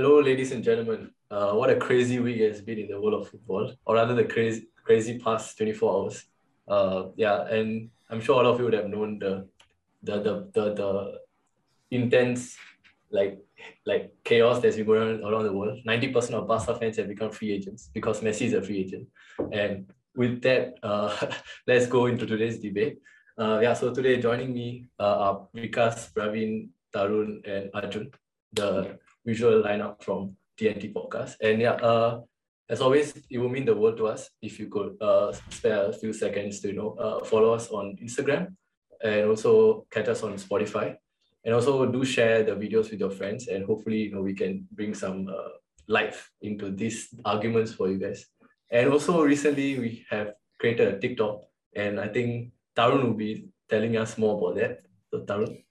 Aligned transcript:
Hello, 0.00 0.18
ladies 0.18 0.50
and 0.52 0.64
gentlemen. 0.64 1.10
Uh, 1.30 1.52
what 1.52 1.68
a 1.68 1.76
crazy 1.76 2.18
week 2.20 2.38
it 2.38 2.48
has 2.48 2.62
been 2.62 2.78
in 2.78 2.88
the 2.88 2.98
world 2.98 3.20
of 3.20 3.28
football, 3.28 3.70
or 3.84 3.96
rather, 3.96 4.14
the 4.14 4.24
crazy, 4.24 4.66
crazy 4.82 5.18
past 5.18 5.58
24 5.58 5.92
hours. 5.92 6.24
Uh, 6.66 7.08
yeah, 7.16 7.46
and 7.48 7.90
I'm 8.08 8.22
sure 8.22 8.36
all 8.36 8.50
of 8.50 8.58
you 8.58 8.64
would 8.64 8.72
have 8.72 8.88
known 8.88 9.18
the, 9.18 9.46
the, 10.02 10.22
the, 10.22 10.50
the, 10.54 10.74
the 10.80 11.18
intense, 11.90 12.56
like, 13.10 13.40
like 13.84 14.10
chaos 14.24 14.62
that's 14.62 14.76
been 14.76 14.86
going 14.86 15.22
on 15.22 15.30
around 15.30 15.44
the 15.44 15.52
world. 15.52 15.78
90% 15.86 16.30
of 16.30 16.48
Barca 16.48 16.76
fans 16.76 16.96
have 16.96 17.06
become 17.06 17.30
free 17.30 17.52
agents 17.52 17.90
because 17.92 18.22
Messi 18.22 18.46
is 18.46 18.54
a 18.54 18.62
free 18.62 18.78
agent. 18.78 19.06
And 19.52 19.92
with 20.16 20.40
that, 20.40 20.78
uh, 20.82 21.14
let's 21.66 21.86
go 21.86 22.06
into 22.06 22.24
today's 22.24 22.58
debate. 22.58 23.00
Uh, 23.36 23.60
yeah, 23.62 23.74
so 23.74 23.92
today 23.92 24.18
joining 24.18 24.54
me 24.54 24.86
uh, 24.98 25.18
are 25.18 25.48
Vikas, 25.54 26.10
Praveen, 26.14 26.70
Tarun, 26.90 27.46
and 27.46 27.68
Arjun, 27.74 28.10
the 28.54 28.98
visual 29.24 29.62
lineup 29.62 30.02
from 30.02 30.36
TNT 30.58 30.92
podcast. 30.92 31.36
And 31.40 31.60
yeah, 31.60 31.74
uh, 31.80 32.20
as 32.68 32.80
always, 32.80 33.16
it 33.28 33.38
will 33.38 33.48
mean 33.48 33.64
the 33.64 33.74
world 33.74 33.96
to 33.98 34.06
us 34.06 34.30
if 34.40 34.60
you 34.60 34.68
could 34.68 34.96
uh, 35.00 35.32
spare 35.50 35.90
a 35.90 35.92
few 35.92 36.12
seconds 36.12 36.60
to 36.60 36.68
you 36.68 36.74
know 36.74 36.94
uh, 36.94 37.24
follow 37.24 37.52
us 37.52 37.68
on 37.70 37.96
Instagram 38.02 38.54
and 39.02 39.26
also 39.26 39.86
catch 39.90 40.08
us 40.08 40.22
on 40.22 40.34
Spotify. 40.34 40.96
And 41.44 41.54
also 41.54 41.86
do 41.86 42.04
share 42.04 42.44
the 42.44 42.52
videos 42.52 42.90
with 42.90 43.00
your 43.00 43.10
friends 43.10 43.48
and 43.48 43.64
hopefully 43.64 43.96
you 44.04 44.12
know 44.12 44.20
we 44.20 44.34
can 44.34 44.68
bring 44.72 44.92
some 44.92 45.26
uh, 45.26 45.56
life 45.88 46.30
into 46.42 46.70
these 46.70 47.08
arguments 47.24 47.72
for 47.72 47.88
you 47.88 47.98
guys. 47.98 48.26
And 48.70 48.92
also 48.92 49.22
recently 49.22 49.78
we 49.78 50.04
have 50.10 50.34
created 50.58 50.94
a 50.94 50.98
TikTok 51.00 51.40
and 51.74 51.98
I 51.98 52.08
think 52.08 52.52
Tarun 52.76 53.02
will 53.02 53.14
be 53.14 53.48
telling 53.68 53.96
us 53.96 54.18
more 54.18 54.36
about 54.36 54.60
that. 54.60 54.82
So 55.10 55.24
Tarun. 55.24 55.64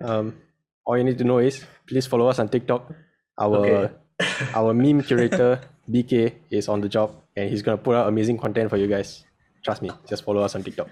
um, 0.00 0.36
all 0.84 0.98
you 0.98 1.04
need 1.04 1.18
to 1.18 1.24
know 1.24 1.38
is 1.38 1.64
please 1.86 2.06
follow 2.06 2.28
us 2.28 2.38
on 2.38 2.48
TikTok. 2.48 2.92
Our 3.38 3.58
Okay. 3.58 3.94
our 4.54 4.72
meme 4.72 5.02
curator 5.02 5.60
BK 5.90 6.34
is 6.50 6.68
on 6.68 6.80
the 6.80 6.88
job 6.88 7.10
and 7.34 7.50
he's 7.50 7.62
gonna 7.62 7.78
put 7.78 7.96
out 7.96 8.06
amazing 8.08 8.38
content 8.38 8.70
for 8.70 8.76
you 8.76 8.86
guys. 8.86 9.24
Trust 9.64 9.82
me, 9.82 9.90
just 10.08 10.24
follow 10.24 10.42
us 10.42 10.54
on 10.54 10.62
TikTok. 10.62 10.88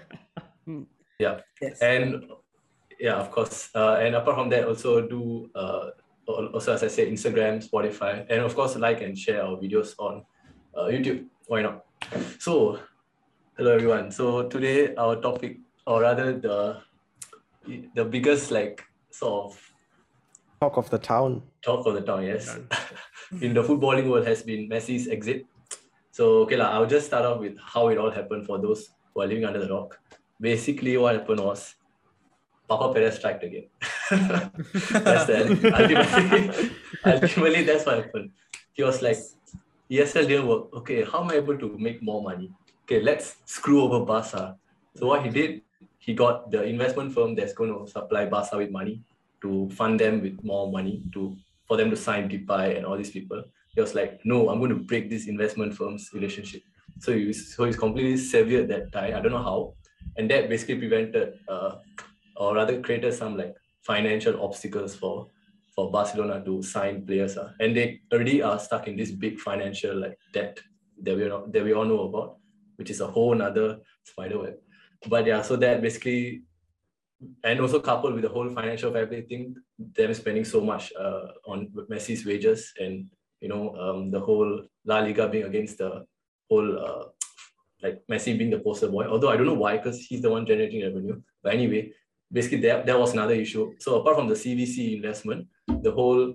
Yeah. 1.19 1.39
Yes. 1.61 1.81
And 1.81 2.25
yeah, 2.99 3.15
of 3.15 3.31
course. 3.31 3.69
Uh, 3.75 3.99
and 4.01 4.15
apart 4.15 4.35
from 4.37 4.49
that, 4.49 4.67
also 4.67 5.07
do 5.07 5.49
uh, 5.55 5.91
also 6.27 6.73
as 6.73 6.83
I 6.83 6.87
said, 6.87 7.07
Instagram, 7.07 7.63
Spotify, 7.63 8.25
and 8.29 8.41
of 8.41 8.55
course 8.55 8.75
like 8.75 9.01
and 9.01 9.17
share 9.17 9.43
our 9.43 9.57
videos 9.57 9.93
on 9.99 10.25
uh, 10.75 10.85
YouTube. 10.85 11.25
Why 11.47 11.61
not? 11.61 11.85
So, 12.39 12.79
hello 13.57 13.75
everyone. 13.75 14.11
So 14.11 14.47
today 14.47 14.95
our 14.95 15.15
topic, 15.17 15.59
or 15.85 16.01
rather 16.01 16.37
the 16.39 16.81
the 17.95 18.03
biggest 18.03 18.51
like 18.51 18.83
sort 19.11 19.53
of 19.53 19.72
Talk 20.63 20.77
of 20.77 20.89
the 20.89 20.97
town. 20.97 21.41
talk 21.61 21.85
of 21.85 21.93
the 21.93 21.99
town, 21.99 22.23
yes, 22.23 22.57
in 23.41 23.53
the 23.53 23.61
footballing 23.61 24.07
world 24.09 24.25
has 24.25 24.43
been 24.43 24.69
Messi's 24.69 25.09
exit. 25.09 25.45
So, 26.11 26.23
okay, 26.43 26.55
lah, 26.55 26.69
I'll 26.71 26.85
just 26.85 27.07
start 27.07 27.25
off 27.25 27.41
with 27.41 27.57
how 27.59 27.89
it 27.89 27.97
all 27.97 28.09
happened 28.09 28.45
for 28.45 28.57
those 28.59 28.87
who 29.11 29.23
are 29.23 29.27
living 29.27 29.43
under 29.43 29.59
the 29.59 29.67
rock. 29.67 29.99
Basically, 30.39 30.95
what 30.95 31.15
happened 31.19 31.41
was 31.41 31.75
Papa 32.69 32.93
Perez 32.93 33.17
striked 33.17 33.43
again. 33.43 33.67
that's 34.09 35.25
that. 35.27 35.51
Ultimately, 35.81 36.71
ultimately, 37.05 37.63
that's 37.63 37.85
what 37.85 37.97
happened. 37.97 38.31
He 38.71 38.83
was 38.83 39.01
like, 39.01 39.19
ESL 39.91 40.27
didn't 40.29 40.47
work. 40.47 40.73
Okay, 40.79 41.03
how 41.03 41.23
am 41.23 41.31
I 41.31 41.43
able 41.43 41.57
to 41.57 41.77
make 41.77 42.01
more 42.01 42.23
money? 42.23 42.53
Okay, 42.85 43.01
let's 43.01 43.35
screw 43.43 43.81
over 43.81 44.05
Barca. 44.05 44.55
So, 44.95 45.07
what 45.07 45.25
he 45.25 45.29
did, 45.29 45.61
he 45.97 46.13
got 46.13 46.51
the 46.51 46.63
investment 46.63 47.11
firm 47.11 47.35
that's 47.35 47.51
going 47.51 47.73
to 47.77 47.91
supply 47.91 48.27
Barca 48.27 48.55
with 48.55 48.71
money 48.71 49.03
to 49.43 49.69
fund 49.69 49.99
them 49.99 50.21
with 50.21 50.43
more 50.43 50.71
money 50.71 51.03
to 51.13 51.35
for 51.67 51.77
them 51.77 51.89
to 51.89 51.95
sign 51.95 52.29
Depay 52.29 52.77
and 52.77 52.85
all 52.85 52.97
these 52.97 53.11
people. 53.11 53.43
He 53.75 53.81
was 53.81 53.95
like, 53.95 54.19
no, 54.23 54.49
I'm 54.49 54.59
going 54.59 54.69
to 54.69 54.83
break 54.91 55.09
this 55.09 55.27
investment 55.27 55.73
firm's 55.73 56.09
relationship. 56.13 56.61
So 56.99 57.13
he 57.13 57.31
so 57.33 57.65
he's 57.65 57.77
completely 57.77 58.17
severed 58.17 58.67
that 58.69 58.91
tie. 58.91 59.13
I 59.17 59.21
don't 59.21 59.31
know 59.31 59.43
how, 59.43 59.73
and 60.17 60.29
that 60.31 60.49
basically 60.49 60.77
prevented, 60.77 61.39
uh, 61.47 61.75
or 62.37 62.55
rather 62.55 62.81
created 62.81 63.13
some 63.13 63.37
like 63.37 63.55
financial 63.81 64.43
obstacles 64.43 64.95
for 64.95 65.27
for 65.75 65.89
Barcelona 65.91 66.43
to 66.45 66.61
sign 66.61 67.05
players. 67.05 67.37
Uh. 67.37 67.51
And 67.59 67.75
they 67.75 68.01
already 68.11 68.41
are 68.41 68.59
stuck 68.59 68.87
in 68.87 68.95
this 68.95 69.11
big 69.11 69.39
financial 69.39 69.99
like 69.99 70.17
debt 70.31 70.59
that 71.01 71.17
we 71.17 71.23
that 71.23 71.63
we 71.63 71.73
all 71.73 71.85
know 71.85 72.01
about, 72.01 72.37
which 72.75 72.91
is 72.91 73.01
a 73.01 73.07
whole 73.07 73.35
nother 73.35 73.79
spider 74.03 74.39
web. 74.39 74.55
But 75.07 75.25
yeah, 75.25 75.41
so 75.41 75.55
that 75.57 75.81
basically 75.81 76.43
and 77.43 77.59
also 77.59 77.79
coupled 77.79 78.13
with 78.13 78.23
the 78.23 78.29
whole 78.29 78.49
financial 78.49 78.91
fair 78.91 79.05
thing, 79.07 79.55
them 79.77 80.13
spending 80.13 80.45
so 80.45 80.61
much 80.61 80.91
uh, 80.99 81.27
on 81.45 81.67
Messi's 81.89 82.25
wages 82.25 82.73
and 82.79 83.07
you 83.41 83.49
know 83.49 83.75
um, 83.75 84.11
the 84.11 84.19
whole 84.19 84.61
La 84.85 84.99
Liga 84.99 85.27
being 85.27 85.45
against 85.45 85.77
the 85.77 86.05
whole 86.49 86.79
uh, 86.79 87.03
like 87.83 88.01
Messi 88.09 88.37
being 88.37 88.49
the 88.49 88.59
poster 88.59 88.87
boy. 88.87 89.05
Although 89.05 89.29
I 89.29 89.37
don't 89.37 89.45
know 89.45 89.61
why, 89.65 89.77
because 89.77 89.99
he's 89.99 90.21
the 90.21 90.29
one 90.29 90.45
generating 90.45 90.81
revenue. 90.81 91.21
But 91.43 91.53
anyway, 91.53 91.91
basically 92.31 92.61
that, 92.61 92.85
that 92.85 92.97
was 92.97 93.13
another 93.13 93.33
issue. 93.33 93.73
So 93.79 93.99
apart 93.99 94.15
from 94.15 94.27
the 94.27 94.35
CVC 94.35 94.95
investment, 94.95 95.47
the 95.67 95.91
whole 95.91 96.33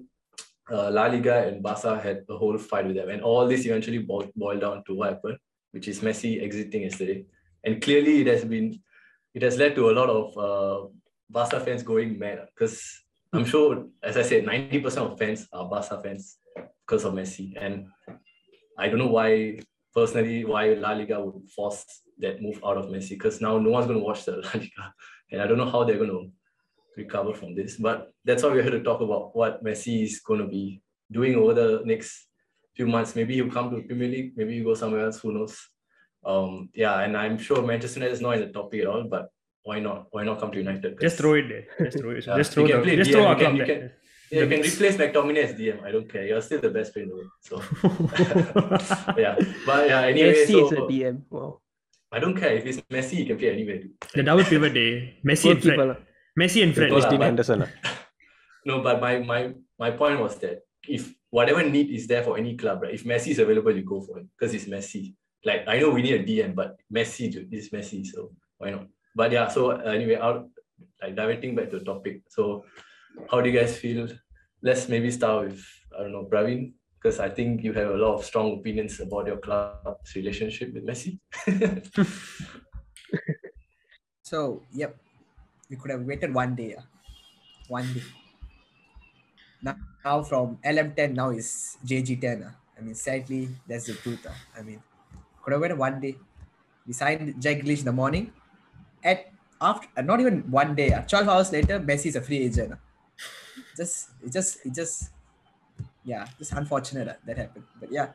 uh, 0.71 0.91
La 0.91 1.06
Liga 1.06 1.48
and 1.48 1.62
Barca 1.62 1.98
had 1.98 2.25
a 2.28 2.37
whole 2.37 2.59
fight 2.59 2.87
with 2.87 2.97
them, 2.97 3.09
and 3.09 3.22
all 3.22 3.48
this 3.48 3.65
eventually 3.65 3.98
boiled, 3.98 4.31
boiled 4.37 4.60
down 4.60 4.84
to 4.87 4.94
what 4.94 5.15
happened, 5.15 5.38
which 5.72 5.88
is 5.88 6.00
Messi 6.00 6.43
exiting 6.43 6.82
yesterday. 6.82 7.25
And 7.65 7.82
clearly, 7.82 8.21
it 8.21 8.27
has 8.27 8.44
been 8.44 8.81
it 9.38 9.43
has 9.43 9.56
led 9.56 9.76
to 9.76 9.88
a 9.88 9.93
lot 9.93 10.10
of 10.10 10.25
uh, 10.37 10.88
Barca 11.31 11.60
fans 11.60 11.84
going 11.84 12.19
mad 12.19 12.49
because 12.53 12.76
I'm 13.32 13.44
sure, 13.44 13.87
as 14.03 14.16
I 14.16 14.22
said, 14.22 14.44
90% 14.44 14.97
of 14.97 15.16
fans 15.16 15.47
are 15.53 15.69
Barca 15.69 16.00
fans 16.03 16.38
because 16.84 17.04
of 17.04 17.15
Messi. 17.15 17.54
And 17.56 17.87
I 18.77 18.88
don't 18.88 18.98
know 18.98 19.15
why, 19.19 19.60
personally, 19.94 20.44
why 20.44 20.75
La 20.75 20.91
Liga 20.91 21.25
would 21.25 21.48
force 21.54 21.84
that 22.19 22.43
move 22.43 22.59
out 22.66 22.78
of 22.78 22.87
Messi 22.87 23.10
because 23.10 23.41
now 23.41 23.59
no 23.59 23.71
one's 23.71 23.87
going 23.87 24.00
to 24.00 24.04
watch 24.04 24.25
the 24.25 24.32
La 24.44 24.50
Liga. 24.54 24.93
And 25.31 25.41
I 25.41 25.47
don't 25.47 25.59
know 25.59 25.71
how 25.71 25.84
they're 25.84 26.03
going 26.04 26.16
to 26.19 26.32
recover 26.97 27.32
from 27.32 27.54
this. 27.54 27.77
But 27.77 28.10
that's 28.25 28.43
why 28.43 28.48
we're 28.48 28.62
here 28.62 28.72
to 28.72 28.82
talk 28.82 29.03
about 29.03 29.37
what 29.37 29.62
Messi 29.62 30.03
is 30.03 30.19
going 30.19 30.41
to 30.41 30.48
be 30.48 30.82
doing 31.12 31.37
over 31.37 31.54
the 31.54 31.82
next 31.84 32.27
few 32.75 32.88
months. 32.88 33.15
Maybe 33.15 33.34
he'll 33.34 33.53
come 33.53 33.71
to 33.71 33.82
Premier 33.82 34.09
League, 34.09 34.32
maybe 34.37 34.56
he'll 34.56 34.65
go 34.65 34.75
somewhere 34.75 35.04
else, 35.04 35.21
who 35.21 35.32
knows. 35.32 35.56
Um, 36.25 36.69
yeah, 36.75 37.01
and 37.01 37.17
I'm 37.17 37.39
sure 37.39 37.62
Manchester 37.62 38.01
United 38.01 38.15
is 38.15 38.21
not 38.21 38.34
in 38.34 38.41
the 38.41 38.47
top 38.47 38.65
topic 38.65 38.81
at 38.83 38.87
all, 38.89 39.05
but 39.05 39.29
why 39.62 39.81
not? 39.81 40.06
Why 40.11 40.25
not 40.25 40.41
come 40.41 40.51
to 40.53 40.59
United? 40.59 41.01
Just 41.01 41.19
throw 41.19 41.34
it 41.34 41.49
there. 41.49 41.67
Just 41.87 41.99
throw 41.99 42.11
it. 42.11 42.27
Yeah, 42.27 42.37
just 42.37 42.56
you 42.56 42.67
throw 42.67 42.67
can 42.69 42.77
the, 42.79 42.83
play 42.83 42.97
just 42.97 43.11
DM, 43.11 43.12
throw 43.15 43.31
you 43.31 43.37
can- 43.37 43.56
you 43.56 43.65
there. 43.67 43.77
can- 43.79 43.93
Yeah, 44.31 44.41
you 44.43 44.49
can 44.49 44.61
replace 44.61 44.97
McTominay 44.99 45.45
as 45.45 45.53
DM. 45.59 45.83
I 45.84 45.91
don't 45.91 46.09
care. 46.12 46.27
You're 46.27 46.43
still 46.43 46.61
the 46.61 46.69
best 46.69 46.93
player 46.93 47.05
in 47.05 47.09
the 47.11 47.17
world. 47.17 47.31
So 47.41 47.55
yeah, 49.17 49.37
but 49.65 49.89
yeah. 49.89 50.01
Anyway, 50.03 50.34
Messi 50.34 50.47
so 50.53 50.67
is 50.67 50.73
a 50.73 50.83
DM. 50.93 51.23
Wow. 51.31 51.61
I 52.12 52.19
don't 52.19 52.37
care 52.37 52.53
if 52.53 52.67
it's 52.67 52.78
Messi. 52.93 53.17
You 53.21 53.27
can 53.27 53.39
play 53.39 53.53
anywhere. 53.53 53.78
dude. 53.78 53.93
the 54.15 54.23
double 54.23 54.45
pivot 54.45 54.75
day. 54.75 55.17
Messi 55.25 55.51
and 55.51 55.62
Goalkeeper 55.62 55.95
Fred. 55.95 56.07
Messi 56.39 56.62
and 56.62 56.75
Fred. 56.75 56.91
Goal 56.91 56.99
Replace 56.99 57.11
Dean 57.11 57.19
but- 57.21 57.25
Henderson. 57.25 57.65
No, 58.67 58.83
but 58.83 59.01
my 59.01 59.19
my 59.21 59.55
my 59.78 59.91
point 59.93 60.21
was 60.21 60.37
that 60.41 60.61
if 60.87 61.11
whatever 61.31 61.62
need 61.62 61.89
is 61.91 62.07
there 62.07 62.23
for 62.23 62.37
any 62.37 62.55
club, 62.57 62.83
right? 62.83 62.93
If 62.93 63.05
Messi 63.05 63.28
is 63.28 63.39
available, 63.39 63.75
you 63.75 63.83
go 63.83 64.03
for 64.03 64.19
it 64.19 64.27
because 64.39 64.53
it's 64.53 64.67
Messi. 64.67 65.15
Like 65.44 65.65
I 65.69 65.78
know 65.78 65.91
we 65.91 66.03
need 66.03 66.21
a 66.21 66.25
DM, 66.25 66.54
but 66.54 66.76
Messi 66.93 67.31
dude, 67.31 67.53
is 67.53 67.71
Messi, 67.71 68.04
so 68.04 68.32
why 68.59 68.71
not? 68.71 68.87
But 69.15 69.32
yeah, 69.32 69.49
so 69.49 69.72
uh, 69.72 69.78
anyway, 69.91 70.16
out 70.16 70.49
like 71.03 71.15
diverting 71.16 71.54
back 71.54 71.71
to 71.71 71.78
the 71.78 71.84
topic. 71.84 72.22
So, 72.28 72.65
how 73.31 73.41
do 73.41 73.50
you 73.50 73.59
guys 73.59 73.77
feel? 73.77 74.09
Let's 74.62 74.88
maybe 74.88 75.10
start 75.10 75.47
with 75.47 75.65
I 75.97 76.03
don't 76.03 76.12
know, 76.12 76.28
Praveen, 76.31 76.72
because 77.00 77.19
I 77.21 77.28
think 77.28 77.62
you 77.62 77.72
have 77.72 77.91
a 77.91 77.97
lot 77.97 78.15
of 78.19 78.25
strong 78.25 78.59
opinions 78.59 79.00
about 79.00 79.27
your 79.27 79.38
club's 79.38 80.15
relationship 80.15 80.75
with 80.75 80.87
Messi. 80.87 81.19
So, 84.28 84.60
yep, 84.77 84.93
we 85.71 85.77
could 85.77 85.91
have 85.91 86.03
waited 86.04 86.34
one 86.34 86.54
day. 86.54 86.77
ah. 86.77 86.84
One 87.69 87.88
day. 87.94 88.04
Now, 89.62 89.77
now 90.04 90.22
from 90.22 90.59
LM10 90.60 91.15
now 91.15 91.30
is 91.30 91.78
JG10. 91.80 92.45
ah. 92.45 92.53
I 92.77 92.84
mean, 92.84 92.95
sadly, 92.95 93.48
that's 93.66 93.86
the 93.89 93.95
truth. 93.95 94.27
ah. 94.28 94.36
I 94.53 94.60
mean, 94.60 94.83
waited 95.56 95.78
one 95.78 96.00
day. 96.00 96.16
We 96.86 96.92
signed 96.92 97.41
Jack 97.41 97.59
Grealish 97.65 97.80
in 97.80 97.84
the 97.86 97.92
morning. 97.92 98.33
At 99.03 99.33
after 99.60 99.89
uh, 99.97 100.03
not 100.03 100.21
even 100.21 100.50
one 100.50 100.74
day, 100.74 100.92
ah, 100.92 101.03
12 101.09 101.28
hours 101.28 101.53
later, 101.53 101.80
Messi 101.80 102.06
is 102.06 102.16
a 102.16 102.21
free 102.22 102.45
agent. 102.45 102.72
ah. 102.74 102.80
Just 103.77 104.10
it 104.22 104.33
just 104.33 104.65
it 104.66 104.74
just 104.74 105.10
yeah, 106.04 106.27
just 106.39 106.53
unfortunate 106.53 107.18
that 107.24 107.36
happened. 107.36 107.65
But 107.80 107.92
yeah. 107.92 108.12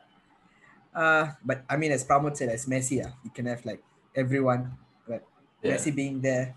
Uh, 0.94 1.32
but 1.44 1.64
I 1.68 1.76
mean, 1.76 1.90
as 1.92 2.04
Pramod 2.04 2.36
said, 2.36 2.48
as 2.50 2.66
Messi, 2.66 3.04
ah, 3.04 3.12
you 3.24 3.30
can 3.30 3.46
have 3.46 3.64
like 3.64 3.82
everyone, 4.14 4.78
but 5.08 5.24
Yeah. 5.62 5.74
Messi 5.74 5.94
being 5.94 6.20
there, 6.20 6.54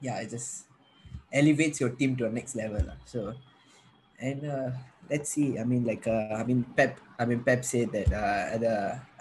yeah, 0.00 0.20
it 0.20 0.30
just 0.30 0.64
elevates 1.32 1.80
your 1.80 1.90
team 1.90 2.16
to 2.16 2.26
a 2.26 2.30
next 2.30 2.54
level. 2.54 2.80
lah. 2.84 2.96
So, 3.04 3.34
and 4.22 4.46
uh, 4.46 4.70
let's 5.10 5.28
see. 5.34 5.58
I 5.58 5.64
mean, 5.64 5.84
like, 5.84 6.06
uh, 6.06 6.38
I 6.38 6.44
mean, 6.46 6.64
Pep. 6.78 6.96
I 7.18 7.26
mean, 7.26 7.42
Pep 7.42 7.66
said 7.66 7.90
that 7.92 8.08
uh, 8.14 8.54
at 8.54 8.60
the 8.62 8.74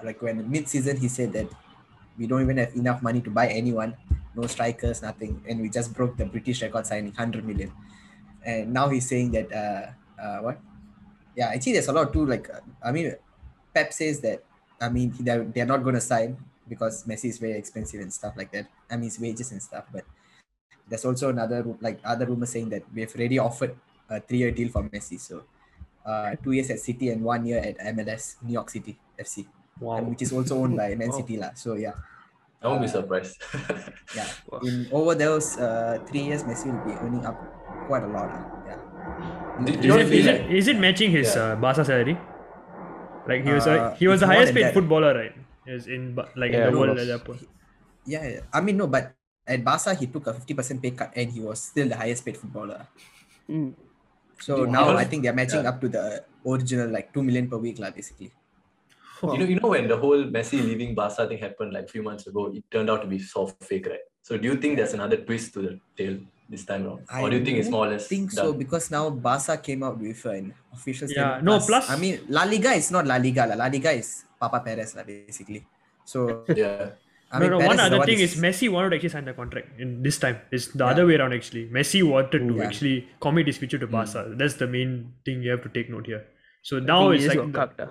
like 0.06 0.22
when 0.22 0.46
mid-season 0.50 0.98
he 0.98 1.10
said 1.10 1.34
that 1.34 1.50
we 2.18 2.28
don't 2.28 2.42
even 2.42 2.58
have 2.58 2.74
enough 2.78 3.02
money 3.02 3.20
to 3.22 3.30
buy 3.30 3.50
anyone, 3.50 3.98
no 4.38 4.46
strikers, 4.46 5.02
nothing, 5.02 5.42
and 5.50 5.60
we 5.60 5.70
just 5.70 5.94
broke 5.94 6.16
the 6.18 6.26
British 6.26 6.62
record 6.62 6.86
signing, 6.86 7.12
hundred 7.14 7.44
million. 7.44 7.74
And 8.46 8.74
now 8.74 8.90
he's 8.90 9.10
saying 9.10 9.34
that 9.34 9.52
uh, 9.52 10.22
uh, 10.22 10.38
what? 10.46 10.62
Yeah, 11.36 11.50
actually, 11.50 11.74
there's 11.74 11.90
a 11.90 11.94
lot 11.94 12.14
too. 12.14 12.26
Like, 12.26 12.50
uh, 12.50 12.62
I 12.86 12.92
mean, 12.92 13.16
Pep 13.74 13.92
says 13.92 14.22
that. 14.22 14.46
I 14.80 14.90
mean, 14.90 15.14
they're 15.20 15.44
they're 15.46 15.70
not 15.70 15.86
to 15.86 16.02
sign 16.02 16.38
because 16.68 17.04
Messi 17.06 17.30
is 17.30 17.38
very 17.38 17.54
expensive 17.54 18.02
and 18.02 18.12
stuff 18.12 18.34
like 18.36 18.52
that. 18.52 18.66
I 18.90 18.96
mean, 18.96 19.10
his 19.10 19.20
wages 19.20 19.52
and 19.52 19.62
stuff. 19.62 19.86
But 19.94 20.06
there's 20.90 21.06
also 21.06 21.30
another 21.30 21.62
like 21.82 22.00
other 22.04 22.26
rumors 22.26 22.50
saying 22.50 22.70
that 22.70 22.82
we've 22.94 23.14
already 23.14 23.38
offered 23.38 23.78
a 24.12 24.20
three-year 24.20 24.52
deal 24.52 24.68
for 24.68 24.84
Messi. 24.92 25.16
So, 25.16 25.48
uh, 26.04 26.36
two 26.44 26.52
years 26.52 26.68
at 26.70 26.84
City 26.84 27.10
and 27.10 27.24
one 27.24 27.48
year 27.48 27.64
at 27.64 27.80
MLS, 27.96 28.36
New 28.44 28.54
York 28.60 28.68
City 28.70 29.00
FC, 29.16 29.48
Wow. 29.80 29.98
and 30.04 30.12
which 30.12 30.22
is 30.22 30.32
also 30.36 30.60
owned 30.60 30.76
by 30.76 30.92
Man 31.00 31.16
City 31.16 31.40
lah. 31.40 31.56
So 31.56 31.80
yeah, 31.80 31.96
I 32.62 32.68
won't 32.68 32.84
be 32.84 32.92
surprised. 32.92 33.40
yeah. 34.18 34.28
Wow. 34.52 34.60
In 34.68 34.86
over 34.92 35.16
those 35.16 35.56
uh, 35.58 36.04
three 36.06 36.28
years, 36.28 36.44
Messi 36.44 36.68
will 36.70 36.84
be 36.86 36.94
earning 37.00 37.24
up 37.26 37.40
quite 37.88 38.04
a 38.04 38.12
lot. 38.12 38.28
lah. 38.30 38.44
Yeah. 38.68 38.80
Do- 39.64 39.78
do 39.78 39.80
Is 39.80 39.86
you 39.86 39.96
it, 39.98 40.12
is, 40.12 40.26
like 40.28 40.42
it, 40.46 40.52
is 40.60 40.66
it 40.68 40.78
matching 40.78 41.10
his 41.10 41.32
Yeah. 41.34 41.42
uh, 41.42 41.54
Barca 41.56 41.82
salary? 41.88 42.18
Like 43.30 43.46
he 43.46 43.54
was 43.54 43.66
Uh, 43.70 43.94
a, 43.94 43.96
he 43.96 44.06
was 44.10 44.20
the 44.22 44.30
highest 44.30 44.54
paid 44.54 44.70
that. 44.70 44.74
footballer, 44.74 45.14
right? 45.14 45.34
Is 45.70 45.86
in 45.86 46.18
like 46.36 46.52
Yeah, 46.52 46.68
in 46.68 46.74
the 46.74 46.80
world 46.82 46.98
at 46.98 47.06
that 47.06 47.22
point. 47.24 47.46
Yeah, 48.06 48.26
yeah. 48.26 48.42
I 48.50 48.66
mean, 48.66 48.82
no, 48.82 48.90
but 48.90 49.14
at 49.46 49.62
Barca, 49.62 49.94
he 49.94 50.10
took 50.10 50.26
a 50.26 50.34
50% 50.34 50.82
pay 50.82 50.92
cut 50.98 51.14
and 51.14 51.30
he 51.30 51.38
was 51.42 51.62
still 51.62 51.86
the 51.86 51.98
highest 51.98 52.26
paid 52.26 52.38
footballer. 52.38 52.90
Mm. 53.46 53.78
So 54.42 54.58
Dude, 54.58 54.70
now 54.70 54.86
because- 54.90 55.02
I 55.02 55.06
think 55.06 55.24
they're 55.24 55.34
matching 55.38 55.64
yeah. 55.64 55.70
up 55.70 55.80
to 55.82 55.88
the 55.88 56.24
original, 56.46 56.90
like 56.90 57.14
2 57.14 57.24
million 57.24 57.48
per 57.48 57.58
week, 57.58 57.78
lah, 57.80 57.92
basically. 57.92 58.32
you 59.22 59.38
know, 59.38 59.46
you 59.46 59.56
know 59.62 59.70
when 59.70 59.88
the 59.88 59.98
whole 59.98 60.24
Messi 60.26 60.58
leaving 60.66 60.96
Barca 60.98 61.28
thing 61.30 61.38
happened 61.38 61.74
like 61.74 61.86
a 61.86 61.88
few 61.88 62.02
months 62.02 62.26
ago, 62.26 62.50
it 62.50 62.64
turned 62.74 62.90
out 62.90 63.02
to 63.06 63.08
be 63.08 63.20
soft 63.20 63.62
fake, 63.64 63.86
right? 63.86 64.02
So 64.24 64.38
do 64.38 64.48
you 64.50 64.58
think 64.58 64.78
there's 64.78 64.94
another 64.98 65.18
twist 65.18 65.54
to 65.54 65.62
the 65.62 65.74
tale 65.98 66.18
this 66.50 66.66
time 66.66 66.86
around? 66.86 67.06
or 67.22 67.30
do 67.30 67.38
you 67.38 67.46
think 67.46 67.60
it's 67.62 67.70
more 67.70 67.86
or 67.86 67.92
less 67.94 68.06
I 68.06 68.10
think 68.10 68.32
so 68.32 68.52
because 68.52 68.92
now 68.92 69.10
Barca 69.10 69.58
came 69.58 69.84
out 69.84 69.98
with 69.98 70.26
an 70.26 70.54
official 70.74 71.08
Yeah, 71.10 71.40
no, 71.42 71.60
plus- 71.62 71.90
I 71.90 71.96
mean, 72.02 72.26
La 72.30 72.44
Liga 72.44 72.74
is 72.74 72.90
not 72.90 73.06
La 73.06 73.18
Liga. 73.18 73.46
La, 73.46 73.56
La 73.56 73.68
Liga 73.70 73.92
is 73.94 74.26
Papa 74.42 74.60
Perez, 74.60 74.96
lah, 74.98 75.06
basically. 75.06 75.66
So, 76.04 76.44
Yeah. 76.50 76.98
I 77.34 77.40
no, 77.40 77.44
mean, 77.44 77.52
no. 77.52 77.58
Perez 77.60 77.68
One 77.70 77.78
the 77.78 77.84
other 77.98 78.06
thing 78.06 78.20
is- 78.20 78.34
is 78.36 78.42
Messi 78.46 78.68
wanted 78.76 78.90
to 78.92 78.96
actually 78.98 79.10
sign 79.16 79.26
the 79.26 79.34
contract 79.34 79.80
in 79.80 80.04
this 80.04 80.18
time. 80.20 80.38
It's 80.52 80.68
the 80.68 80.84
Yeah. 80.86 80.92
other 80.92 81.06
way 81.10 81.16
around 81.16 81.34
actually. 81.40 81.64
Messi 81.78 82.04
wanted 82.04 82.48
to 82.50 82.56
Yeah. 82.58 82.64
actually 82.66 83.08
commit 83.26 83.48
his 83.52 83.58
future 83.58 83.78
to 83.84 83.86
Hmm. 83.88 83.92
Barca. 83.98 84.24
That's 84.42 84.56
the 84.64 84.68
main 84.68 85.14
thing 85.26 85.42
you 85.44 85.52
have 85.56 85.64
to 85.68 85.70
take 85.80 85.90
note 85.90 86.08
here. 86.14 86.24
So 86.70 86.78
I 86.78 86.82
now 86.94 87.02
it's 87.12 87.28
like 87.34 87.38
the- 87.46 87.52
cucked, 87.60 87.80
ah. 87.86 87.90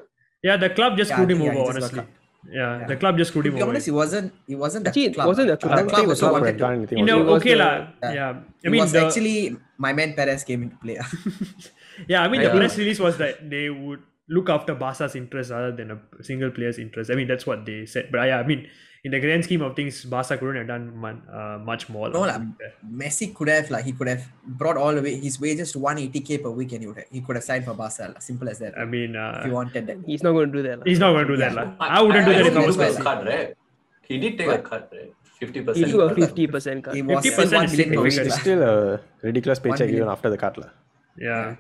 yeah, 0.49 0.57
the 0.65 0.71
club 0.71 0.97
just 0.99 1.11
Yeah, 1.11 1.15
I 1.15 1.19
screwed 1.19 1.31
him 1.37 1.41
yeah, 1.43 1.51
over. 1.53 1.73
he 1.73 1.81
just 1.81 1.95
got 1.95 2.01
honestly, 2.01 2.55
yeah, 2.59 2.79
Yeah. 2.81 2.87
the 2.93 2.97
club 3.05 3.17
just 3.23 3.31
screwed 3.33 3.45
to 3.47 3.51
him 3.51 3.57
be 3.57 3.63
over. 3.63 3.71
honest, 3.73 3.89
it 3.89 3.97
wasn't, 4.03 4.33
it 4.49 4.59
wasn't 4.65 4.85
the 4.85 4.91
Actually, 4.91 5.07
it 5.07 5.15
club. 5.15 5.27
wasn't 5.33 5.49
the 5.49 5.55
lah. 5.55 5.61
club. 5.65 5.73
I 5.73 5.83
The 5.83 5.89
club 5.89 6.01
think 6.01 6.09
also 6.15 6.33
wanted 6.37 6.59
to. 6.59 6.67
anything. 6.67 6.99
You 6.99 7.05
know, 7.11 7.19
okay 7.39 7.55
the- 7.55 7.65
lah. 7.65 7.73
Yeah. 8.03 8.13
Yeah, 8.21 8.31
I 8.67 8.69
mean 8.75 8.81
was 8.83 8.95
actually 8.95 9.57
my 9.79 9.93
man 9.93 10.13
Perez 10.21 10.45
came 10.45 10.63
into 10.69 10.77
play. 10.85 10.99
yeah, 12.13 12.23
I 12.23 12.29
mean 12.29 12.41
the 12.43 12.49
Yeah. 12.53 12.57
press 12.61 12.77
release 12.79 13.01
was 13.01 13.17
that 13.19 13.49
they 13.51 13.71
would 13.71 14.01
look 14.29 14.49
after 14.49 14.75
Barca's 14.75 15.17
interest 15.17 15.51
rather 15.51 15.73
than 15.73 15.91
a 15.91 15.99
single 16.23 16.51
player's 16.51 16.79
interest. 16.79 17.11
I 17.11 17.15
mean 17.17 17.27
that's 17.27 17.47
what 17.47 17.67
they 17.67 17.85
said. 17.87 18.11
But 18.13 18.27
yeah, 18.29 18.39
I 18.41 18.47
mean 18.47 18.69
in 19.03 19.11
the 19.13 19.21
grand 19.21 19.45
scheme 19.45 19.63
of 19.63 19.75
things, 19.75 20.05
Barca 20.05 20.37
couldn't 20.37 20.57
have 20.57 20.67
done 20.67 20.95
mon- 20.95 21.23
uh, 21.33 21.59
much 21.59 21.89
more. 21.89 22.11
No 22.11 22.21
lah, 22.21 22.27
lah. 22.27 22.35
to 22.35 22.41
be 22.41 22.53
fair. 22.59 22.73
Messi 22.85 23.35
could 23.35 23.49
have 23.49 23.71
like 23.71 23.85
he 23.85 23.93
could 23.93 24.09
have 24.09 24.25
brought 24.45 24.77
all 24.77 24.95
the 24.95 25.01
way 25.01 25.19
his 25.19 25.41
wages 25.41 25.73
to 25.73 25.79
180k 25.79 26.43
per 26.43 26.51
week 26.51 26.73
and 26.73 26.83
he 26.83 26.87
would 26.87 26.99
have, 26.99 27.07
he 27.11 27.21
could 27.21 27.37
have 27.37 27.45
signed 27.45 27.65
for 27.65 27.75
Barca. 27.75 28.13
lah. 28.13 28.21
Simple 28.21 28.49
as 28.49 28.59
that. 28.59 28.77
I 28.77 28.85
mean, 28.85 29.17
if 29.17 29.45
he 29.45 29.51
uh, 29.51 29.55
wanted 29.55 29.87
that. 29.87 29.99
He's 30.05 30.23
not 30.23 30.33
going 30.33 30.53
to 30.53 30.59
do 30.59 30.63
that. 30.69 30.79
lah. 30.81 30.85
he's 30.85 30.99
not 30.99 31.13
going 31.13 31.27
to 31.27 31.33
do 31.33 31.41
that. 31.41 31.53
Yeah. 31.53 31.63
lah. 31.63 31.97
I 31.97 32.03
wouldn't 32.03 32.27
do 32.27 32.33
that 32.35 32.47
if 32.47 32.57
I 32.57 32.61
he 32.61 32.67
was 32.67 32.77
took 32.77 32.89
a 32.89 32.93
Messi. 32.93 33.03
cut, 33.03 33.27
right? 33.27 33.57
He 34.05 34.19
did 34.19 34.37
take 34.37 34.49
a 34.49 34.59
cut, 34.59 34.93
right? 34.93 35.15
50%. 35.41 35.55
He 35.55 35.63
percent. 35.63 35.91
took 35.93 36.11
a 36.11 36.15
50% 36.15 36.85
cut. 36.85 36.95
He 36.95 37.03
was 37.03 37.25
50% 37.25 37.33
still 37.33 37.57
1 37.57 37.65
is 37.65 37.77
million 37.79 38.03
week. 38.03 38.19
It's 38.19 38.41
still 38.41 38.63
a 38.63 39.01
ridiculous 39.23 39.59
paycheck 39.59 39.89
even 39.89 40.09
after 40.09 40.29
the 40.29 40.37
cut. 40.37 40.59
lah. 40.59 40.69
Yeah. 41.17 41.57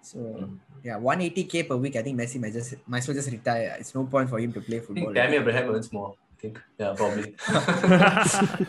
So 0.00 0.48
yeah, 0.82 0.98
180k 0.98 1.68
per 1.68 1.76
week. 1.76 1.96
I 1.96 2.02
think 2.02 2.18
Messi 2.18 2.40
might 2.40 2.52
just 2.52 2.74
might 2.86 2.98
as 2.98 3.08
well 3.08 3.14
just 3.16 3.30
retire. 3.30 3.76
It's 3.78 3.94
no 3.94 4.04
point 4.04 4.28
for 4.30 4.38
him 4.38 4.52
to 4.52 4.60
play 4.60 4.78
I 4.78 4.80
think 4.80 4.96
football. 4.98 5.14
Tammy 5.14 5.36
Abraham 5.36 5.70
earns 5.74 5.92
more. 5.92 6.14
I 6.16 6.40
think. 6.40 6.60
Yeah, 6.78 6.94
probably. 6.96 7.34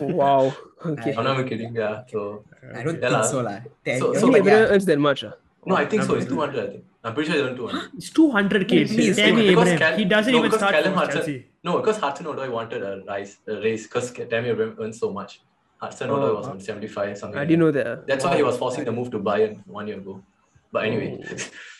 wow. 0.00 0.52
Okay. 0.84 1.14
I'm 1.14 1.24
not 1.24 1.34
even 1.38 1.48
kidding. 1.48 1.74
Yeah. 1.74 2.02
So 2.08 2.44
I 2.74 2.82
don't 2.82 3.00
Yeah 3.00 3.08
think 3.08 3.12
lah. 3.12 3.22
so 3.22 3.40
lah. 3.40 3.60
Damn, 3.84 3.98
So- 4.00 4.12
yeah, 4.12 4.20
so 4.20 4.26
Only 4.26 4.40
Abraham 4.40 4.62
yeah. 4.62 4.68
earns 4.74 4.84
that 4.86 4.98
much. 4.98 5.24
ah. 5.24 5.32
no, 5.66 5.76
I 5.76 5.86
think 5.86 6.02
so. 6.02 6.14
It's 6.14 6.26
200. 6.26 6.58
I 6.64 6.70
think. 6.72 6.84
I'm 7.04 7.14
pretty 7.14 7.30
sure 7.32 7.42
they 7.42 7.48
earn 7.48 7.56
200. 7.56 7.90
It's 7.98 8.10
200k. 8.10 8.72
It's 8.72 9.16
Tammy 9.16 9.48
because 9.48 9.68
Abraham. 9.68 9.78
Cal- 9.78 9.98
he 9.98 10.04
doesn't 10.04 10.32
no, 10.32 10.38
even 10.44 10.52
start 10.52 10.72
Callum 10.74 10.92
for 10.92 10.98
Hudson- 11.00 11.16
Chelsea. 11.16 11.46
No, 11.64 11.78
because 11.80 11.98
Hudson 11.98 12.26
Odoi 12.26 12.50
wanted 12.50 12.82
a 12.82 13.02
rise, 13.08 13.38
a 13.46 13.54
raise 13.64 13.84
because 13.86 14.12
Tammy 14.12 14.50
Abraham 14.50 14.76
earns 14.80 14.98
so 14.98 15.12
much. 15.12 15.40
Hudson 15.78 16.10
Oh, 16.10 16.34
was 16.36 16.46
on 16.46 16.60
75 16.60 17.18
something. 17.18 17.38
I 17.38 17.44
didn't 17.44 17.72
that. 17.72 17.84
know 17.84 17.96
that. 17.96 18.06
That's 18.06 18.24
why 18.24 18.36
he 18.36 18.42
was 18.44 18.56
forcing 18.56 18.84
the 18.84 18.92
move 18.92 19.10
to 19.10 19.18
Bayern 19.18 19.66
one 19.66 19.88
year 19.88 19.96
ago. 19.98 20.22
But 20.72 20.86
anyway, 20.86 21.18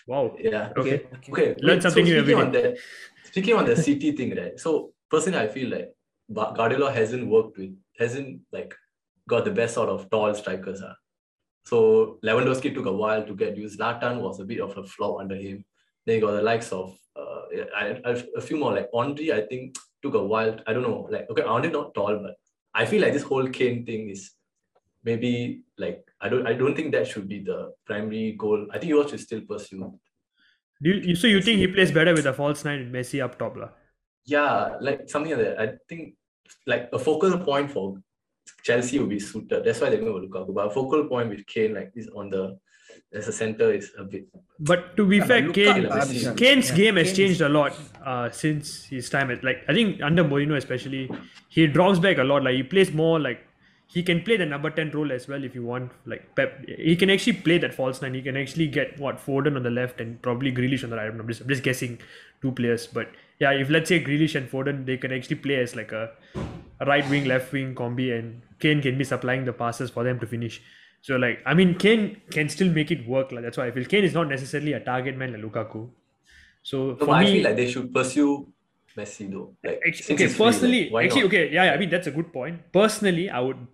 Wow. 0.06 0.36
yeah. 0.38 0.72
Okay. 0.76 1.06
Okay, 1.30 1.54
Learn 1.60 1.76
wait, 1.76 1.82
something 1.82 2.04
so 2.04 2.12
new 2.12 2.18
every 2.18 2.34
speaking 2.34 2.46
on 2.46 2.52
that, 2.52 2.78
speaking 3.24 3.54
on 3.54 3.64
the 3.64 3.76
City 3.76 4.12
thing, 4.12 4.36
right? 4.36 4.58
So 4.58 4.92
personally, 5.10 5.38
I 5.38 5.48
feel 5.48 5.70
like 5.70 5.92
Ba- 6.28 6.52
Guardiola 6.56 6.92
hasn't 6.92 7.26
worked 7.26 7.58
with, 7.58 7.74
hasn't 7.98 8.40
like 8.52 8.74
got 9.28 9.44
the 9.44 9.50
best 9.50 9.74
sort 9.74 9.88
of 9.88 10.10
tall 10.10 10.34
strikers. 10.34 10.80
Huh? 10.80 10.94
So 11.64 12.18
Lewandowski 12.24 12.74
took 12.74 12.86
a 12.86 12.92
while 12.92 13.24
to 13.24 13.34
get 13.34 13.56
used. 13.56 13.78
Zlatan 13.78 14.20
was 14.20 14.40
a 14.40 14.44
bit 14.44 14.60
of 14.60 14.76
a 14.76 14.84
flop 14.84 15.20
under 15.20 15.36
him. 15.36 15.64
Then 16.04 16.16
you 16.16 16.20
got 16.20 16.32
the 16.32 16.42
likes 16.42 16.72
of 16.72 16.96
uh, 17.16 17.42
I, 17.76 18.00
I, 18.04 18.22
a 18.36 18.40
few 18.40 18.56
more 18.56 18.72
like 18.72 18.90
Andre. 18.92 19.30
I 19.30 19.46
think 19.46 19.76
took 20.02 20.14
a 20.14 20.22
while. 20.22 20.58
I 20.66 20.72
don't 20.72 20.82
know. 20.82 21.08
Like 21.10 21.30
okay, 21.30 21.42
Andre 21.42 21.70
not 21.70 21.94
tall, 21.94 22.18
but 22.18 22.34
I 22.74 22.84
feel 22.86 23.00
like 23.00 23.12
this 23.12 23.22
whole 23.22 23.46
Kane 23.48 23.86
thing 23.86 24.08
is 24.08 24.32
maybe 25.04 25.62
like 25.78 26.04
I 26.20 26.28
don't 26.28 26.46
I 26.46 26.52
don't 26.54 26.74
think 26.76 26.92
that 26.92 27.06
should 27.06 27.28
be 27.28 27.40
the 27.40 27.72
primary 27.86 28.32
goal. 28.38 28.66
I 28.72 28.78
think 28.78 28.90
you 28.90 29.08
should 29.08 29.20
still 29.20 29.40
pursue 29.42 29.92
Do 30.82 30.90
you, 30.90 30.94
you- 31.10 31.14
so 31.16 31.26
you 31.26 31.40
think 31.42 31.58
he 31.58 31.66
plays 31.68 31.92
better 31.92 32.12
with 32.14 32.26
a 32.26 32.32
false 32.32 32.64
nine 32.64 32.80
and 32.80 32.94
Messi 32.94 33.22
up 33.22 33.38
top, 33.38 33.56
lah? 33.56 33.70
Yeah, 34.24 34.76
like 34.80 35.08
something 35.08 35.32
like 35.36 35.42
that. 35.44 35.60
I 35.60 35.66
think 35.88 36.14
like 36.66 36.88
a 36.92 36.98
focal 36.98 37.38
point 37.38 37.70
for 37.70 37.96
Chelsea 38.64 38.98
will 38.98 39.06
be 39.06 39.18
suited. 39.20 39.64
That's 39.64 39.80
why 39.80 39.90
they're 39.90 40.00
going 40.00 40.20
to 40.22 40.28
Lukaku. 40.28 40.54
But 40.54 40.66
a 40.68 40.70
focal 40.70 41.04
point 41.08 41.28
with 41.30 41.46
Kane 41.46 41.74
like 41.74 41.92
this 41.94 42.08
on 42.14 42.30
the 42.30 42.58
as 43.12 43.26
a 43.28 43.32
center 43.32 43.72
is 43.72 43.90
a 43.98 44.04
bit. 44.04 44.26
But 44.58 44.96
to 44.96 45.06
be 45.06 45.16
Yeah, 45.18 45.24
fair, 45.26 45.50
Kane, 45.52 45.84
Lukaku- 45.84 46.36
Kane's 46.36 46.70
yeah, 46.70 46.76
game 46.76 46.96
has 46.96 47.06
Kane's- 47.06 47.16
changed 47.16 47.40
a 47.40 47.48
lot 47.48 47.72
uh, 48.04 48.30
since 48.30 48.84
his 48.84 49.08
time 49.10 49.30
at 49.30 49.42
like 49.44 49.62
I 49.68 49.72
think 49.74 50.02
under 50.02 50.24
Mourinho 50.24 50.56
especially, 50.56 51.08
he 51.48 51.66
drops 51.66 51.98
back 51.98 52.18
a 52.18 52.24
lot. 52.24 52.42
Like 52.44 52.54
he 52.54 52.62
plays 52.62 52.92
more 52.92 53.18
like 53.20 53.40
he 53.92 54.02
can 54.02 54.22
play 54.22 54.36
the 54.36 54.46
number 54.46 54.70
ten 54.70 54.90
role 54.90 55.12
as 55.12 55.28
well 55.28 55.44
if 55.44 55.54
you 55.54 55.62
want. 55.64 55.92
Like 56.06 56.34
Pep, 56.36 56.64
he 56.66 56.96
can 56.96 57.10
actually 57.10 57.34
play 57.34 57.58
that 57.58 57.74
false 57.74 58.00
nine. 58.02 58.14
He 58.14 58.22
can 58.22 58.36
actually 58.36 58.68
get 58.68 58.98
what 58.98 59.18
Foden 59.18 59.56
on 59.56 59.62
the 59.62 59.70
left 59.70 60.00
and 60.00 60.20
probably 60.22 60.52
Grealish 60.52 60.84
on 60.84 60.90
the 60.90 60.96
right. 60.96 61.10
I'm 61.10 61.28
just, 61.28 61.42
I'm 61.42 61.48
just 61.48 61.62
guessing 61.62 61.98
two 62.40 62.52
players, 62.52 62.86
but 62.86 63.08
yeah, 63.38 63.50
if 63.52 63.70
let's 63.70 63.88
say 63.88 64.02
Grealish 64.02 64.34
and 64.34 64.48
Foden, 64.50 64.86
they 64.86 64.96
can 64.96 65.12
actually 65.12 65.36
play 65.36 65.56
as 65.56 65.74
like 65.76 65.92
a, 65.92 66.10
a 66.80 66.86
right 66.86 67.08
wing, 67.10 67.24
left 67.26 67.52
wing 67.52 67.74
combi, 67.74 68.18
and 68.18 68.42
Kane 68.60 68.80
can 68.82 68.96
be 68.98 69.04
supplying 69.04 69.44
the 69.44 69.52
passes 69.52 69.90
for 69.90 70.04
them 70.04 70.18
to 70.20 70.26
finish. 70.26 70.62
So 71.00 71.16
like 71.16 71.40
I 71.44 71.54
mean, 71.54 71.76
Kane 71.78 72.20
can 72.30 72.48
still 72.48 72.70
make 72.72 72.90
it 72.90 73.06
work. 73.06 73.32
Like 73.32 73.42
that's 73.42 73.56
why 73.58 73.66
I 73.66 73.70
feel 73.72 73.84
Kane 73.84 74.04
is 74.04 74.14
not 74.14 74.28
necessarily 74.28 74.72
a 74.72 74.80
target 74.80 75.16
man 75.16 75.32
like 75.32 75.42
Lukaku. 75.42 75.90
So 76.62 76.96
No, 77.00 77.06
for 77.06 77.14
I 77.14 77.24
me, 77.24 77.32
feel 77.32 77.44
like 77.44 77.56
they 77.56 77.70
should 77.70 77.92
pursue 77.92 78.52
Messi 78.96 79.30
though. 79.30 79.56
Like 79.64 79.80
Act- 79.86 80.04
since 80.04 80.20
okay, 80.20 80.24
it's 80.24 80.36
free, 80.36 80.58
like, 80.58 80.82
personally, 80.90 80.94
actually, 81.04 81.24
okay, 81.24 81.52
yeah, 81.52 81.64
yeah, 81.64 81.72
I 81.72 81.78
mean 81.78 81.90
that's 81.90 82.06
a 82.06 82.10
good 82.10 82.32
point. 82.32 82.72
Personally, 82.72 83.30
I 83.30 83.40
would, 83.40 83.66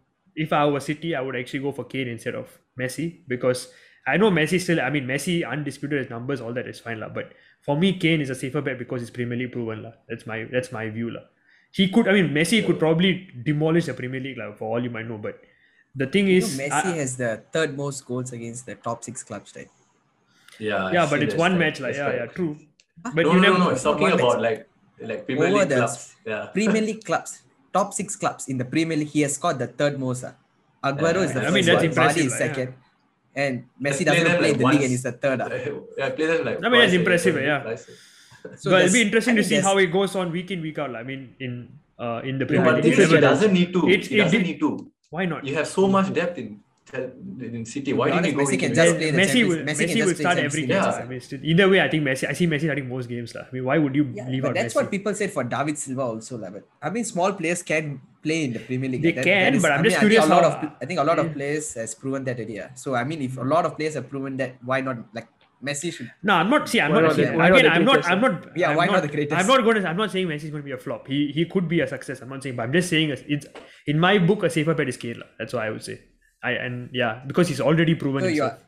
if 0.45 0.53
I 0.53 0.65
were 0.67 0.81
City, 0.81 1.15
I 1.15 1.21
would 1.21 1.37
actually 1.37 1.61
go 1.67 1.73
for 1.73 1.85
Kane 1.85 2.09
instead 2.09 2.35
of 2.35 2.59
Messi 2.81 3.07
because 3.35 3.69
I 4.07 4.17
know 4.17 4.31
Messi 4.31 4.61
still. 4.61 4.81
I 4.81 4.91
mean, 4.91 5.07
Messi 5.07 5.35
undisputed 5.49 5.99
his 6.03 6.11
numbers, 6.11 6.41
all 6.41 6.55
that 6.59 6.67
is 6.75 6.81
fine, 6.81 7.01
lah. 7.01 7.09
But 7.19 7.33
for 7.69 7.77
me, 7.77 7.93
Kane 8.05 8.21
is 8.27 8.31
a 8.31 8.35
safer 8.35 8.63
bet 8.69 8.79
because 8.79 9.03
he's 9.03 9.11
Premier 9.11 9.37
League 9.43 9.53
proven, 9.53 9.83
lah. 9.87 9.93
That's 10.09 10.27
my 10.27 10.39
that's 10.55 10.73
my 10.73 10.89
view, 10.99 11.11
lah. 11.17 11.25
He 11.79 11.89
could, 11.95 12.09
I 12.09 12.13
mean, 12.17 12.31
Messi 12.39 12.65
could 12.67 12.79
probably 12.79 13.29
demolish 13.51 13.87
the 13.91 13.95
Premier 13.95 14.21
League, 14.21 14.39
like 14.39 14.57
for 14.57 14.71
all 14.77 14.83
you 14.83 14.91
might 14.99 15.07
know. 15.07 15.19
But 15.19 15.43
the 15.95 16.07
thing 16.07 16.29
You 16.29 16.41
know, 16.41 16.47
is, 16.47 16.59
Messi 16.59 16.93
I- 16.95 16.97
has 17.03 17.17
the 17.25 17.33
third 17.53 17.77
most 17.77 18.07
goals 18.07 18.33
against 18.33 18.65
the 18.67 18.77
top 18.89 19.05
six 19.05 19.23
clubs, 19.23 19.53
right? 19.57 19.69
Yeah, 20.59 20.91
yeah, 20.93 21.07
see 21.07 21.11
but 21.15 21.23
it's 21.23 21.35
one 21.35 21.53
right, 21.53 21.61
match, 21.61 21.81
like 21.81 21.95
yeah, 21.95 22.15
yeah, 22.15 22.27
true. 22.27 22.59
Huh? 23.05 23.13
But 23.15 23.27
no, 23.27 23.33
you 23.35 23.41
no, 23.41 23.43
never, 23.47 23.59
no, 23.59 23.65
no. 23.67 23.71
It's 23.71 23.83
talking 23.83 24.03
one 24.03 24.11
match. 24.17 24.21
about 24.21 24.41
like 24.43 24.69
like 25.01 25.27
Premier 25.27 25.47
Over 25.47 25.59
League 25.59 25.69
clubs. 25.69 26.17
Yeah. 26.27 26.47
Premier 26.53 26.83
League 26.83 27.05
clubs, 27.05 27.43
top 27.79 27.95
six 27.95 28.17
clubs 28.19 28.49
in 28.51 28.59
the 28.59 28.69
Premier 28.75 28.99
League, 28.99 29.15
he 29.15 29.23
has 29.27 29.35
scored 29.39 29.59
the 29.63 29.71
third 29.81 29.95
most. 30.03 30.25
ah. 30.27 30.35
Aguero 30.89 31.23
Yeah, 31.23 31.29
is 31.29 31.33
the 31.35 31.41
I 31.41 31.45
first 31.51 31.55
mean, 31.55 31.67
that's 31.71 31.85
one, 31.87 31.95
Vardy 32.01 32.23
is 32.27 32.35
lah, 32.35 32.39
yeah. 32.39 32.45
second, 32.45 32.69
and 33.35 33.55
Messi 33.87 34.03
doesn't 34.07 34.27
them, 34.31 34.39
play 34.43 34.51
in 34.55 34.59
the 34.63 34.67
league 34.73 34.85
and 34.87 34.93
he's 34.95 35.07
the 35.07 35.15
third. 35.23 35.39
ah. 35.43 35.51
yeah, 35.51 36.11
play 36.19 36.27
them 36.31 36.41
like. 36.49 36.59
I 36.63 36.69
mean, 36.71 36.81
that's 36.83 36.95
impressive, 37.01 37.35
yeah. 37.39 37.63
twice 37.67 37.87
So 38.63 38.71
but 38.71 38.87
it'll 38.87 38.95
be 38.95 39.03
interesting 39.03 39.35
to 39.41 39.45
see 39.51 39.59
how 39.69 39.75
it 39.83 39.91
goes 39.91 40.15
on 40.15 40.31
week 40.31 40.51
in, 40.55 40.63
week 40.63 40.79
out. 40.79 40.95
I 40.95 41.03
mean, 41.03 41.35
in 41.47 41.53
uh 41.99 42.21
in 42.23 42.39
the 42.39 42.47
Premier 42.47 42.65
but 42.71 42.75
League. 42.79 42.87
this 42.87 42.99
You 42.99 43.05
is, 43.05 43.11
he 43.11 43.21
doesn't 43.31 43.53
need 43.59 43.71
to. 43.75 43.81
It- 43.95 44.07
he 44.07 44.15
it 44.15 44.23
doesn't 44.23 44.39
did- 44.39 44.47
need 44.55 44.61
to. 44.67 44.71
Why 45.11 45.25
not? 45.33 45.43
You 45.49 45.55
have 45.59 45.67
so 45.67 45.89
much 45.97 46.13
depth 46.15 46.39
in 46.39 46.63
in 46.95 47.65
City. 47.65 47.93
Why 47.93 48.11
To 48.11 48.17
be 48.17 48.23
didn't 48.23 48.27
he 48.27 48.33
go 48.33 48.39
honest, 48.41 48.53
Messi 48.53 48.61
can 48.61 48.75
just 48.75 48.97
play 48.97 49.11
the 49.11 49.19
Messi 49.19 49.27
Champions- 49.27 49.49
will, 49.49 49.65
Messi 49.69 49.85
Messi, 49.87 49.97
will 49.99 50.15
play 50.15 50.25
start 50.25 50.39
every 50.39 50.61
game. 50.67 50.69
games. 50.83 50.95
I 51.03 51.05
mean, 51.05 51.21
still- 51.21 51.45
either 51.45 51.69
way, 51.69 51.81
I 51.81 51.89
think 51.89 52.03
Messi. 52.05 52.29
I 52.29 52.33
see 52.33 52.47
Messi 52.47 52.65
starting 52.69 52.89
most 52.89 53.09
games. 53.09 53.35
lah. 53.35 53.43
I 53.43 53.51
mean, 53.53 53.65
why 53.65 53.79
would 53.79 53.95
you 53.95 54.05
Yeah, 54.15 54.29
leave 54.29 54.43
but 54.43 54.49
out 54.51 54.55
that's 54.55 54.75
Messi? 54.75 54.77
what 54.83 54.91
people 54.91 55.15
said 55.15 55.31
for 55.31 55.45
David 55.45 55.77
Silva 55.79 56.03
also. 56.03 56.39
lah. 56.39 56.51
But 56.51 56.65
I 56.83 56.91
mean, 56.91 57.05
small 57.05 57.33
players 57.33 57.63
can 57.63 58.01
play 58.23 58.45
in 58.45 58.53
the 58.53 58.61
Premier 58.61 58.91
League. 58.91 59.03
They 59.03 59.13
That- 59.13 59.25
can, 59.25 59.41
that 59.45 59.55
is- 59.57 59.63
but 59.63 59.73
I'm 59.73 59.81
I 59.81 59.83
just 59.85 59.95
mean, 59.95 59.97
I 59.97 60.01
think 60.01 60.11
curious 60.13 60.27
a 60.27 60.35
lot 60.35 60.45
how- 60.45 60.69
of 60.69 60.71
I 60.83 60.87
think 60.87 61.01
a 61.01 61.05
lot 61.05 61.19
of 61.19 61.33
players 61.35 61.75
has 61.75 61.95
proven 61.95 62.25
that 62.25 62.39
idea. 62.41 62.71
So 62.75 62.95
I 62.95 63.05
mean, 63.05 63.23
if 63.23 63.37
a 63.39 63.49
lot 63.55 63.65
of 63.67 63.77
players 63.77 63.95
have 63.95 64.09
proven 64.09 64.37
that, 64.39 64.57
why 64.65 64.81
not 64.81 64.99
like 65.15 65.29
Messi 65.69 65.93
should? 65.93 66.09
No, 66.23 66.35
I'm 66.35 66.51
not. 66.51 66.69
See, 66.69 66.81
I'm 66.81 66.93
Why 66.93 67.01
not. 67.01 67.07
not 67.09 67.17
see, 67.17 67.25
the- 67.25 67.37
why 67.37 67.49
not 67.49 67.59
again, 67.59 67.73
I'm 67.73 67.85
not. 67.85 68.05
I'm 68.11 68.21
not. 68.21 68.35
Yeah, 68.57 68.71
I'm 68.71 68.77
why 68.77 68.87
not, 68.87 68.93
not 68.93 69.03
the 69.03 69.09
greatest? 69.15 69.35
I'm 69.41 69.47
not 69.53 69.63
going 69.65 69.83
to. 69.83 69.89
I'm 69.89 69.97
not 69.97 70.13
saying 70.13 70.29
Messi's 70.29 70.51
going 70.55 70.63
to 70.63 70.69
be 70.73 70.77
a 70.77 70.79
flop. 70.79 71.09
He 71.09 71.33
he 71.39 71.45
could 71.55 71.67
be 71.73 71.81
a 71.81 71.89
success. 71.95 72.21
I'm 72.23 72.29
not 72.35 72.43
saying, 72.45 72.55
but 72.55 72.63
I'm 72.63 72.73
just 72.73 72.89
saying 72.89 73.11
it's 73.37 73.47
in 73.87 73.99
my 73.99 74.19
book 74.19 74.45
a 74.45 74.51
safer 74.51 74.75
bet 74.75 74.89
is 74.89 74.97
Kane. 74.97 75.19
lah. 75.19 75.27
That's 75.39 75.53
what 75.59 75.65
I 75.65 75.71
would 75.71 75.83
say. 75.83 75.99
I 76.43 76.53
and 76.53 76.91
yeah, 76.93 77.23
because 77.27 77.49
he's 77.49 77.61
already 77.61 77.95
proven 77.95 78.23
So 78.23 78.29
himself. 78.29 78.59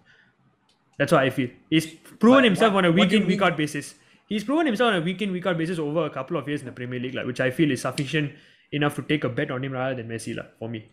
That's 0.99 1.13
what 1.13 1.23
I 1.23 1.31
feel. 1.31 1.51
He's 1.71 1.87
proven 1.87 2.39
But 2.39 2.45
himself 2.45 2.75
what- 2.75 2.85
on 2.85 2.91
a 2.91 2.91
what 2.91 3.01
week 3.01 3.13
in, 3.13 3.27
week 3.27 3.43
out 3.43 3.57
basis. 3.57 3.95
He's 4.27 4.45
proven 4.45 4.67
himself 4.67 4.89
on 4.93 4.97
a 4.97 5.01
week 5.01 5.23
in, 5.23 5.33
week 5.33 5.47
out 5.47 5.59
basis 5.59 5.79
over 5.79 6.05
a 6.07 6.11
couple 6.11 6.37
of 6.37 6.47
years 6.47 6.61
in 6.61 6.67
the 6.67 6.73
Premier 6.73 7.01
League, 7.01 7.15
like, 7.15 7.27
which 7.27 7.41
I 7.41 7.51
feel 7.51 7.71
is 7.71 7.81
sufficient 7.83 8.33
enough 8.71 8.95
to 8.97 9.03
take 9.03 9.25
a 9.25 9.29
bet 9.29 9.51
on 9.51 9.65
him 9.65 9.73
rather 9.73 9.97
than 9.97 10.09
Messi, 10.09 10.37
like, 10.37 10.57
for 10.59 10.69
me. 10.69 10.89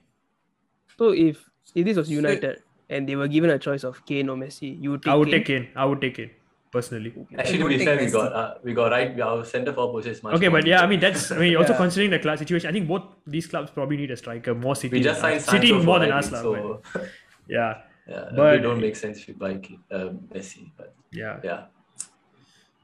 So 0.97 1.11
if 1.11 1.43
if 1.75 1.85
this 1.85 1.97
was 1.97 2.09
United 2.09 2.63
and 2.89 3.07
they 3.07 3.15
were 3.15 3.27
given 3.27 3.49
a 3.51 3.59
choice 3.59 3.83
of 3.83 4.03
Kane 4.05 4.29
or 4.29 4.37
Messi, 4.37 4.81
you 4.81 4.91
would 4.91 5.03
take 5.03 5.11
I 5.11 5.15
would 5.15 5.27
Kane? 5.29 5.37
take 5.39 5.45
Kane. 5.45 5.67
I 5.75 5.85
would 5.85 6.01
take 6.01 6.15
Kane, 6.15 6.31
personally. 6.77 7.11
Actually, 7.37 7.57
to 7.57 7.63
would 7.63 7.69
be 7.77 7.85
fair, 7.85 7.97
we 8.03 8.09
got 8.17 8.33
uh, 8.41 8.53
we 8.63 8.73
got 8.79 8.91
right. 8.95 9.19
Our 9.27 9.43
centre 9.53 9.73
forward 9.77 9.93
position 9.99 10.17
is 10.17 10.23
much. 10.23 10.35
Okay, 10.37 10.49
more 10.49 10.59
but 10.61 10.67
yeah, 10.71 10.81
I 10.85 10.87
mean, 10.87 10.99
that's, 11.05 11.31
I 11.31 11.37
mean, 11.43 11.55
also 11.61 11.73
Yeah. 11.73 11.83
considering 11.83 12.11
the 12.15 12.19
class 12.25 12.39
situation, 12.43 12.69
I 12.69 12.73
think 12.77 12.87
both 12.87 13.03
these 13.35 13.47
clubs 13.47 13.71
probably 13.71 13.97
need 14.01 14.11
a 14.11 14.17
striker, 14.23 14.53
more 14.55 14.75
City. 14.75 14.97
we 14.97 15.03
just 15.09 15.21
signed. 15.21 15.41
City 15.41 15.69
Sancho 15.73 15.83
more 15.83 15.95
for 15.97 15.99
than 16.05 16.11
right 16.11 16.23
us, 16.23 16.29
so 16.29 16.81
but 16.93 17.03
yeah, 17.57 17.81
yeah, 18.07 18.29
But- 18.35 18.55
it 18.55 18.59
don't 18.67 18.81
make 18.81 18.95
sense 18.95 19.19
if 19.19 19.27
you 19.29 19.35
buy 19.45 19.53
uh, 19.91 20.09
Messi. 20.33 20.71
But 20.77 20.93
yeah. 21.11 21.39
yeah, 21.43 21.59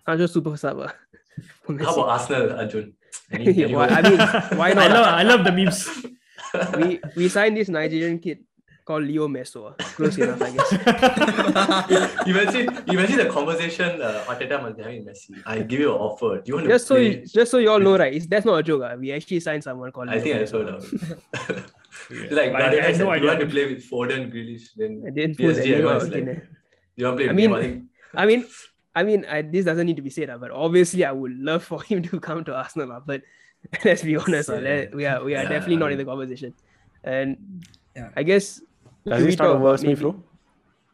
Sancho 0.06 0.26
super 0.28 0.58
sub. 0.58 0.80
ah, 0.82 0.94
how 1.68 1.94
about 1.94 2.10
Arsenal, 2.18 2.60
Arjun? 2.60 2.94
Any, 3.32 3.52
Yeah, 3.62 3.66
any 3.66 3.76
why- 3.76 3.88
hope? 3.88 4.06
I 4.06 4.10
mean, 4.10 4.20
why 4.60 4.70
not? 4.74 4.84
I 4.84 4.94
love, 4.98 5.08
I 5.22 5.24
love 5.24 5.42
the 5.48 5.52
memes. 5.52 5.80
we 6.78 7.00
we 7.18 7.30
signed 7.30 7.58
this 7.58 7.70
Nigerian 7.70 8.20
kid 8.20 8.40
called 8.86 9.04
Leo 9.06 9.28
Meso. 9.28 9.72
ah. 9.72 9.84
Close 9.96 10.18
enough, 10.18 10.42
I 10.42 10.52
guess. 10.52 10.72
imagine, 12.28 12.68
imagine 12.88 13.18
the 13.18 13.30
conversation 13.32 14.02
uh, 14.02 14.24
Arteta 14.28 14.62
must 14.62 14.78
be 14.78 14.84
having 14.84 15.06
with 15.06 15.16
Messi. 15.16 15.42
I 15.46 15.60
give 15.62 15.80
you 15.82 15.94
an 15.94 16.00
offer. 16.02 16.38
Do 16.38 16.44
you 16.46 16.56
want 16.56 16.68
Just 16.68 16.88
to 16.88 16.88
so 16.88 16.96
play? 16.96 17.08
you, 17.20 17.26
just 17.26 17.52
so 17.52 17.58
you 17.58 17.70
all 17.72 17.80
know, 17.80 17.98
right? 17.98 18.14
It's 18.14 18.26
that's 18.28 18.46
not 18.46 18.56
a 18.60 18.64
joke. 18.64 18.82
ah. 18.86 18.96
We 18.96 19.12
actually 19.12 19.40
signed 19.40 19.64
someone 19.64 19.92
called. 19.92 20.10
I 20.10 20.16
Leo 20.16 20.24
think 20.24 20.36
I 20.36 20.40
Meso. 20.40 20.52
heard 20.52 20.70
of 20.70 20.94
it. 22.12 22.32
Like 22.32 22.52
But 22.52 22.62
I- 22.62 22.88
I 22.88 22.92
said, 22.94 23.06
no 23.06 23.14
you 23.14 23.28
want 23.28 23.40
to 23.40 23.46
play 23.48 23.66
with 23.74 23.90
Foden, 23.90 24.32
Grealish, 24.34 24.70
then 24.76 25.04
I 25.08 25.10
didn't 25.12 25.38
put 25.38 25.46
PSG, 25.56 25.60
anyone 25.60 25.96
everyone's 25.96 26.04
out 26.04 26.12
like, 26.28 26.48
you 26.96 27.06
want 27.06 27.18
to 27.18 27.24
play 27.24 27.30
I 27.30 27.34
with 27.34 27.36
mean- 27.36 27.50
Neymar? 27.50 27.58
I 27.58 27.62
think 27.62 27.84
I 28.16 28.26
mean, 28.26 28.46
I 28.96 29.04
mean, 29.04 29.26
I, 29.26 29.42
this 29.42 29.66
doesn't 29.66 29.86
need 29.88 29.96
to 29.96 30.02
be 30.04 30.10
said, 30.12 30.30
ah, 30.30 30.38
but 30.38 30.52
obviously, 30.52 31.04
I 31.06 31.12
would 31.12 31.32
love 31.38 31.64
for 31.64 31.82
him 31.90 32.02
to 32.04 32.20
come 32.20 32.44
to 32.46 32.54
Arsenal. 32.56 32.92
ah, 32.92 33.00
But 33.06 33.22
let's 33.86 34.04
be 34.04 34.16
honest, 34.18 34.50
Yeah. 34.50 34.86
we 34.94 35.06
are 35.06 35.24
we 35.24 35.36
are 35.36 35.44
Yeah, 35.44 35.50
definitely 35.50 35.78
not 35.78 35.90
I 35.90 35.94
in 35.94 35.98
the 36.00 36.06
conversation. 36.06 36.54
And 37.04 37.64
Yeah. 37.96 38.10
I 38.16 38.24
guess 38.24 38.62
Does 39.04 39.14
should 39.14 39.20
he 39.20 39.26
we 39.26 39.32
start 39.36 39.48
talk 39.52 39.56
over 39.60 39.68
about 39.68 39.80
Smith 39.80 40.00
maybe- 40.02 40.20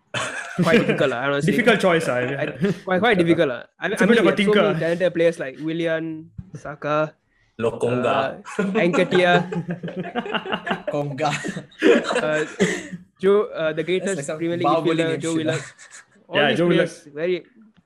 quite 0.65 0.79
difficult. 0.81 1.09
lah, 1.13 1.19
honestly. 1.29 1.51
Difficult 1.53 1.77
choice, 1.79 2.05
ah. 2.09 2.17
I, 2.17 2.45
quite 2.83 2.99
quite 2.99 3.17
difficult. 3.21 3.47
lah. 3.53 3.61
I, 3.79 3.93
It's 3.93 4.01
I 4.01 4.05
a 4.05 4.07
bit 4.09 4.17
mean, 4.17 4.27
of 4.27 4.33
a 4.33 4.35
we 4.35 4.43
have 4.43 4.53
so 4.53 4.61
many 4.65 4.79
talented 4.81 5.11
players 5.13 5.37
like 5.39 5.55
Willian, 5.61 6.05
Saka, 6.57 7.13
Lokonga. 7.61 8.41
uh, 8.41 8.63
Nketiah, 8.73 9.37
Konga. 10.89 11.29
uh, 11.29 12.41
Joe, 13.21 13.43
uh, 13.53 13.71
the 13.73 13.83
greatest 13.83 14.17
like 14.27 14.37
Premier 14.39 14.57
League 14.57 14.65
Bahubali 14.65 14.95
midfielder, 14.97 15.19
Joe 15.21 15.33
shit, 15.35 15.45
Willock. 15.45 15.63
All 16.29 16.35
Yeah, 16.41 16.53
Joe 16.55 16.67
Willock. 16.67 16.89
very, 17.13 17.37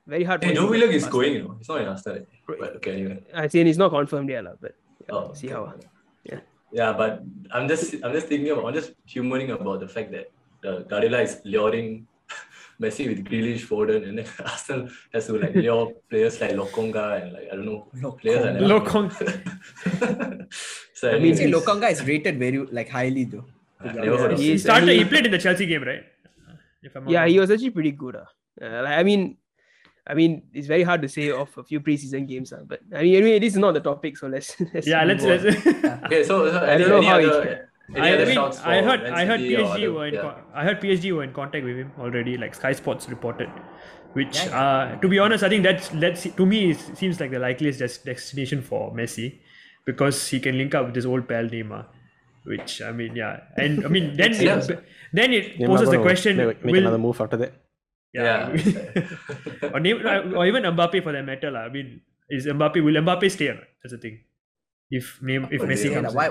very 0.06 0.24
hard. 0.24 0.44
hey, 0.44 0.54
Joe 0.54 0.68
Willock 0.70 0.90
is 0.90 1.02
past. 1.04 1.12
going, 1.12 1.32
you 1.34 1.42
know. 1.44 1.54
He's 1.58 1.68
not 1.68 1.80
in 1.82 1.88
Arsenal. 1.88 2.18
eh. 2.18 2.24
But 2.46 2.76
okay, 2.80 2.92
anyway. 2.92 3.18
I 3.34 3.48
think 3.48 3.68
it's 3.68 3.78
not 3.78 3.90
confirmed 3.90 4.28
yet, 4.30 4.44
lah, 4.44 4.56
but 4.60 4.72
yeah, 5.04 5.12
Oh, 5.14 5.32
see 5.34 5.48
okay. 5.48 5.56
how. 5.56 5.64
ah. 5.68 5.76
Yeah. 6.24 6.40
Yeah, 6.78 6.90
but 7.00 7.22
I'm 7.54 7.66
just 7.70 7.94
I'm 8.02 8.12
just 8.18 8.26
thinking 8.26 8.50
about 8.52 8.66
I'm 8.68 8.74
just 8.74 8.92
humoring 9.14 9.50
about 9.56 9.78
the 9.84 9.88
fact 9.96 10.10
that 10.14 10.26
the 10.64 10.72
Guardiola 10.90 11.20
is 11.22 11.34
luring 11.44 12.06
Messi 12.82 13.06
with 13.10 13.20
Grealish, 13.28 13.62
Foden, 13.70 14.08
and 14.08 14.18
then 14.18 14.26
Arsenal 14.52 14.88
has 15.12 15.26
to 15.28 15.38
like 15.38 15.54
lure 15.54 15.92
players 16.10 16.40
like 16.40 16.50
Lokonga 16.60 17.04
and 17.22 17.32
like 17.36 17.46
I 17.52 17.54
don't 17.56 17.66
know 17.70 18.12
players 18.22 18.42
like 18.46 18.54
that. 18.58 18.66
Lokong. 18.72 19.06
so 20.94 21.10
I 21.10 21.14
I 21.14 21.18
mean, 21.18 21.22
mean, 21.22 21.36
See, 21.36 21.50
Lokonga 21.52 21.90
is 21.94 22.04
rated 22.10 22.38
very 22.38 22.58
like 22.80 22.88
highly 22.88 23.24
though. 23.24 23.44
I 23.80 23.92
never 23.92 24.18
heard 24.18 24.32
of 24.32 24.38
He 24.40 24.50
He 24.52 24.58
started, 24.58 24.88
he- 24.88 24.98
he 24.98 25.04
played 25.04 25.26
in 25.26 25.32
the 25.32 25.38
Chelsea 25.38 25.66
game, 25.66 25.84
right? 25.84 26.02
If 26.82 26.96
I'm 26.96 27.08
Yeah, 27.08 27.20
wrong. 27.20 27.28
he 27.30 27.38
was 27.38 27.50
actually 27.50 27.70
pretty 27.70 27.92
good. 27.92 28.16
Uh. 28.16 28.24
Uh, 28.60 28.82
like, 28.86 28.98
I 28.98 29.02
mean, 29.02 29.36
I 30.06 30.14
mean, 30.14 30.42
it's 30.52 30.66
very 30.66 30.82
hard 30.82 31.00
to 31.02 31.08
say 31.08 31.30
off 31.30 31.56
a 31.56 31.64
few 31.64 31.80
preseason 31.80 32.28
games, 32.28 32.52
uh, 32.52 32.62
but 32.66 32.80
I 32.94 33.02
mean, 33.02 33.14
anyway, 33.16 33.38
this 33.38 33.54
is 33.54 33.58
not 33.58 33.72
the 33.72 33.80
topic, 33.80 34.18
so 34.18 34.26
let's. 34.28 34.54
let's 34.74 34.86
Yeah, 34.86 35.04
let's. 35.04 35.24
let's 35.24 35.44
Okay, 36.06 36.24
so, 36.24 36.50
so 36.50 36.58
I 36.60 36.76
don't 36.78 36.88
know 36.90 37.02
how 37.02 37.18
he- 37.18 37.26
other, 37.26 37.68
any 37.94 38.00
I, 38.00 38.12
other 38.14 38.26
mean, 38.26 38.38
I 38.38 38.82
heard, 38.82 39.02
Man 39.02 39.14
I 39.14 39.24
heard 39.26 39.40
City 39.40 39.56
or 39.56 39.60
PSG 39.60 39.70
other- 39.74 39.92
were 39.92 40.06
in, 40.06 40.14
yeah. 40.14 40.20
con- 40.20 40.42
I 40.54 40.64
heard 40.64 40.80
PSG 40.80 41.12
were 41.16 41.22
in 41.24 41.32
contact 41.32 41.64
with 41.64 41.76
him 41.76 41.92
already. 41.98 42.36
Like 42.36 42.54
Sky 42.54 42.72
Sports 42.72 43.08
reported, 43.08 43.48
which, 44.12 44.36
Yeah, 44.44 44.60
uh, 44.60 45.00
to 45.00 45.08
be 45.08 45.18
honest, 45.18 45.42
I 45.42 45.48
think 45.48 45.62
that's 45.64 45.88
that's 46.04 46.22
to 46.42 46.46
me 46.46 46.70
it 46.72 46.78
seems 46.96 47.18
like 47.20 47.30
the 47.30 47.38
likeliest 47.38 47.78
des- 47.80 48.04
destination 48.12 48.62
for 48.62 48.92
Messi, 48.92 49.38
because 49.86 50.26
he 50.28 50.38
can 50.40 50.56
link 50.58 50.74
up 50.74 50.86
with 50.86 50.94
his 50.94 51.06
old 51.06 51.26
pal 51.28 51.44
Neymar. 51.44 51.84
Which 52.44 52.80
I 52.82 52.92
mean, 52.92 53.16
yeah, 53.16 53.40
and 53.56 53.84
I 53.86 53.88
mean 53.88 54.16
then 54.22 54.32
it, 54.32 54.80
then 55.12 55.32
it 55.32 55.58
Neymar 55.58 55.66
poses 55.66 55.90
the 55.90 55.98
question: 56.02 56.36
Make, 56.36 56.62
make 56.64 56.72
will 56.72 56.80
another 56.82 56.98
move 56.98 57.20
after 57.20 57.36
that. 57.38 57.52
Yeah, 58.14 58.48
or, 59.74 59.80
Neymar, 59.80 60.34
or 60.36 60.46
even 60.46 60.62
Mbappe 60.64 61.02
for 61.02 61.12
that 61.12 61.24
matter, 61.24 61.50
lah. 61.50 61.62
I 61.66 61.68
mean, 61.70 62.00
is 62.30 62.46
Mbappe 62.46 62.82
will 62.84 62.94
Mbappe 63.02 63.30
stay? 63.30 63.48
Or 63.48 63.54
not? 63.54 63.64
That's 63.82 63.92
the 63.92 63.98
thing. 63.98 64.20
If 64.90 65.20
name 65.22 65.48
if 65.50 65.62
Messi 65.62 65.90
yeah, 65.90 65.90
Yeah, 65.90 66.02
comes, 66.02 66.14
why 66.14 66.28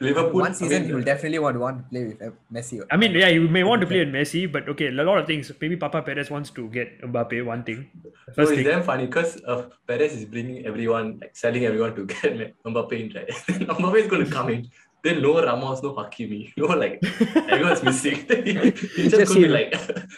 Liverpool. 0.00 0.40
one 0.40 0.54
season 0.54 0.76
I 0.76 0.80
mean, 0.80 0.88
he 0.88 0.92
will 0.94 1.02
definitely 1.04 1.38
want, 1.38 1.58
want 1.58 1.78
to 1.78 1.84
play 1.90 2.04
with 2.04 2.22
uh, 2.22 2.30
Messi. 2.52 2.80
I 2.90 2.96
mean, 2.96 3.12
yeah, 3.12 3.28
you 3.28 3.48
may 3.48 3.62
want 3.64 3.80
to 3.82 3.86
play 3.86 4.00
with 4.04 4.12
Messi, 4.12 4.50
but 4.50 4.68
okay, 4.68 4.88
a 4.88 4.90
lot 4.92 5.18
of 5.18 5.26
things. 5.26 5.50
Maybe 5.60 5.76
Papa 5.76 6.02
Perez 6.02 6.30
wants 6.30 6.50
to 6.50 6.68
get 6.68 7.00
Mbappe. 7.02 7.44
One 7.44 7.62
thing, 7.64 7.90
No, 8.04 8.10
first 8.34 8.52
it's 8.52 8.62
thing. 8.62 8.64
damn 8.66 8.82
funny 8.82 9.06
because 9.06 9.40
uh, 9.46 9.68
Perez 9.86 10.12
is 10.14 10.24
bringing 10.26 10.66
everyone, 10.66 11.18
like 11.20 11.36
selling 11.36 11.64
everyone 11.64 11.94
to 11.96 12.06
get 12.06 12.56
Mbappe 12.64 12.92
in, 12.92 13.12
right? 13.16 13.28
Mbappe 13.78 13.96
is 13.96 14.08
going 14.08 14.24
to 14.24 14.30
come 14.30 14.50
in. 14.50 14.70
Then 15.04 15.20
no 15.20 15.40
Ramos, 15.44 15.82
no 15.82 15.92
Hakimi, 15.94 16.50
no 16.56 16.66
like 16.82 16.98
everyone's 17.36 17.82
missing. 17.82 18.24
Then 18.26 18.46
he, 18.46 18.52
he's 18.70 19.12
just, 19.12 19.20
Just 19.20 19.34
going 19.34 19.42
to 19.42 19.48
be 19.48 19.48
like, 19.48 19.74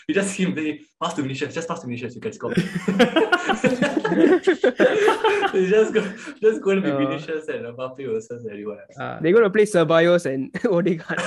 he 0.06 0.12
just 0.14 0.36
him. 0.36 0.54
They 0.54 0.80
pass 1.02 1.14
to 1.14 1.22
Vinicius, 1.22 1.52
just 1.52 1.66
pass 1.68 1.80
to 1.80 1.86
Vinicius, 1.86 2.14
you 2.14 2.20
can 2.20 2.32
score. 2.32 2.52
he's 5.52 5.70
just 5.70 5.92
go, 5.92 6.00
just 6.40 6.62
going 6.62 6.76
to 6.80 6.82
be 6.82 6.90
Uh. 6.90 6.98
Vinicius 6.98 7.48
and 7.48 7.64
Mbappe 7.66 8.06
versus 8.12 8.46
everyone. 8.50 8.78
else. 8.78 8.96
Ah. 9.00 9.18
They're 9.20 9.32
gonna 9.32 9.50
play 9.50 9.64
Ceballos 9.64 10.26
and 10.26 10.50
Odegaard. 10.64 11.18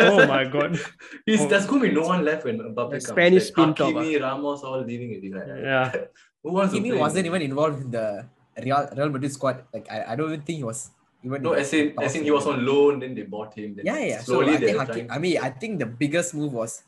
oh 0.00 0.26
my 0.26 0.44
god. 0.44 0.78
He's, 1.26 1.40
Oh. 1.40 1.48
There's 1.48 1.66
going 1.66 1.82
to 1.82 1.88
be 1.88 1.94
no 1.94 2.06
one 2.06 2.24
left 2.24 2.44
when 2.44 2.58
Mbappe 2.58 2.74
The 2.74 3.00
comes. 3.00 3.06
Spanish 3.06 3.44
like, 3.44 3.52
spin 3.52 3.74
top, 3.74 3.94
Hakimi, 3.94 4.20
Ramos, 4.20 4.62
all 4.62 4.82
leaving 4.84 5.12
it. 5.12 5.22
Right? 5.34 5.62
Yeah. 5.62 5.94
Who 6.42 6.52
wants 6.52 6.74
to 6.74 6.92
wasn't 6.98 7.26
even 7.26 7.42
involved 7.42 7.82
in 7.82 7.90
the 7.90 8.26
Real, 8.62 8.88
Real 8.96 9.08
Madrid 9.10 9.32
squad. 9.32 9.64
Like 9.72 9.86
I, 9.90 10.12
I 10.12 10.16
don't 10.16 10.28
even 10.32 10.42
think 10.42 10.58
he 10.58 10.64
was 10.64 10.90
even. 11.24 11.42
No, 11.42 11.52
as 11.52 11.72
in, 11.74 11.94
as 12.00 12.14
in 12.16 12.24
he 12.24 12.30
was 12.30 12.46
on 12.46 12.64
loan, 12.64 13.00
then 13.00 13.14
they 13.14 13.22
bought 13.22 13.54
him. 13.54 13.74
Then 13.76 13.86
Yeah, 13.86 13.98
yeah. 13.98 14.20
So 14.20 14.42
I 14.42 14.56
think 14.56 14.78
Hakim, 14.78 14.94
trying- 15.06 15.10
I 15.10 15.18
mean, 15.18 15.38
I 15.38 15.50
think 15.50 15.78
the 15.78 15.86
biggest 15.86 16.34
move 16.34 16.52
was, 16.52 16.82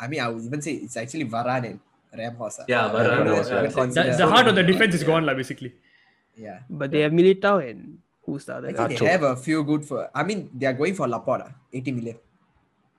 I 0.00 0.08
mean, 0.08 0.20
I 0.20 0.28
would 0.28 0.44
even 0.44 0.60
say 0.62 0.72
it's 0.72 0.96
actually 0.96 1.24
Varane 1.26 1.78
and 1.78 1.80
Ramos. 2.18 2.58
ah. 2.60 2.64
Yeah, 2.68 2.86
I 2.86 2.90
Varane 2.90 3.24
don't 3.24 3.38
was, 3.38 3.96
yeah. 3.96 4.02
The, 4.12 4.16
the 4.18 4.26
heart 4.26 4.46
of 4.48 4.54
the 4.54 4.62
defense 4.62 4.94
is 4.94 5.02
Yeah. 5.02 5.06
gone, 5.08 5.26
like 5.26 5.36
basically. 5.36 5.72
Yeah, 6.36 6.60
but 6.68 6.90
they 6.90 7.00
have 7.00 7.12
Militao 7.12 7.68
and 7.70 7.98
who 8.26 8.36
I 8.36 8.38
started? 8.38 8.76
think 8.76 8.98
they 8.98 9.06
have 9.06 9.22
a 9.22 9.36
few 9.36 9.62
good 9.62 9.84
for. 9.84 10.10
I 10.14 10.24
mean, 10.24 10.50
they 10.54 10.66
are 10.66 10.72
going 10.72 10.94
for 10.94 11.06
Laporte, 11.06 11.46
80 11.72 11.92
million. 11.92 12.16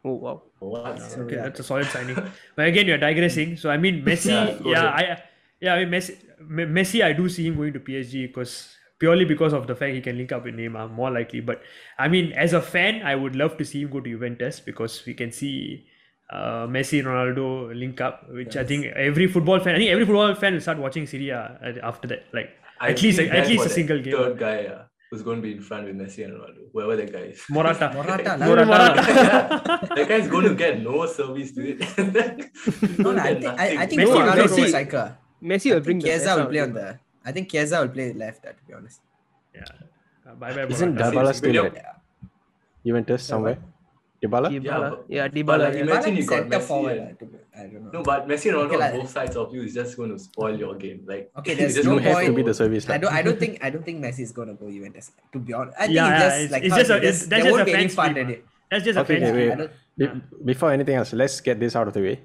Oh 0.05 0.13
wow. 0.13 0.41
What? 0.59 1.01
So, 1.01 1.21
Okay, 1.21 1.35
yeah. 1.35 1.43
that's 1.49 1.59
a 1.59 1.63
solid 1.63 1.87
signing. 1.87 2.15
But 2.55 2.67
again, 2.67 2.85
you're 2.85 2.99
digressing. 3.01 3.57
So 3.57 3.69
I 3.71 3.77
mean, 3.77 4.05
Messi. 4.07 4.29
Yeah, 4.29 4.55
Yeah. 4.63 4.85
I 4.85 5.23
yeah, 5.59 5.73
I 5.73 5.79
mean, 5.85 5.89
Messi. 5.99 6.15
Messi, 6.77 7.03
I 7.03 7.11
do 7.13 7.27
see 7.27 7.47
him 7.47 7.55
going 7.57 7.73
to 7.73 7.79
PSG 7.79 8.27
because 8.27 8.77
purely 8.99 9.25
because 9.25 9.53
of 9.53 9.67
the 9.67 9.75
fact 9.75 9.93
he 9.93 10.01
can 10.01 10.17
link 10.17 10.31
up 10.31 10.45
with 10.45 10.55
Neymar, 10.55 10.91
more 10.91 11.11
likely. 11.11 11.41
But 11.41 11.61
I 11.99 12.07
mean, 12.07 12.31
as 12.33 12.53
a 12.53 12.61
fan, 12.61 13.01
I 13.03 13.15
would 13.15 13.35
love 13.35 13.57
to 13.57 13.65
see 13.65 13.81
him 13.81 13.89
go 13.89 13.99
to 13.99 14.09
Juventus 14.09 14.59
because 14.59 15.03
we 15.05 15.13
can 15.13 15.31
see 15.31 15.85
uh, 16.31 16.65
Messi, 16.67 17.03
Ronaldo 17.03 17.77
link 17.77 18.01
up, 18.01 18.25
which 18.29 18.55
I 18.57 18.63
think 18.63 18.85
every 18.95 19.27
football 19.27 19.59
fan, 19.59 19.75
I 19.75 19.77
think 19.79 19.91
every 19.91 20.05
football 20.05 20.33
fan 20.35 20.53
will 20.53 20.61
start 20.61 20.77
watching 20.79 21.05
Serie 21.07 21.29
A 21.29 21.59
uh, 21.61 21.73
after 21.87 22.07
that. 22.07 22.25
Like 22.33 22.49
I 22.79 22.89
at 22.91 23.01
least 23.01 23.19
feel 23.19 23.31
at 23.31 23.47
least 23.47 23.65
a 23.65 23.69
single 23.69 24.01
game. 24.01 24.15
Third 24.15 24.39
guy 24.39 24.65
uh, 24.65 24.83
who's 25.11 25.21
going 25.21 25.37
to 25.37 25.41
be 25.43 25.51
in 25.53 25.61
front 25.61 25.85
with 25.85 25.95
Messi 25.95 26.25
and 26.25 26.33
Ronaldo, 26.33 26.65
whoever 26.73 26.95
that 26.95 27.11
guy 27.13 27.19
is. 27.35 27.43
Morata. 27.49 27.91
Morata, 27.93 28.37
lah. 28.39 28.47
Morata. 28.47 29.87
that 29.95 30.07
guy's 30.09 30.27
going 30.27 30.47
to 30.49 30.55
get 30.55 30.81
no 30.81 31.05
service 31.05 31.51
to 31.51 31.61
it. 31.69 31.83
He's 31.83 32.97
No, 32.97 33.13
gonna 33.13 33.13
no, 33.13 33.21
I 33.21 33.33
get 33.33 33.41
think 33.41 33.59
I, 33.59 33.67
I 33.67 33.73
nothing. 33.75 33.89
think 33.89 34.01
Messi- 34.01 34.17
Ronaldo 34.17 34.45
is 34.45 34.51
Messi- 34.51 34.63
a 34.65 34.67
striker. 34.69 35.17
Messi 35.43 35.71
I 35.71 35.73
will 35.75 35.81
bring 35.81 36.01
think 36.01 36.01
the 36.01 36.09
best 36.09 36.23
Chiesa 36.25 36.31
out 36.31 36.37
will 36.37 36.45
of 36.45 36.49
play 36.51 36.59
him. 36.59 36.69
on 36.69 36.73
the. 36.73 36.99
I 37.25 37.31
think 37.31 37.49
Chiesa 37.51 37.81
will 37.81 37.89
play 37.89 38.13
left. 38.13 38.43
To 38.43 38.53
be 38.67 38.73
honest. 38.73 39.01
Yeah. 39.53 39.63
Uh, 40.27 40.35
bye 40.35 40.53
bye. 40.53 40.65
Isn't 40.65 40.95
Morata. 40.95 41.11
Dybala 41.11 41.29
Messi- 41.31 41.35
still 41.35 41.51
William- 41.53 41.75
at 41.75 42.01
Juventus 42.85 43.23
somewhere? 43.23 43.57
Dybala? 44.23 44.47
Dybala. 44.49 44.89
but- 44.89 45.05
Yeah, 45.09 45.27
but 45.27 45.35
Dybala. 45.35 45.59
yeah. 45.73 45.81
Imagine 45.81 45.89
Imagine 45.89 46.15
you 46.17 46.25
got 46.25 46.43
Messi 46.53 46.67
forward. 46.67 46.97
and- 46.97 47.19
to 47.19 47.25
be- 47.25 47.37
I 47.55 47.63
don't 47.67 47.83
know. 47.85 47.91
No, 47.95 48.03
but 48.03 48.27
Messi 48.27 48.45
and 48.49 48.55
Ronaldo 48.57 48.65
Okay, 48.65 48.75
on 48.75 48.79
like- 48.81 48.93
both 49.01 49.09
sides 49.09 49.35
of 49.35 49.53
you 49.53 49.61
is 49.63 49.73
just 49.73 49.97
going 49.97 50.11
to 50.11 50.19
spoil 50.19 50.57
your 50.59 50.75
game. 50.75 50.99
Like 51.05 51.31
Okay, 51.39 51.51
you 51.51 51.57
there's 51.61 51.75
just 51.75 51.87
no 51.87 51.93
You 51.95 51.99
don't 52.01 52.13
have 52.15 52.25
to 52.25 52.33
be 52.33 52.43
the 52.43 52.53
service. 52.53 52.89
I 52.89 52.97
don't. 52.97 53.13
I 53.13 53.21
don't 53.21 53.39
think. 53.43 53.59
I 53.61 53.69
don't 53.69 53.85
think 53.85 54.03
Messi 54.05 54.21
is 54.21 54.31
gonna 54.31 54.53
go 54.53 54.69
Juventus. 54.69 55.11
To 55.33 55.39
be 55.39 55.53
honest, 55.53 55.77
I 55.77 55.85
think 55.87 55.95
Yeah, 55.95 56.09
it's 56.15 56.23
just 56.23 56.35
it's- 56.45 56.51
like 56.51 56.63
it's 56.63 56.75
just 56.75 56.89
a- 56.91 56.97
it's- 56.97 57.19
that's 57.19 57.29
there 57.29 57.39
just 57.41 57.51
won't 57.51 57.61
a 57.61 57.65
be 57.65 57.73
any 57.73 57.87
fan 57.87 58.13
fun 58.13 58.17
in 58.17 58.29
it. 58.35 58.45
That's 58.71 58.83
just 58.83 58.97
a 58.97 59.01
Okay, 59.01 59.19
fan 59.19 59.29
okay, 59.35 59.49
wait. 59.55 59.69
Be- 59.97 60.21
before 60.51 60.71
anything 60.71 60.95
else, 60.95 61.13
let's 61.13 61.39
get 61.41 61.59
this 61.59 61.75
out 61.75 61.87
of 61.87 61.93
the 61.93 62.01
way. 62.01 62.15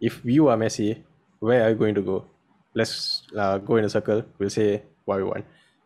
If 0.00 0.20
you 0.24 0.48
are 0.48 0.56
Messi, 0.56 1.02
where 1.38 1.62
are 1.64 1.70
you 1.70 1.76
going 1.76 1.94
to 1.94 2.02
go? 2.02 2.24
Let's 2.74 3.22
uh, 3.36 3.58
go 3.58 3.76
in 3.76 3.84
a 3.84 3.88
circle. 3.90 4.24
We'll 4.38 4.50
say 4.50 4.82
what 5.04 5.18
we 5.18 5.24
want. 5.24 5.44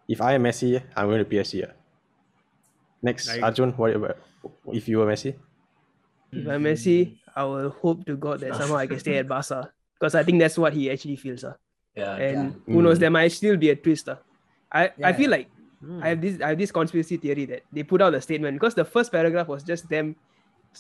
If 0.09 0.21
I 0.21 0.35
am 0.35 0.45
Messi, 0.45 0.81
I'm 0.95 1.07
going 1.09 1.19
to 1.19 1.29
PSG. 1.29 1.67
ah. 1.67 1.73
Next, 3.03 3.29
Like- 3.29 3.43
Arjun, 3.43 3.73
what 3.73 3.95
about 3.95 4.17
if 4.73 4.89
you 4.89 4.99
were 4.99 5.07
Messi? 5.07 5.35
If 6.33 6.47
I'm 6.49 6.63
Messi, 6.63 7.19
I 7.35 7.45
will 7.45 7.71
hope 7.71 8.05
to 8.07 8.17
God 8.17 8.41
that 8.41 8.55
somehow 8.57 8.77
I 8.77 8.87
can 8.87 8.99
stay 9.01 9.19
at 9.19 9.29
Barca 9.29 9.73
because 9.99 10.15
I 10.15 10.23
think 10.23 10.39
that's 10.41 10.59
what 10.59 10.73
he 10.73 10.91
actually 10.91 11.17
feels. 11.17 11.45
Uh. 11.45 11.55
yeah. 11.97 12.15
And 12.17 12.55
Yeah. 12.67 12.75
who 12.75 12.83
knows, 12.83 12.99
Mm. 12.99 13.01
there 13.01 13.11
might 13.11 13.33
still 13.33 13.57
be 13.57 13.71
a 13.71 13.77
twist. 13.77 14.09
Uh. 14.09 14.17
I, 14.73 14.91
I 15.03 15.13
feel 15.13 15.31
yeah. 15.31 15.37
like 15.43 15.49
I 16.03 16.09
have 16.11 16.21
this 16.21 16.41
I 16.41 16.49
have 16.51 16.59
this 16.59 16.73
conspiracy 16.73 17.17
theory 17.17 17.45
that 17.47 17.63
they 17.73 17.83
put 17.85 18.03
out 18.03 18.15
a 18.15 18.21
statement 18.21 18.57
because 18.59 18.75
the 18.75 18.85
first 18.85 19.13
paragraph 19.13 19.47
was 19.47 19.63
just 19.63 19.89
them 19.89 20.17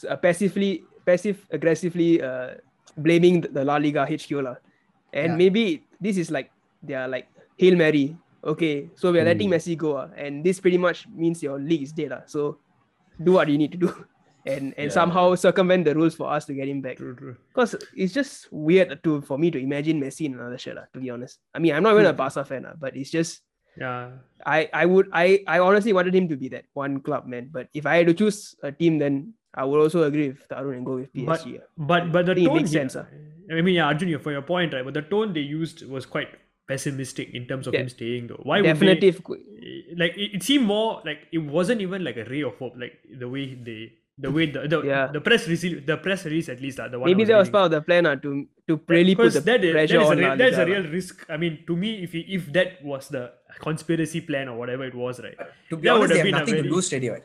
uh, 0.09 0.17
passively 0.17 0.83
passive 1.07 1.47
aggressively 1.51 2.21
uh, 2.21 2.55
blaming 2.97 3.41
the 3.43 3.63
La 3.65 3.77
Liga 3.77 4.03
HQ 4.05 4.31
lah. 4.43 4.57
and 5.13 5.33
Yeah. 5.33 5.37
maybe 5.39 5.86
this 6.00 6.17
is 6.17 6.31
like 6.31 6.50
they 6.83 6.95
are 6.95 7.09
like 7.09 7.29
hail 7.57 7.76
mary. 7.76 8.17
Okay, 8.47 8.91
so 8.95 9.11
we 9.11 9.19
are 9.19 9.25
letting 9.26 9.50
Mm. 9.50 9.55
Messi 9.59 9.75
go, 9.75 9.97
uh, 9.99 10.09
and 10.15 10.45
this 10.45 10.61
pretty 10.61 10.79
much 10.79 11.09
means 11.11 11.43
your 11.43 11.59
league 11.59 11.83
is 11.83 11.91
dead. 11.91 12.12
Uh, 12.12 12.23
so 12.26 12.59
do 13.19 13.33
what 13.33 13.49
you 13.49 13.59
need 13.59 13.73
to 13.75 13.81
do, 13.81 13.91
and 14.47 14.71
and 14.79 14.87
Yeah. 14.87 14.95
somehow 14.95 15.35
circumvent 15.35 15.83
the 15.83 15.95
rules 15.99 16.15
for 16.15 16.31
us 16.31 16.47
to 16.47 16.55
get 16.55 16.69
him 16.71 16.79
back. 16.79 16.99
Because 17.50 17.75
it's 17.97 18.15
just 18.15 18.47
weird 18.55 19.03
to 19.03 19.19
for 19.26 19.35
me 19.35 19.50
to 19.50 19.59
imagine 19.59 19.99
Messi 19.99 20.31
in 20.31 20.38
another 20.38 20.59
shirt. 20.62 20.76
lah, 20.79 20.87
to 20.95 21.00
be 21.03 21.11
honest, 21.11 21.43
I 21.50 21.59
mean 21.59 21.75
I'm 21.75 21.83
not 21.83 21.99
even 21.99 22.07
a 22.07 22.15
Barca 22.15 22.45
fan, 22.47 22.62
lah, 22.71 22.79
but 22.79 22.95
it's 22.95 23.11
just 23.11 23.43
Yeah. 23.76 24.25
I 24.47 24.71
I 24.73 24.85
would 24.88 25.11
I 25.12 25.43
I 25.45 25.59
honestly 25.61 25.93
wanted 25.93 26.15
him 26.15 26.31
to 26.33 26.37
be 26.38 26.49
that 26.55 26.65
one 26.73 27.03
club 27.05 27.26
man. 27.26 27.50
But 27.53 27.67
if 27.76 27.85
I 27.85 27.99
had 28.00 28.07
to 28.09 28.15
choose 28.17 28.55
a 28.62 28.71
team, 28.71 28.97
then 29.03 29.35
I 29.57 29.65
would 29.65 29.81
also 29.81 30.03
agree 30.05 30.29
with 30.29 30.41
Tarun 30.51 30.77
and 30.77 30.87
go 30.87 30.97
with 30.97 31.09
But 31.15 31.41
PSG. 31.41 31.59
ah. 31.61 31.65
but 31.93 32.13
but 32.13 32.27
the 32.27 32.35
tone 32.35 32.57
makes 32.57 32.71
here- 32.73 32.81
sense, 32.89 32.97
ah. 32.97 33.07
I 33.59 33.61
mean, 33.63 33.75
yeah, 33.77 33.87
Arjun, 33.87 34.19
for 34.19 34.33
your 34.33 34.43
point, 34.43 34.73
right? 34.75 34.85
But 34.85 34.95
the 34.95 35.03
tone 35.03 35.33
they 35.33 35.41
used 35.41 35.87
was 35.89 36.05
quite 36.05 36.29
pessimistic 36.69 37.33
in 37.33 37.47
terms 37.47 37.67
of 37.69 37.75
Yeah. 37.75 37.83
him 37.83 37.89
staying, 37.89 38.27
though. 38.27 38.41
Why 38.43 38.61
would 38.61 38.77
they? 38.81 38.99
if- 39.13 39.21
Like 40.03 40.17
it, 40.25 40.35
it 40.39 40.43
seemed 40.43 40.67
more 40.67 41.01
like 41.05 41.21
it 41.33 41.39
wasn't 41.59 41.81
even 41.81 42.03
like 42.05 42.17
a 42.17 42.25
ray 42.25 42.43
of 42.43 42.57
hope. 42.63 42.75
Like 42.77 42.95
the 43.23 43.29
way 43.29 43.55
they, 43.69 43.93
the 44.19 44.31
way 44.37 44.47
the 44.57 44.67
the, 44.73 44.79
Yeah. 44.83 45.07
the 45.17 45.21
press 45.21 45.47
received 45.53 45.87
the 45.87 45.97
press 45.97 46.25
release 46.25 46.49
at 46.55 46.61
least 46.61 46.81
uh, 46.81 46.89
the 46.89 46.99
one. 46.99 47.09
maybe 47.11 47.23
I 47.23 47.27
that 47.31 47.39
was 47.39 47.47
reading. 47.49 47.53
part 47.53 47.65
of 47.67 47.71
the 47.77 47.83
plan 47.89 48.07
uh, 48.07 48.17
to 48.27 48.31
to 48.69 48.81
really 48.89 49.15
put 49.15 49.33
the 49.33 49.41
that 49.49 49.63
is, 49.65 49.73
that 49.73 49.79
pressure 49.79 50.01
is 50.03 50.09
a 50.09 50.13
on. 50.13 50.19
real, 50.25 50.37
that's 50.43 50.59
a 50.65 50.67
real 50.67 50.85
risk. 50.99 51.25
I 51.31 51.37
mean, 51.37 51.59
to 51.71 51.77
me, 51.77 51.91
if 52.09 52.13
he- 52.19 52.27
if 52.41 52.53
that 52.59 52.83
was 52.93 53.09
the 53.17 53.25
conspiracy 53.61 54.21
plan 54.33 54.49
or 54.49 54.59
whatever 54.59 54.85
it 54.85 54.95
was, 54.95 55.21
right? 55.27 55.39
To 55.71 55.77
be 55.77 55.83
That 55.89 55.95
would 56.01 56.11
honest, 56.11 56.13
they 56.13 56.19
have 56.19 56.27
have 56.27 56.47
been 56.47 56.55
a 56.57 56.59
nothing 56.59 56.71
to 56.71 56.75
lose 56.77 56.93
already. 56.93 57.11
right? 57.15 57.23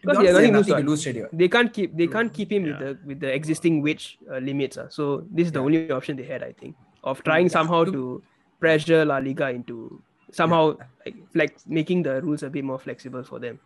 To 0.00 0.08
Because 0.08 0.18
be 0.18 0.24
they 0.24 0.32
have 0.32 0.36
honest, 0.36 0.40
they 0.40 0.46
have 0.46 0.52
nothing 0.52 0.64
to 0.64 0.70
nothing 0.70 0.84
to 0.84 0.90
lose, 0.90 1.06
lose 1.06 1.06
already. 1.06 1.22
right? 1.22 1.38
They 1.38 1.48
can't 1.48 1.72
keep 1.72 1.96
they 1.96 2.06
can't 2.06 2.32
keep 2.32 2.50
him 2.52 2.62
with 2.64 2.78
the 2.78 2.90
with 3.04 3.18
the 3.20 3.30
existing 3.38 3.82
wage 3.82 4.18
uh, 4.32 4.38
limits. 4.38 4.76
Uh. 4.78 4.88
So 4.88 5.24
this 5.30 5.46
is 5.46 5.52
the 5.52 5.60
Yeah. 5.60 5.64
only 5.66 5.90
option 5.92 6.16
they 6.16 6.24
had, 6.24 6.42
I 6.42 6.52
think, 6.52 6.76
of 7.04 7.22
trying 7.22 7.46
Yeah, 7.46 7.56
somehow 7.58 7.84
to- 7.84 7.92
to 7.92 8.22
pressure 8.60 9.04
La 9.04 9.18
Liga 9.18 9.50
into 9.50 10.00
somehow 10.32 10.76
like 11.04 11.16
flex 11.32 11.64
making 11.66 12.02
the 12.08 12.20
rules 12.22 12.42
a 12.42 12.50
bit 12.50 12.64
more 12.64 12.78
flexible 12.78 13.22
for 13.24 13.38
them. 13.44 13.58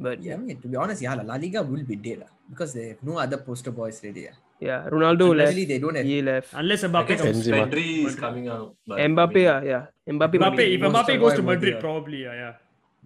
But 0.00 0.22
Yeah, 0.24 0.34
I 0.34 0.36
mean, 0.38 0.56
to 0.60 0.68
be 0.68 0.76
honest, 0.76 1.02
yeah, 1.02 1.14
La 1.14 1.36
Liga 1.36 1.62
will 1.62 1.84
be 1.84 1.96
dead 1.96 2.20
lah, 2.24 2.30
because 2.48 2.72
they 2.72 2.88
have 2.96 3.02
no 3.04 3.18
other 3.18 3.36
poster 3.36 3.70
boys 3.70 4.00
ready. 4.02 4.22
Yeah. 4.32 4.36
yeah, 4.68 4.80
Ronaldo 4.88 5.26
left. 5.36 5.54
They 5.54 5.78
don't 5.78 5.94
have. 5.94 6.06
He 6.06 6.22
left. 6.22 6.54
Unless 6.56 6.84
I 6.84 6.88
Mbappe 6.88 7.14
comes. 7.20 7.26
Benzema. 7.46 7.58
Pedri 7.68 8.06
is 8.08 8.16
coming 8.16 8.48
out. 8.48 8.74
But 8.86 8.98
Mbappe, 9.12 9.42
I 9.44 9.46
uh, 9.54 9.60
yeah. 9.72 9.82
Mbappe, 10.08 10.36
Mbappe, 10.40 10.64
if 10.74 10.80
the 10.80 10.88
Mbappe 10.88 11.14
goes 11.20 11.34
to 11.34 11.42
Boy 11.42 11.54
Madrid, 11.54 11.74
be 11.76 11.80
probably, 11.80 12.22
yeah, 12.24 12.34
yeah. 12.42 12.54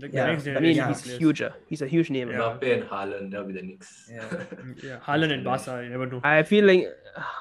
Like 0.00 0.12
Yeah, 0.12 0.26
the 0.26 0.32
next 0.32 0.46
I 0.48 0.60
mean, 0.60 0.76
yeah. 0.76 0.88
he's 0.88 1.02
players. 1.02 1.18
huge. 1.18 1.42
Uh. 1.42 1.50
He's 1.68 1.82
a 1.82 1.86
huge 1.86 2.10
name. 2.10 2.30
Yeah. 2.30 2.38
Mbappe 2.38 2.74
and 2.74 2.82
Haaland, 2.90 3.30
that'll 3.30 3.46
be 3.46 3.52
the 3.52 3.62
next. 3.62 4.10
Yeah. 4.10 4.44
Yeah, 4.82 4.98
Haaland 5.06 5.32
and 5.32 5.44
Barca, 5.44 5.80
you 5.84 5.90
never 5.90 6.06
know. 6.06 6.20
I 6.24 6.42
feel 6.42 6.64
like 6.64 6.88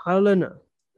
Haaland, 0.06 0.44
uh, 0.46 0.54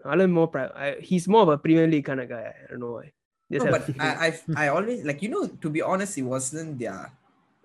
Haaland 0.06 0.32
more 0.32 0.48
pri- 0.48 0.72
I, 0.76 0.96
he's 1.02 1.28
more 1.28 1.44
of 1.44 1.50
a 1.50 1.58
Premier 1.58 1.88
League 1.88 2.06
kind 2.06 2.20
of 2.20 2.30
guy. 2.30 2.54
I 2.54 2.68
don't 2.72 2.80
know 2.82 2.92
why. 2.92 3.12
Just 3.52 3.66
No, 3.66 3.72
have- 3.74 3.88
but 3.88 4.00
I, 4.04 4.28
I, 4.28 4.66
I 4.66 4.68
always 4.70 5.06
like 5.06 5.22
you 5.22 5.30
know. 5.30 5.48
To 5.48 5.70
be 5.70 5.82
honest, 5.82 6.18
it 6.18 6.24
wasn't 6.24 6.78
their. 6.80 7.12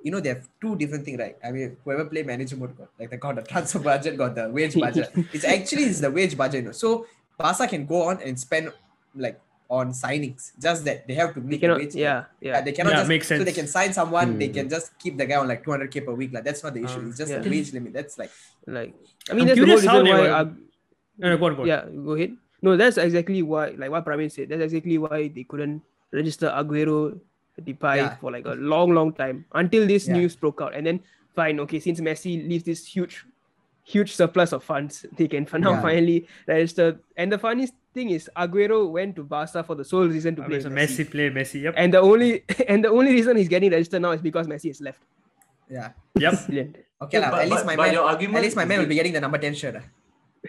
You 0.02 0.10
know, 0.12 0.20
they 0.20 0.30
have 0.30 0.48
two 0.62 0.76
different 0.76 1.04
things, 1.04 1.18
right? 1.18 1.36
I 1.44 1.50
mean, 1.52 1.76
whoever 1.84 2.06
play 2.06 2.22
manager 2.22 2.56
mode 2.56 2.74
got 2.76 2.88
like 2.98 3.10
they 3.10 3.16
got 3.18 3.36
the 3.36 3.42
transfer 3.42 3.78
budget, 3.80 4.16
got 4.16 4.34
the 4.34 4.48
wage 4.48 4.74
budget. 4.78 5.10
it's 5.32 5.44
actually 5.44 5.84
it's 5.84 6.00
the 6.00 6.10
wage 6.10 6.36
budget. 6.36 6.60
You 6.62 6.66
know? 6.68 6.72
So 6.72 7.06
Barca 7.36 7.66
can 7.66 7.84
go 7.86 8.02
on 8.08 8.22
and 8.22 8.38
spend 8.38 8.72
like 9.14 9.38
on 9.70 9.92
signings. 9.92 10.50
Just 10.60 10.84
that 10.84 11.06
they 11.06 11.14
have 11.14 11.32
to 11.34 11.40
make 11.40 11.60
the 11.62 11.70
cannot. 11.70 11.78
wage. 11.78 11.94
Yeah, 11.94 12.24
yeah. 12.40 12.60
they 12.60 12.72
cannot 12.72 12.90
Yeah, 12.90 12.96
just 13.06 13.08
makes 13.08 13.28
so 13.28 13.38
they 13.38 13.52
can 13.52 13.68
sign 13.68 13.92
someone. 13.94 14.36
They 14.38 14.48
Hmm. 14.48 14.54
can 14.54 14.68
just 14.68 14.98
keep 14.98 15.16
the 15.16 15.24
guy 15.26 15.36
on 15.36 15.46
like 15.46 15.64
200k 15.64 16.04
per 16.04 16.12
week. 16.12 16.32
Like 16.34 16.42
that's 16.44 16.62
not 16.64 16.74
the 16.74 16.82
issue. 16.84 17.00
Uh, 17.00 17.08
it's 17.08 17.18
just 17.18 17.30
yeah. 17.30 17.38
the 17.38 17.48
wage 17.48 17.72
limit. 17.72 17.92
That's 17.94 18.18
like 18.18 18.30
Like 18.66 18.94
I 19.30 19.34
mean, 19.34 19.48
I'm 19.48 19.54
that's 19.54 19.60
the 19.60 19.66
whole 19.66 19.78
how 19.78 19.98
reason 20.00 20.04
they 20.04 20.12
why. 20.12 20.20
were- 20.20 20.40
Ag- 20.42 20.56
No, 21.18 21.28
no, 21.30 21.36
go 21.38 21.46
on, 21.46 21.54
go 21.54 21.62
on. 21.62 21.68
yeah, 21.68 21.84
go 21.86 22.12
ahead. 22.18 22.32
No, 22.62 22.76
that's 22.76 22.98
exactly 22.98 23.42
why. 23.42 23.70
Like 23.78 23.90
what 23.90 24.04
Praveen 24.04 24.30
said. 24.32 24.48
That's 24.50 24.62
exactly 24.62 24.98
why 24.98 25.28
they 25.28 25.44
couldn't 25.44 25.82
register 26.12 26.48
Aguero, 26.50 27.18
Depay 27.60 27.96
Yeah. 27.96 28.16
for 28.16 28.32
like 28.32 28.46
a 28.46 28.54
long, 28.58 28.90
long 28.92 29.12
time 29.12 29.44
until 29.54 29.86
this 29.86 30.08
Yeah. 30.08 30.14
news 30.18 30.34
broke 30.34 30.60
out. 30.60 30.74
And 30.74 30.84
then 30.86 31.00
fine, 31.36 31.60
okay, 31.60 31.78
since 31.78 32.00
Messi 32.00 32.42
leaves 32.48 32.64
this 32.64 32.84
huge, 32.86 33.24
huge 33.84 34.12
surplus 34.16 34.52
of 34.52 34.64
funds, 34.64 35.04
they 35.16 35.28
can 35.28 35.46
fin- 35.46 35.60
now 35.62 35.72
Yeah. 35.78 35.82
finally 35.82 36.26
register. 36.48 36.98
And 37.16 37.30
the 37.32 37.38
funniest 37.38 37.74
thing 37.94 38.10
is 38.10 38.30
Aguero 38.36 38.90
went 38.90 39.16
to 39.16 39.22
Barca 39.24 39.62
for 39.62 39.74
the 39.74 39.84
sole 39.84 40.06
reason 40.06 40.36
to 40.36 40.42
I 40.42 40.46
play 40.46 40.56
mean, 40.58 40.62
so 40.62 40.70
Messi. 40.70 41.04
Messi 41.06 41.10
play 41.10 41.30
Messi. 41.30 41.62
Yep. 41.62 41.74
And 41.76 41.94
the 41.94 42.00
only 42.00 42.44
and 42.68 42.84
the 42.84 42.88
only 42.90 43.12
reason 43.12 43.36
he's 43.36 43.48
getting 43.48 43.70
registered 43.70 44.02
now 44.02 44.12
is 44.12 44.20
because 44.22 44.46
Messi 44.46 44.70
is 44.70 44.80
left. 44.80 45.00
yeah. 45.68 45.90
Yep. 46.18 46.34
Brilliant. 46.46 46.76
Okay, 47.02 47.18
Yeah, 47.18 47.24
lah. 47.24 47.30
but- 47.30 47.40
at 47.44 47.48
least 47.50 47.66
my 47.66 47.76
man. 47.76 47.92
your 47.94 48.04
argument 48.04 48.36
At 48.38 48.42
least 48.44 48.56
my 48.56 48.64
man 48.64 48.78
will 48.80 48.90
be 48.90 48.94
getting 48.94 49.12
the 49.14 49.20
number 49.20 49.38
10 49.38 49.54
shirt. 49.54 49.76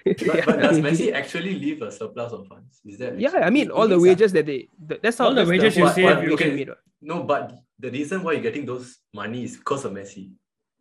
But, 0.06 0.46
but 0.48 0.56
does 0.64 0.80
Messi 0.80 1.12
actually 1.12 1.60
leave 1.60 1.82
a 1.84 1.92
surplus 1.92 2.32
of 2.32 2.48
funds? 2.48 2.80
Is 2.86 2.98
that 3.00 3.20
Yeah, 3.20 3.44
I 3.44 3.50
mean 3.52 3.70
all 3.72 3.88
the 3.92 4.00
wages 4.00 4.32
that 4.32 4.46
they 4.48 4.68
th- 4.88 5.02
that's 5.04 5.18
how 5.20 5.28
All 5.28 5.36
the 5.36 5.44
wages 5.46 5.76
whole 5.76 5.88
you 5.88 5.94
save, 5.94 6.08
calculation 6.08 6.32
you 6.32 6.38
can- 6.38 6.56
made, 6.56 6.70
no? 7.04 7.24
But 7.28 7.60
the 7.78 7.92
reason 7.92 8.24
why 8.24 8.34
you're 8.40 8.46
getting 8.46 8.66
those 8.66 9.00
money 9.14 9.44
is 9.44 9.58
because 9.58 9.84
of 9.84 9.92
Messi. 9.92 10.32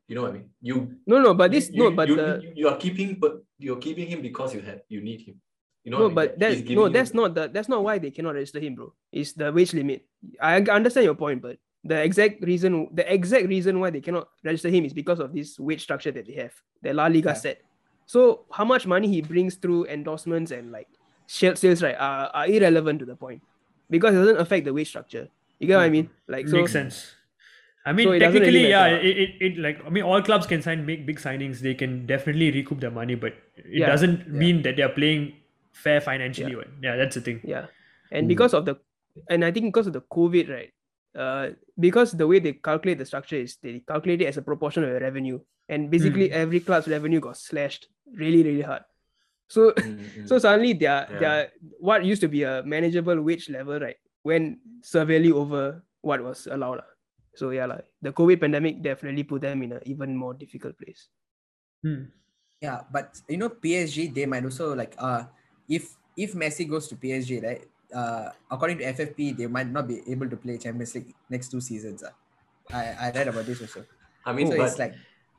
You 0.07 0.14
know 0.14 0.23
what 0.27 0.31
I 0.31 0.35
mean? 0.42 0.46
You 0.62 0.94
No, 1.07 1.18
no, 1.23 1.35
but 1.35 1.51
this 1.51 1.70
you, 1.70 1.83
no, 1.83 1.90
but 1.90 2.07
you, 2.09 2.16
the 2.16 2.29
you, 2.42 2.53
you 2.55 2.66
are 2.70 2.79
keeping 2.79 3.14
but 3.18 3.42
you're 3.59 3.79
keeping 3.83 4.07
him 4.07 4.23
because 4.23 4.55
you 4.55 4.62
have 4.62 4.79
you 4.88 5.01
need 5.03 5.23
him. 5.27 5.42
You 5.85 5.90
know 5.93 5.99
no, 5.99 6.05
what 6.05 6.07
I 6.07 6.09
mean? 6.09 6.14
but 6.14 6.38
that's 6.38 6.61
no, 6.69 6.87
you- 6.87 6.93
that's 6.93 7.14
not 7.14 7.35
the 7.35 7.49
that's 7.49 7.69
not 7.69 7.83
why 7.83 7.99
they 7.99 8.11
cannot 8.11 8.35
register 8.35 8.61
him, 8.61 8.75
bro. 8.75 8.93
It's 9.12 9.33
the 9.33 9.53
wage 9.53 9.73
limit. 9.73 10.05
I 10.40 10.57
I 10.57 10.77
understand 10.77 11.05
your 11.05 11.14
point, 11.14 11.40
but 11.40 11.57
the 11.85 12.03
exact 12.03 12.43
reason 12.45 12.88
the 12.93 13.07
exact 13.12 13.49
reason 13.49 13.81
why 13.81 13.88
they 13.90 14.01
cannot 14.01 14.29
register 14.45 14.69
him 14.69 14.85
is 14.85 14.93
because 14.93 15.21
of 15.21 15.33
this 15.33 15.59
wage 15.59 15.81
structure 15.83 16.12
that 16.12 16.27
they 16.27 16.35
have. 16.35 16.53
The 16.83 16.93
La 16.93 17.07
Liga 17.07 17.31
Yeah. 17.31 17.35
set. 17.35 17.62
So 18.07 18.45
how 18.53 18.64
much 18.64 18.87
money 18.87 19.09
he 19.09 19.23
brings 19.23 19.55
through 19.57 19.87
endorsements 19.87 20.51
and 20.51 20.73
like 20.73 20.88
sales, 21.27 21.83
right, 21.83 21.97
are, 21.99 22.29
are 22.35 22.47
irrelevant 22.47 22.99
to 23.01 23.07
the 23.07 23.16
point 23.16 23.40
because 23.88 24.14
it 24.14 24.19
doesn't 24.19 24.38
affect 24.40 24.64
the 24.66 24.75
wage 24.75 24.88
structure. 24.88 25.29
You 25.59 25.66
get 25.66 25.77
what 25.77 25.85
I 25.85 25.88
hmm. 25.88 25.93
mean? 25.93 26.11
Like 26.29 26.49
so, 26.49 26.57
Makes 26.59 26.73
sense. 26.73 27.14
I 27.87 27.93
mean, 27.93 28.09
So 28.09 28.12
it 28.12 28.19
doesn't 28.19 28.43
really 28.43 28.69
technically, 28.69 28.71
yeah, 28.71 28.87
it, 28.87 29.16
it, 29.16 29.31
it 29.40 29.59
like 29.59 29.81
I 29.87 29.88
mean, 29.88 30.05
all 30.05 30.21
clubs 30.21 30.47
can 30.47 30.61
sign 30.61 30.85
make 30.85 31.07
big 31.07 31.19
signings. 31.19 31.61
They 31.61 31.75
can 31.75 32.05
definitely 32.05 32.51
recoup 32.51 32.81
their 32.81 32.90
money, 32.90 33.14
but 33.14 33.33
it 33.57 33.81
Yeah. 33.81 33.87
doesn't 33.87 34.27
Yeah. 34.27 34.33
mean 34.45 34.62
that 34.62 34.77
they 34.77 34.83
are 34.83 34.93
playing 34.93 35.39
fair 35.72 36.00
financially. 36.00 36.52
Yeah, 36.52 36.68
yeah 36.83 36.94
that's 36.96 37.14
the 37.14 37.24
thing. 37.24 37.40
Yeah. 37.44 37.66
And 38.11 38.26
Mm. 38.26 38.35
because 38.35 38.54
of 38.54 38.64
the 38.66 38.78
and 39.28 39.44
I 39.44 39.50
think 39.50 39.66
because 39.70 39.87
of 39.87 39.94
the 39.94 40.02
COVID, 40.06 40.46
right? 40.50 40.72
Uh 41.11 41.59
because 41.78 42.14
the 42.14 42.26
way 42.26 42.38
they 42.38 42.54
calculate 42.54 42.98
the 42.98 43.06
structure 43.06 43.37
is 43.38 43.59
they 43.62 43.83
calculate 43.83 44.22
it 44.22 44.30
as 44.30 44.38
a 44.38 44.42
proportion 44.46 44.85
of 44.85 44.90
your 44.90 45.02
revenue. 45.02 45.38
And 45.70 45.90
basically 45.90 46.30
Mm. 46.30 46.38
every 46.46 46.61
club's 46.61 46.87
revenue 46.90 47.18
got 47.22 47.38
slashed 47.38 47.87
really, 48.11 48.42
really 48.42 48.62
hard. 48.62 48.83
So 49.50 49.74
Mm, 49.74 49.98
mm. 49.98 50.26
so 50.30 50.38
suddenly 50.38 50.74
their 50.74 51.06
Yeah. 51.11 51.18
their 51.18 51.38
what 51.78 52.06
used 52.06 52.22
to 52.22 52.30
be 52.30 52.42
a 52.46 52.62
manageable 52.62 53.18
wage 53.22 53.50
level, 53.50 53.78
right, 53.78 53.98
went 54.22 54.59
severely 54.83 55.30
over 55.35 55.83
what 56.02 56.22
was 56.22 56.46
allowed. 56.46 56.83
lah. 56.83 56.90
So 57.35 57.50
yeah, 57.50 57.66
like 57.66 57.87
the 58.02 58.11
COVID 58.14 58.42
pandemic 58.42 58.83
definitely 58.83 59.22
put 59.26 59.42
them 59.42 59.62
in 59.62 59.78
an 59.78 59.83
even 59.87 60.14
more 60.14 60.35
difficult 60.35 60.78
place. 60.78 61.11
Hmm. 61.83 62.11
Yeah, 62.62 62.85
but 62.92 63.18
you 63.26 63.38
know, 63.38 63.48
PSG 63.50 64.12
they 64.14 64.26
might 64.26 64.44
also 64.44 64.74
like 64.74 64.94
uh 64.98 65.26
if 65.70 65.94
if 66.16 66.35
Messi 66.35 66.66
goes 66.68 66.88
to 66.90 66.96
PSG, 66.96 67.38
right? 67.42 67.62
Uh, 67.94 68.30
according 68.50 68.78
to 68.78 68.85
FFP, 68.92 69.37
they 69.38 69.46
might 69.46 69.70
not 69.70 69.87
be 69.88 70.02
able 70.11 70.28
to 70.28 70.37
play 70.37 70.59
Champions 70.59 70.94
League 70.94 71.14
next 71.30 71.48
two 71.54 71.61
seasons. 71.61 72.02
Uh. 72.02 72.11
I 72.70 72.83
I 73.06 73.11
read 73.14 73.28
about 73.33 73.46
this 73.46 73.62
also. 73.62 73.83
I 74.26 74.33
mean, 74.37 74.50
so 74.50 74.56
but 74.59 74.66
it's 74.68 74.78
like 74.78 74.94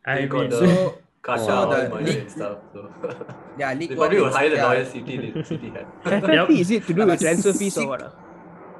I 0.06 0.16
they 0.22 0.28
got 0.28 0.42
mean, 0.42 0.50
the 0.50 0.60
so 0.60 0.98
Kasha, 1.22 1.46
so 1.46 1.52
all 1.54 1.70
the 1.70 1.90
money 1.94 2.06
league- 2.12 2.20
and 2.26 2.32
stuff. 2.32 2.58
So 2.74 2.80
yeah, 3.62 3.74
league 3.74 3.90
they 3.94 3.96
probably 4.02 4.20
will 4.24 4.34
hire 4.40 4.50
the 4.50 4.60
yeah. 4.60 4.68
lawyer 4.68 4.86
City 4.96 5.16
did- 5.24 5.46
City 5.52 5.70
had. 5.70 5.86
FFP, 6.04 6.60
is 6.66 6.72
it 6.72 6.88
to 6.88 6.94
do 6.94 7.00
Yeah, 7.02 7.06
with 7.14 7.22
transfer 7.28 7.54
fees 7.54 7.78
or 7.78 7.88
what? 7.94 8.02
ah? 8.08 8.12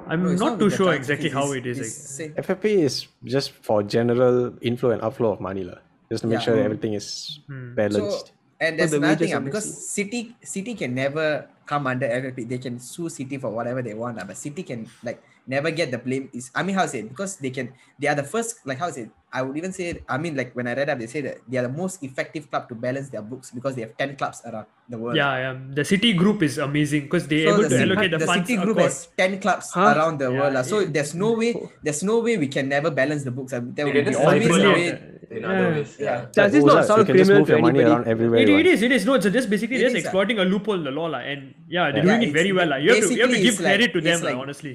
I'm 0.08 0.24
No, 0.24 0.30
it's 0.34 0.40
not 0.42 0.58
too 0.58 0.68
sure 0.68 0.92
exactly 0.92 1.30
fees, 1.30 1.38
how 1.38 1.46
it's- 1.52 1.78
it 1.78 1.86
is. 1.86 2.20
like- 2.20 2.34
FFP 2.44 2.64
is 2.90 3.06
just 3.24 3.52
for 3.68 3.82
general 3.86 4.52
inflow 4.60 4.90
and 4.90 5.00
outflow 5.00 5.32
of 5.32 5.40
money. 5.40 5.64
lah. 5.70 5.80
just 6.12 6.20
to 6.24 6.28
make 6.28 6.40
Yeah. 6.40 6.44
sure 6.44 6.56
Mm. 6.60 6.64
everything 6.68 6.92
is 6.92 7.06
Hmm. 7.48 7.68
balanced. 7.76 8.26
So 8.26 8.32
and 8.62 8.78
there's 8.78 8.94
the 8.94 9.02
another 9.02 9.26
thing 9.26 9.34
ah, 9.34 9.42
because. 9.42 9.66
City 9.66 10.38
City 10.40 10.78
can 10.78 10.94
never 10.94 11.50
come 11.66 11.90
under 11.90 12.06
FFP. 12.06 12.46
They 12.48 12.58
can 12.62 12.78
sue 12.78 13.10
City 13.10 13.36
for 13.36 13.50
whatever 13.50 13.82
they 13.82 13.94
want, 13.94 14.22
ah, 14.22 14.24
but 14.24 14.38
City 14.38 14.62
can 14.62 14.86
like 15.02 15.18
never 15.46 15.70
get 15.70 15.90
the 15.90 15.98
blame. 15.98 16.30
Is 16.32 16.50
I 16.54 16.62
mean 16.62 16.74
how 16.76 16.82
to 16.84 16.88
say 16.88 17.00
it? 17.00 17.08
because 17.08 17.36
they 17.36 17.50
can 17.50 17.72
they 17.98 18.08
are 18.08 18.14
the 18.14 18.24
first 18.26 18.62
like 18.66 18.78
how 18.78 18.86
to 18.88 18.92
say 18.94 19.02
it? 19.08 19.10
I 19.32 19.40
would 19.40 19.56
even 19.56 19.72
say 19.72 19.96
I 20.08 20.18
mean 20.20 20.36
like 20.36 20.52
when 20.52 20.68
I 20.68 20.74
read 20.76 20.90
up 20.92 20.98
they 21.00 21.06
say 21.08 21.22
that 21.24 21.40
they 21.48 21.56
are 21.56 21.64
the 21.64 21.72
most 21.72 22.02
effective 22.04 22.50
club 22.52 22.68
to 22.68 22.74
balance 22.76 23.08
their 23.08 23.22
books 23.24 23.50
because 23.50 23.74
they 23.74 23.80
have 23.82 23.96
ten 23.96 24.14
clubs 24.16 24.42
around 24.44 24.66
the 24.92 24.98
world. 25.00 25.16
Yeah, 25.16 25.32
yeah. 25.40 25.54
The 25.72 25.84
City 25.88 26.12
group 26.12 26.42
is 26.44 26.58
amazing 26.58 27.08
because 27.08 27.26
they 27.26 27.44
So 27.48 27.54
able 27.56 27.62
the, 27.64 27.68
to 27.72 27.78
City- 27.80 27.90
allocate 27.90 28.10
the, 28.12 28.18
the 28.18 28.26
funds 28.28 28.44
City 28.48 28.60
group 28.62 28.76
across- 28.76 29.08
has 29.08 29.16
ten 29.16 29.40
clubs 29.40 29.72
Huh? 29.72 29.94
around 29.96 30.18
the 30.20 30.28
Yeah, 30.30 30.36
world. 30.40 30.56
ah. 30.60 30.62
So 30.62 30.80
it- 30.84 30.92
there's 30.92 31.14
no 31.16 31.32
way 31.32 31.56
there's 31.82 32.02
no 32.04 32.20
way 32.20 32.36
we 32.36 32.48
can 32.52 32.68
never 32.68 32.90
balance 32.92 33.24
the 33.24 33.32
books. 33.32 33.52
There 33.56 33.86
will 33.88 33.92
be 33.96 34.04
just 34.04 34.20
always 34.20 34.46
a 34.46 34.68
way. 34.76 34.88
in 35.32 35.46
other 35.48 35.64
Yeah. 35.64 35.74
ways. 35.80 35.96
Yeah. 35.96 36.04
Yeah. 36.04 36.26
Does 36.36 36.52
this 36.52 36.60
not 36.68 36.84
so 36.84 36.88
sound 36.92 36.98
you 37.00 37.06
can 37.08 37.16
just 37.16 37.30
criminal 37.32 37.40
move 37.40 37.48
to 37.48 37.52
your 37.56 37.62
money 37.64 37.78
anybody? 37.80 37.88
around 37.96 38.04
everywhere. 38.14 38.40
It, 38.44 38.48
you 38.52 38.56
it 38.60 38.68
want. 38.68 38.74
is, 38.76 38.82
it 38.84 38.92
is. 38.92 39.02
No, 39.08 39.14
it's 39.16 39.24
just 39.32 39.48
basically 39.48 39.76
It 39.80 39.84
just 39.88 39.96
is, 39.96 40.04
ah. 40.04 40.08
exploiting 40.12 40.38
a 40.44 40.44
loophole 40.44 40.76
in 40.76 40.84
the 40.84 40.92
law, 40.92 41.08
lah. 41.08 41.24
And 41.24 41.54
yeah, 41.72 41.88
they're 41.88 42.04
Yeah, 42.04 42.20
doing 42.20 42.28
it 42.28 42.32
very 42.36 42.52
well. 42.52 42.68
lah. 42.68 42.76
You 42.84 42.92
have 42.92 43.08
to, 43.08 43.14
you 43.16 43.22
have 43.24 43.32
to 43.32 43.40
give 43.40 43.54
it's 43.56 43.60
like- 43.64 43.80
credit 43.80 43.90
to 43.96 44.00
them, 44.04 44.12
it's 44.20 44.26
lah, 44.28 44.36
honestly. 44.44 44.74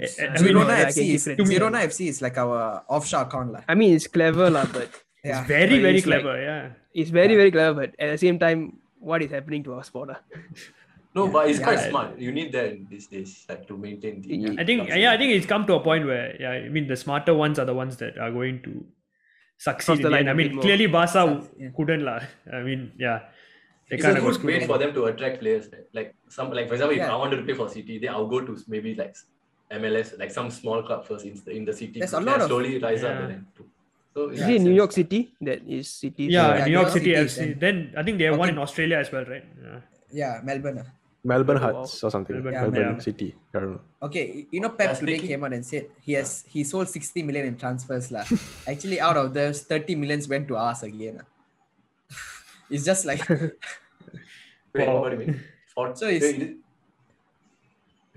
I- 0.00 0.04
I 0.04 0.26
uh, 0.26 0.30
I 0.38 0.42
mean, 0.42 0.54
don't 0.54 0.66
Girona 0.66 0.68
know, 0.68 0.74
I 0.74 0.84
FC 0.90 0.98
is 1.14 1.24
give 1.26 1.36
credit. 1.38 1.60
Girona 1.62 1.78
FC 1.90 2.08
is 2.08 2.22
like 2.22 2.38
our 2.38 2.84
offshore 2.88 3.22
account 3.22 3.52
lah. 3.52 3.62
I 3.68 3.74
mean, 3.74 3.94
it's 3.94 4.06
clever, 4.06 4.50
lah, 4.50 4.66
but 4.72 4.90
Yeah. 5.24 5.40
it's 5.40 5.48
very, 5.48 5.76
but 5.76 5.82
very 5.82 5.98
it's 5.98 6.06
like- 6.06 6.22
clever. 6.22 6.36
yeah. 6.42 6.68
it's 6.94 7.10
very, 7.10 7.32
Yeah. 7.32 7.38
very 7.42 7.50
clever. 7.50 7.74
But 7.80 7.90
at 7.98 8.10
the 8.12 8.18
same 8.18 8.38
time, 8.38 8.78
what 9.00 9.22
is 9.22 9.30
happening 9.30 9.62
to 9.64 9.74
our 9.74 9.84
sport? 9.84 10.10
No, 11.16 11.26
but 11.34 11.48
it's 11.50 11.58
quite 11.58 11.78
Yeah. 11.80 11.88
smart. 11.90 12.18
You 12.18 12.30
need 12.30 12.52
that 12.52 12.66
in 12.72 12.86
these 12.90 13.06
days, 13.08 13.30
like 13.48 13.66
to 13.68 13.76
maintain 13.76 14.20
the. 14.22 14.36
Yeah. 14.36 14.60
I 14.62 14.64
think 14.64 14.88
yeah, 14.88 15.10
I 15.10 15.16
think 15.16 15.32
it's 15.36 15.46
come 15.52 15.64
to 15.66 15.74
a 15.74 15.80
point 15.80 16.04
where 16.06 16.36
yeah, 16.38 16.50
I 16.50 16.68
mean 16.68 16.86
the 16.86 16.96
smarter 16.96 17.34
ones 17.34 17.58
are 17.58 17.64
the 17.64 17.74
ones 17.74 17.96
that 18.02 18.18
are 18.18 18.30
going 18.30 18.60
to 18.66 18.84
succeed. 19.56 19.86
Cross 19.86 19.98
the 19.98 20.02
in 20.02 20.02
the 20.04 20.10
line 20.10 20.20
end. 20.20 20.28
I 20.28 20.32
a 20.32 20.34
mean, 20.40 20.60
clearly 20.60 20.86
Barca 20.86 21.22
Yeah. 21.58 21.70
couldn't 21.76 22.04
lah. 22.04 22.20
I 22.52 22.60
mean, 22.62 22.92
yeah, 22.98 23.18
they 23.90 23.96
It's 23.96 24.04
kind 24.04 24.18
a 24.18 24.20
good 24.20 24.44
way 24.44 24.60
for 24.66 24.78
them 24.78 24.92
to 24.98 25.06
attract 25.06 25.40
players. 25.40 25.66
right? 25.72 25.86
Like 25.94 26.14
some, 26.28 26.52
like 26.52 26.68
for 26.68 26.74
example, 26.74 26.94
if 27.00 27.02
Yeah. 27.02 27.14
I 27.14 27.16
wanted 27.16 27.38
to 27.42 27.42
play 27.48 27.54
for 27.54 27.68
City, 27.68 27.98
then 27.98 28.10
I'll 28.10 28.28
go 28.28 28.40
to 28.44 28.56
maybe 28.68 28.94
like 28.94 29.16
MLS, 29.70 30.18
like 30.18 30.30
some 30.30 30.50
small 30.50 30.82
club 30.82 31.04
first 31.06 31.24
in 31.26 31.34
the 31.44 31.50
in 31.52 31.64
the 31.64 31.72
city. 31.72 31.98
There's 32.00 32.12
a 32.14 32.20
lot 32.20 32.40
of- 32.40 32.48
slowly 32.48 32.78
rise 32.78 33.04
up 33.04 33.10
Yeah. 33.12 33.18
and 33.20 33.30
then. 33.30 33.46
too. 33.56 33.66
So 34.14 34.30
Is 34.30 34.40
yeah, 34.40 34.48
it 34.56 34.62
New 34.62 34.72
York 34.74 34.92
City? 34.92 35.20
That 35.40 35.60
is 35.68 35.88
City. 35.88 36.24
Yeah, 36.26 36.30
Yeah, 36.32 36.64
New 36.64 36.64
New 36.64 36.72
York 36.72 36.86
York 36.88 36.92
City 36.98 37.10
City, 37.14 37.24
FC. 37.28 37.38
then- 37.38 37.58
Then 37.60 37.76
I 37.96 38.02
think 38.02 38.18
they 38.18 38.24
have 38.24 38.38
one 38.38 38.48
in 38.48 38.58
Australia 38.58 38.96
as 38.98 39.12
well, 39.12 39.24
right? 39.24 39.44
Yeah. 39.62 39.80
Yeah, 40.10 40.40
Melbourne. 40.42 40.80
Melbourne 41.22 41.60
wow. 41.60 41.72
Hearts 41.84 42.02
or 42.02 42.10
something. 42.10 42.34
Melbourne, 42.34 42.54
Yeah, 42.54 42.62
Melbourne 42.62 42.82
Melbourne. 42.82 43.00
City. 43.04 43.28
I 43.54 43.58
don't 43.60 43.72
know. 43.76 43.80
Okay, 44.08 44.46
you 44.50 44.60
know 44.64 44.70
Pep 44.70 44.90
Yeah, 44.94 45.00
today 45.02 45.18
came 45.18 45.44
out 45.44 45.52
and 45.52 45.64
said 45.66 45.86
he 46.00 46.12
has 46.14 46.44
he 46.48 46.64
sold 46.64 46.88
60 46.88 47.22
million 47.22 47.46
in 47.46 47.56
transfers 47.58 48.10
lah. 48.10 48.24
Actually, 48.72 48.98
out 49.00 49.16
of 49.18 49.34
those, 49.34 49.62
30 49.62 49.94
millions 49.94 50.26
went 50.28 50.48
to 50.48 50.56
us 50.56 50.82
again. 50.82 51.20
it's 52.70 52.84
just 52.84 53.04
like 53.04 53.22
Wait, 53.28 54.86
Wow. 54.88 55.00
what 55.02 55.10
do 55.12 55.20
you 55.20 55.26
mean? 55.26 55.40
40, 55.74 55.94
So 55.98 56.06
it's- 56.08 56.22
wait, 56.32 56.42
is- 56.42 56.56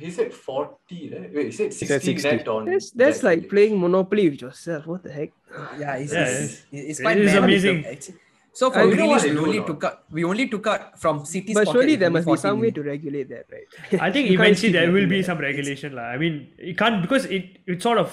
he 0.02 0.12
said 0.12 0.34
40, 0.34 1.14
right? 1.14 1.34
Wait, 1.34 1.46
he 1.46 1.52
said 1.52 1.74
60, 1.74 1.86
said 1.86 2.02
60. 2.04 2.30
net 2.30 2.48
on. 2.48 2.66
That's 2.66 2.92
that's 2.92 3.22
Black 3.22 3.30
like 3.30 3.40
Friday. 3.40 3.50
playing 3.50 3.80
Monopoly 3.80 4.30
with 4.30 4.42
yourself. 4.42 4.88
What 4.88 5.04
the 5.04 5.12
heck? 5.12 5.32
yeah, 5.80 5.96
it's, 5.96 6.14
Yeah, 6.14 6.26
it's, 6.26 6.66
it's 6.72 7.00
it 7.00 7.04
quite 7.04 7.18
is 7.18 7.34
amazing. 7.36 7.86
Actually. 7.86 8.18
So 8.54 8.70
for 8.70 8.82
And 8.82 8.92
you 8.92 8.98
Grealish, 8.98 9.24
we 9.24 9.38
only 9.38 9.64
took 9.64 9.84
out 9.84 10.04
we 10.12 10.24
only 10.26 10.48
took 10.48 10.68
out 10.68 11.00
from 11.00 11.24
City's 11.26 11.56
But 11.56 11.70
surely 11.70 11.96
there 11.96 12.10
must 12.10 12.26
be 12.26 12.36
40 12.36 12.42
some 12.42 12.60
way 12.60 12.72
to 12.72 12.84
regulate 12.84 13.30
that, 13.30 13.46
right? 13.50 14.02
I 14.02 14.12
think 14.12 14.30
eventually 14.38 14.74
there 14.74 14.92
will 14.92 15.08
be 15.08 15.24
some 15.24 15.38
regulation, 15.38 15.96
lah. 15.96 16.12
I 16.12 16.18
mean, 16.18 16.52
it 16.58 16.78
can't 16.78 17.02
because 17.02 17.26
it 17.26 17.60
it 17.66 17.82
sort 17.82 17.98
of. 17.98 18.12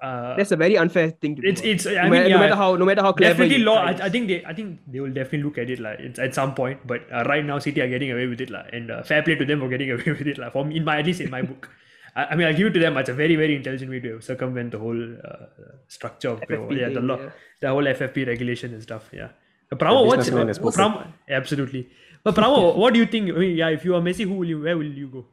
Uh, 0.00 0.36
That's 0.36 0.52
a 0.52 0.56
very 0.56 0.76
unfair 0.76 1.10
thing 1.10 1.36
to 1.36 1.42
do. 1.42 1.48
it's 1.48 1.62
it's. 1.62 1.86
I 1.86 1.94
no, 1.94 2.02
mean, 2.02 2.10
matter, 2.10 2.28
yeah, 2.28 2.34
no 2.34 2.40
matter 2.40 2.54
how 2.56 2.76
no 2.76 2.84
matter 2.84 3.02
how 3.02 3.12
clever. 3.12 3.32
definitely 3.32 3.56
you 3.56 3.64
law. 3.64 3.78
I. 3.78 3.92
I 3.92 4.10
think 4.10 4.28
they 4.28 4.44
I 4.44 4.52
think 4.52 4.80
they 4.86 5.00
will 5.00 5.12
definitely 5.12 5.44
look 5.44 5.56
at 5.56 5.70
it 5.70 5.80
like 5.80 6.00
it's 6.00 6.18
at 6.18 6.34
some 6.34 6.54
point. 6.54 6.86
But 6.86 7.06
uh, 7.10 7.24
right 7.24 7.44
now, 7.44 7.58
City 7.58 7.80
are 7.80 7.88
getting 7.88 8.12
away 8.12 8.26
with 8.26 8.40
it, 8.40 8.50
like, 8.50 8.68
and 8.72 8.90
uh, 8.90 9.02
fair 9.02 9.22
play 9.22 9.36
to 9.36 9.44
them 9.46 9.60
for 9.60 9.68
getting 9.68 9.90
away 9.96 10.04
with 10.04 10.26
it, 10.26 10.36
like, 10.38 10.52
For 10.52 10.64
me, 10.64 10.76
in 10.76 10.84
my 10.84 10.98
at 10.98 11.06
least 11.06 11.22
in 11.22 11.30
my 11.30 11.40
book, 11.42 11.70
I, 12.14 12.26
I 12.26 12.36
mean, 12.36 12.46
I'll 12.46 12.54
give 12.54 12.66
it 12.66 12.74
to 12.74 12.80
them. 12.80 12.96
It's 12.98 13.08
a 13.08 13.14
very 13.14 13.36
very 13.36 13.56
intelligent 13.56 13.90
way 13.90 14.00
to 14.00 14.20
circumvent 14.20 14.72
the 14.72 14.78
whole 14.78 15.02
uh, 15.24 15.46
structure 15.88 16.30
of 16.30 16.40
FFP 16.40 16.80
yeah 16.80 16.88
the 16.90 17.00
law, 17.00 17.18
yeah. 17.18 17.30
the 17.60 17.68
whole 17.68 17.84
FFP 17.84 18.26
regulation 18.26 18.74
and 18.74 18.82
stuff. 18.82 19.08
Yeah, 19.12 19.28
Pramo, 19.72 20.04
what's 20.04 20.28
businessman 20.28 20.46
what, 20.46 20.48
has 20.48 20.56
spoken. 20.56 20.78
Pramo, 20.78 21.12
absolutely. 21.30 21.88
But 22.22 22.34
Pramo, 22.34 22.76
what 22.76 22.92
do 22.92 23.00
you 23.00 23.06
think? 23.06 23.30
I 23.30 23.38
mean, 23.38 23.56
yeah, 23.56 23.68
if 23.68 23.84
you 23.84 23.94
are 23.94 24.02
Messi, 24.02 24.24
who 24.24 24.34
will 24.34 24.48
you? 24.48 24.60
Where 24.60 24.76
will 24.76 24.92
you 24.92 25.08
go? 25.08 25.24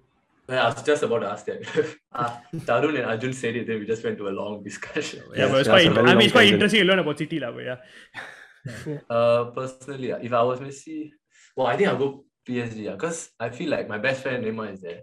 Yeah, 0.50 0.64
I 0.64 0.74
was 0.74 0.84
just 0.84 1.04
about 1.04 1.20
to 1.20 1.30
ask 1.30 1.46
that. 1.46 1.96
Ah, 2.14 2.42
Tarun 2.68 2.96
and 2.98 3.06
Arjun 3.06 3.32
said 3.34 3.56
it, 3.56 3.66
then 3.68 3.80
we 3.80 3.86
just 3.86 4.04
went 4.04 4.18
to 4.18 4.28
a 4.28 4.34
long 4.40 4.62
discussion. 4.64 5.22
Yeah, 5.32 5.44
Yes, 5.48 5.52
but 5.52 5.60
it's 5.62 5.68
that's 5.70 5.84
quite. 5.88 5.98
a 5.98 6.02
I 6.12 6.16
mean, 6.16 6.22
it's 6.26 6.32
quite 6.34 6.42
tangent. 6.44 6.54
interesting 6.56 6.82
to 6.82 6.86
learn 6.90 7.00
about 7.00 7.18
City, 7.18 7.40
lah. 7.40 7.52
But 7.52 7.64
yeah. 7.64 7.80
Uh, 9.10 9.52
personally, 9.56 10.12
ah, 10.14 10.20
if 10.22 10.32
I 10.32 10.42
was 10.44 10.60
Messi, 10.60 11.12
well, 11.56 11.68
I 11.68 11.76
think 11.76 11.90
I'll 11.90 11.98
go 11.98 12.26
PSG 12.48 12.92
because 12.92 13.30
I 13.40 13.50
feel 13.50 13.70
like 13.70 13.90
my 13.90 13.98
best 13.98 14.24
friend 14.24 14.44
Neymar 14.44 14.74
is 14.74 14.82
there. 14.82 15.02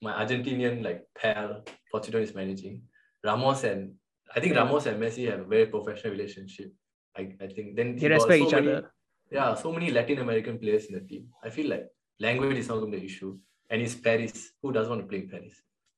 My 0.00 0.12
Argentinian 0.24 0.82
like 0.84 1.02
pal 1.18 1.62
Pochettino 1.92 2.20
is 2.22 2.34
managing. 2.34 2.82
Ramos 3.24 3.64
and 3.64 3.94
I 4.34 4.38
think 4.40 4.54
Ramos 4.56 4.86
and 4.86 5.02
Messi 5.02 5.28
have 5.30 5.40
a 5.40 5.44
very 5.54 5.66
professional 5.66 6.12
relationship. 6.14 6.70
I, 7.16 7.22
I 7.40 7.46
think 7.54 7.74
then 7.76 7.94
They 7.96 8.02
he 8.06 8.08
respect 8.08 8.38
so 8.42 8.46
each 8.46 8.52
many- 8.54 8.68
other. 8.72 8.92
Yeah, 9.30 9.54
so 9.54 9.72
many 9.72 9.90
Latin 9.90 10.18
American 10.18 10.58
players 10.58 10.86
in 10.86 10.94
the 10.94 11.00
team. 11.00 11.26
I 11.42 11.50
feel 11.50 11.70
like 11.70 11.86
language 12.20 12.58
is 12.58 12.68
not 12.68 12.78
going 12.80 12.92
to 12.92 12.98
be 12.98 13.06
the 13.06 13.06
issue. 13.12 13.38
And 13.72 13.80
it's 13.80 13.94
Paris. 14.06 14.52
Who 14.62 14.70
doesn't 14.76 14.90
want 14.92 15.02
to 15.02 15.08
play 15.08 15.20
in 15.24 15.28
Paris? 15.32 15.54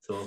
So 0.07 0.19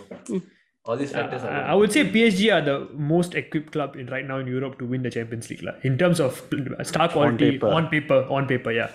all 0.84 0.98
these 1.02 1.12
factors 1.12 1.44
Uh, 1.44 1.48
are. 1.48 1.64
I 1.72 1.76
would 1.80 1.92
say 1.96 2.04
PSG 2.16 2.52
are 2.56 2.62
the 2.70 2.76
most 3.14 3.36
equipped 3.42 3.72
club 3.76 3.96
in 3.96 4.08
right 4.16 4.28
now 4.32 4.38
in 4.44 4.48
Europe 4.48 4.78
to 4.80 4.86
win 4.86 5.02
the 5.08 5.12
Champions 5.16 5.50
League, 5.52 5.64
lah. 5.68 5.76
In 5.84 5.98
terms 6.02 6.20
of 6.20 6.42
star 6.84 7.08
quality 7.16 7.52
paper. 7.56 7.68
on 7.80 7.88
paper, 7.94 8.20
on 8.30 8.48
paper, 8.52 8.72
yeah. 8.72 8.92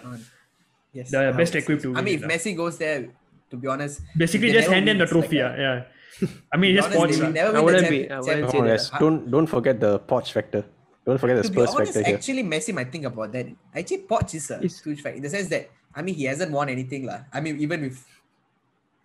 Yes, 0.92 1.10
They're 1.10 1.30
I 1.32 1.36
best 1.40 1.54
equipped 1.56 1.82
so. 1.88 1.92
to 1.92 1.98
I 1.98 2.02
mean, 2.04 2.14
it, 2.20 2.20
if 2.20 2.22
lah. 2.28 2.28
Messi 2.36 2.52
goes 2.56 2.76
there, 2.76 3.08
to 3.50 3.56
be 3.56 3.66
honest, 3.68 4.02
Basically, 4.16 4.52
just 4.52 4.68
hand 4.68 4.86
them 4.88 4.98
win, 4.98 4.98
the 5.00 5.04
it's 5.08 5.12
like 5.16 5.24
trophy, 5.24 5.36
yeah. 5.40 5.56
yeah. 5.56 6.28
I 6.52 6.56
mean, 6.60 6.76
just 6.76 6.90
be 6.92 6.96
honest, 7.00 7.16
sports. 7.16 7.16
they 7.16 7.22
lah. 7.22 7.26
will 7.28 7.32
never 7.40 7.56
I 7.56 7.60
wouldn't 7.64 7.88
be- 7.88 8.10
I 8.10 8.20
wouldn't 8.20 8.50
Champions 8.52 8.68
Oh, 8.68 8.72
yes. 8.76 8.90
Don't 9.00 9.18
don't 9.32 9.48
forget 9.48 9.80
the 9.80 9.92
Poch 10.00 10.28
factor. 10.36 10.62
Don't 11.08 11.18
forget 11.18 11.36
the 11.40 11.46
to 11.48 11.50
be 11.50 11.56
Spurs 11.56 11.72
honest, 11.74 11.94
factor 11.96 12.04
here. 12.08 12.16
actually, 12.20 12.44
Messi 12.44 12.72
might 12.76 12.92
think 12.92 13.08
about 13.08 13.32
that. 13.32 13.46
Actually, 13.74 14.04
Poch 14.04 14.28
is 14.36 14.50
a 14.52 14.60
It's- 14.60 14.84
huge 14.84 15.00
fact 15.00 15.16
in 15.16 15.22
the 15.24 15.32
sense 15.32 15.48
that 15.48 15.70
I 15.96 16.00
mean 16.04 16.14
he 16.20 16.24
hasn't 16.28 16.52
won 16.52 16.68
anything 16.68 17.08
lah. 17.08 17.24
I 17.32 17.40
mean 17.40 17.56
even 17.64 17.80
with 17.88 17.96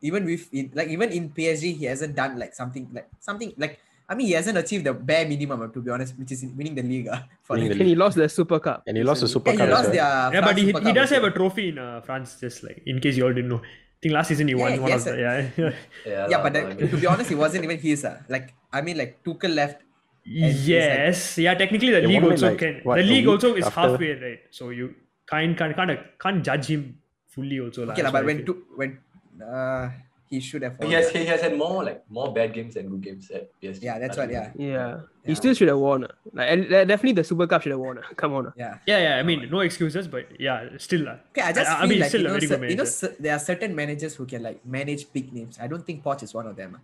even 0.01 0.25
with 0.25 0.47
in, 0.53 0.71
like 0.73 0.89
even 0.89 1.10
in 1.12 1.29
PSG 1.29 1.75
he 1.77 1.86
hasn't 1.86 2.15
done 2.15 2.38
like 2.38 2.53
something 2.53 2.88
like 2.93 3.07
something 3.19 3.53
like 3.57 3.79
I 4.10 4.15
mean 4.15 4.27
he 4.27 4.33
hasn't 4.33 4.57
achieved 4.57 4.86
the 4.86 4.93
bare 4.93 5.27
minimum 5.27 5.62
uh, 5.62 5.67
to 5.67 5.81
be 5.81 5.91
honest, 5.91 6.17
which 6.17 6.31
is 6.31 6.45
winning 6.55 6.75
the 6.75 6.83
league. 6.83 7.07
ah, 7.12 7.23
for 7.43 7.53
Winning 7.55 7.69
them. 7.69 7.77
the 7.79 7.83
And 7.83 7.89
he 7.89 7.95
lost 7.95 8.15
the 8.15 8.29
Super 8.29 8.60
Cup. 8.60 8.83
And 8.88 8.95
he 8.95 9.03
lost 9.03 9.21
the 9.21 9.27
Super 9.27 9.51
Yeah, 9.51 9.57
Cup 9.57 9.67
he 9.67 9.73
lost 9.73 9.83
well. 9.83 9.93
their 10.31 10.33
Yeah, 10.39 10.45
but 10.47 10.55
he, 10.57 10.65
Super 10.67 10.79
he 10.79 10.86
Cup 10.86 10.95
does 10.95 11.10
have 11.10 11.23
a 11.23 11.31
trophy 11.31 11.69
in 11.69 11.77
uh, 11.77 12.01
France, 12.07 12.38
just 12.39 12.63
like 12.63 12.81
in 12.86 12.99
case 13.01 13.17
you 13.17 13.25
all 13.27 13.33
didn't 13.33 13.49
know. 13.49 13.60
I 13.60 13.99
think 14.01 14.13
last 14.13 14.27
season 14.29 14.47
he 14.47 14.55
won 14.55 14.71
Yeah, 14.73 14.79
one 14.79 14.91
of 14.91 14.93
has 14.93 15.05
the. 15.05 15.13
a- 15.13 15.19
Yeah, 15.19 15.49
yeah. 15.57 15.73
yeah, 16.05 16.27
Yeah, 16.31 16.39
but 16.43 16.53
that, 16.53 16.79
to 16.79 16.97
be 16.97 17.07
honest, 17.07 17.31
it 17.31 17.36
wasn't 17.36 17.63
even 17.65 17.79
his. 17.79 18.05
Uh. 18.05 18.21
Like 18.29 18.53
I 18.71 18.79
mean, 18.81 18.97
like 18.97 19.23
Tuchel 19.25 19.53
left. 19.55 19.81
it's 20.23 20.57
like- 20.60 20.67
yes, 20.69 21.38
yeah. 21.39 21.55
Technically, 21.55 21.91
the 21.91 22.01
league 22.07 22.23
also 22.23 22.49
like, 22.49 22.60
can. 22.60 22.79
what, 22.83 22.95
the 22.97 23.03
league 23.03 23.27
also 23.27 23.55
is 23.55 23.65
after? 23.65 23.79
halfway, 23.81 24.13
right? 24.23 24.39
So 24.51 24.69
you 24.69 24.93
can't 25.27 25.57
can't 25.57 25.75
can't, 25.75 25.99
can't 26.19 26.43
judge 26.45 26.67
him 26.67 26.99
fully. 27.27 27.60
Also, 27.60 27.86
lah, 27.86 27.93
Okay, 27.93 28.03
lah, 28.07 28.12
that's 28.12 28.17
but 28.21 28.25
when 28.25 28.38
feel. 28.38 28.45
tu- 28.53 28.63
when 28.79 28.99
uh, 29.41 29.89
he 30.30 30.39
should 30.39 30.62
have. 30.62 30.76
He 30.78 30.86
won. 30.86 30.93
has 30.93 31.10
he 31.12 31.26
has 31.26 31.41
had 31.41 31.58
more 31.58 31.84
like 31.84 32.04
more 32.10 32.34
bad 32.34 32.54
games 32.54 32.73
than 32.76 32.89
good 32.89 33.02
games 33.02 33.32
at 33.32 33.47
PSG. 33.62 33.82
Yeah, 33.82 33.97
that's 34.00 34.17
I 34.17 34.21
what. 34.21 34.30
think. 34.30 34.56
Yeah, 34.60 34.67
Yeah. 34.67 35.00
He 35.23 35.36
still 35.36 35.54
should 35.54 35.67
have 35.67 35.80
won. 35.80 36.04
ah. 36.04 36.12
Like 36.34 36.47
and 36.52 36.62
uh, 36.73 36.84
definitely 36.84 37.13
the 37.19 37.23
Super 37.23 37.47
Cup 37.47 37.62
should 37.63 37.71
have 37.71 37.80
won. 37.80 38.00
ah. 38.04 38.08
Come 38.15 38.34
on. 38.34 38.47
ah. 38.47 38.54
yeah. 38.58 38.78
Yeah, 38.86 39.00
yeah. 39.00 39.13
I 39.19 39.23
mean, 39.23 39.47
no 39.50 39.60
excuses, 39.62 40.08
but 40.08 40.28
yeah, 40.39 40.67
still. 40.78 41.04
lah. 41.08 41.17
Okay, 41.32 41.41
I 41.47 41.52
just 41.54 41.69
I- 41.71 41.84
I 41.84 41.86
mean, 41.88 42.00
like 42.04 42.10
still 42.12 42.21
you 42.21 42.28
a 42.28 42.32
know, 42.32 42.39
very 42.39 42.47
cer- 42.47 42.58
good 42.60 42.69
you 42.71 42.76
know, 42.76 43.15
there 43.19 43.34
are 43.36 43.39
certain 43.39 43.71
managers 43.76 44.15
who 44.15 44.26
can 44.26 44.43
like 44.43 44.60
manage 44.65 45.08
big 45.13 45.32
names. 45.32 45.58
I 45.62 45.67
don't 45.67 45.86
think 45.86 46.04
Poch 46.04 46.23
is 46.23 46.34
one 46.34 46.47
of 46.47 46.56
them. 46.60 46.76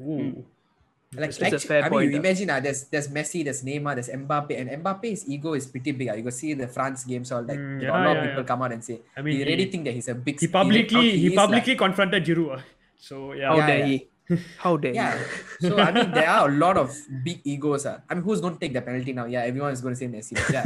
Ooh. 0.00 0.44
Like, 1.16 1.30
That's 1.30 1.38
a 1.40 1.44
actually, 1.46 1.58
fair 1.68 1.80
I 1.80 1.82
mean, 1.84 1.90
point, 1.90 2.10
you 2.10 2.16
ah. 2.16 2.20
imagine 2.20 2.50
uh, 2.50 2.60
there's 2.60 2.84
there's 2.90 3.08
Messi, 3.08 3.44
there's 3.44 3.62
Neymar, 3.62 3.94
there's 3.94 4.08
Mbappe, 4.08 4.52
and 4.58 4.66
Mbappe's 4.82 5.28
ego 5.28 5.54
is 5.54 5.66
pretty 5.66 5.92
big. 5.92 6.08
ah. 6.10 6.14
You 6.14 6.22
can 6.22 6.32
see 6.32 6.54
the 6.54 6.66
France 6.68 7.04
games 7.04 7.30
all 7.32 7.42
like 7.42 7.58
Mm, 7.58 7.80
a 7.80 7.82
yeah, 7.84 8.04
lot 8.06 8.16
of 8.16 8.22
people 8.24 8.42
yeah. 8.42 8.50
come 8.50 8.62
out 8.62 8.72
and 8.72 8.82
say 8.82 9.00
I 9.16 9.22
mean, 9.22 9.36
he 9.38 9.44
really 9.44 9.64
he- 9.64 9.70
think 9.70 9.84
that 9.84 9.94
he's 9.94 10.08
a 10.08 10.14
big. 10.14 10.40
He 10.40 10.48
publicly 10.48 10.94
how 10.94 11.02
he, 11.02 11.26
is, 11.28 11.34
publicly 11.34 11.72
like- 11.74 11.78
confronted 11.86 12.24
Giroud. 12.24 12.58
ah. 12.58 12.62
So 12.98 13.32
yeah. 13.32 13.48
How 13.48 13.56
Yeah, 13.58 13.66
dare 13.66 13.78
yeah. 13.78 13.86
he? 13.86 14.08
How 14.58 14.76
dare 14.78 14.94
yeah. 14.94 15.18
he? 15.60 15.68
So 15.68 15.76
I 15.78 15.90
mean, 15.92 16.10
there 16.10 16.28
are 16.28 16.48
a 16.48 16.52
lot 16.52 16.76
of 16.76 16.90
big 17.22 17.40
egos. 17.44 17.84
Uh. 17.86 18.00
I 18.08 18.14
mean, 18.14 18.24
who's 18.24 18.40
going 18.40 18.54
to 18.54 18.60
take 18.60 18.72
the 18.72 18.80
penalty 18.80 19.12
now? 19.12 19.26
Yeah, 19.26 19.42
everyone 19.44 19.72
is 19.72 19.80
going 19.82 19.94
to 19.94 19.98
say 19.98 20.08
Messi. 20.08 20.34
Yeah, 20.50 20.64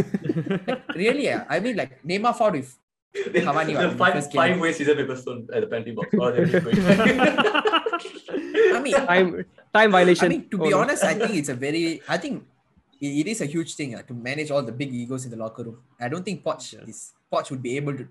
like, 0.66 0.94
really. 0.94 1.24
Yeah. 1.24 1.44
I 1.48 1.58
mean, 1.60 1.74
like 1.76 2.00
Neymar 2.06 2.36
fought 2.38 2.52
with 2.52 2.70
They, 3.12 3.40
Cavani 3.42 3.72
the 3.74 3.82
was 3.82 3.92
the 3.92 3.98
five, 3.98 4.12
first 4.14 4.30
game. 4.32 4.38
five 4.40 4.60
way 4.60 4.72
scissor 4.72 4.94
paper 4.94 5.16
stone 5.16 5.48
at 5.52 5.60
the 5.62 5.66
penalty 5.66 5.90
box. 5.92 6.08
Oh, 6.20 6.30
then 6.30 6.46
he's 6.46 6.60
going. 6.62 6.76
I 8.76 8.80
mean, 8.82 8.94
Time 8.94 9.44
time 9.74 9.90
violation. 9.92 10.26
I 10.26 10.28
mean, 10.28 10.48
to 10.50 10.58
be 10.58 10.66
Oh, 10.66 10.70
no. 10.70 10.78
honest, 10.80 11.04
I 11.04 11.14
think 11.14 11.34
it's 11.40 11.48
a 11.48 11.54
very, 11.54 12.00
I 12.08 12.16
think 12.18 12.44
it, 13.00 13.06
it 13.06 13.26
is 13.30 13.40
a 13.40 13.46
huge 13.46 13.74
thing 13.74 13.94
uh, 13.94 14.02
to 14.02 14.14
manage 14.14 14.50
all 14.50 14.62
the 14.62 14.72
big 14.72 14.92
egos 14.92 15.24
in 15.24 15.30
the 15.30 15.36
locker 15.36 15.62
room. 15.64 15.78
I 16.00 16.08
don't 16.08 16.24
think 16.24 16.42
Poch 16.44 16.72
Yeah. 16.72 16.88
is 16.88 17.12
Poch 17.32 17.50
would 17.50 17.62
be 17.62 17.76
able 17.76 17.96
to 17.96 18.06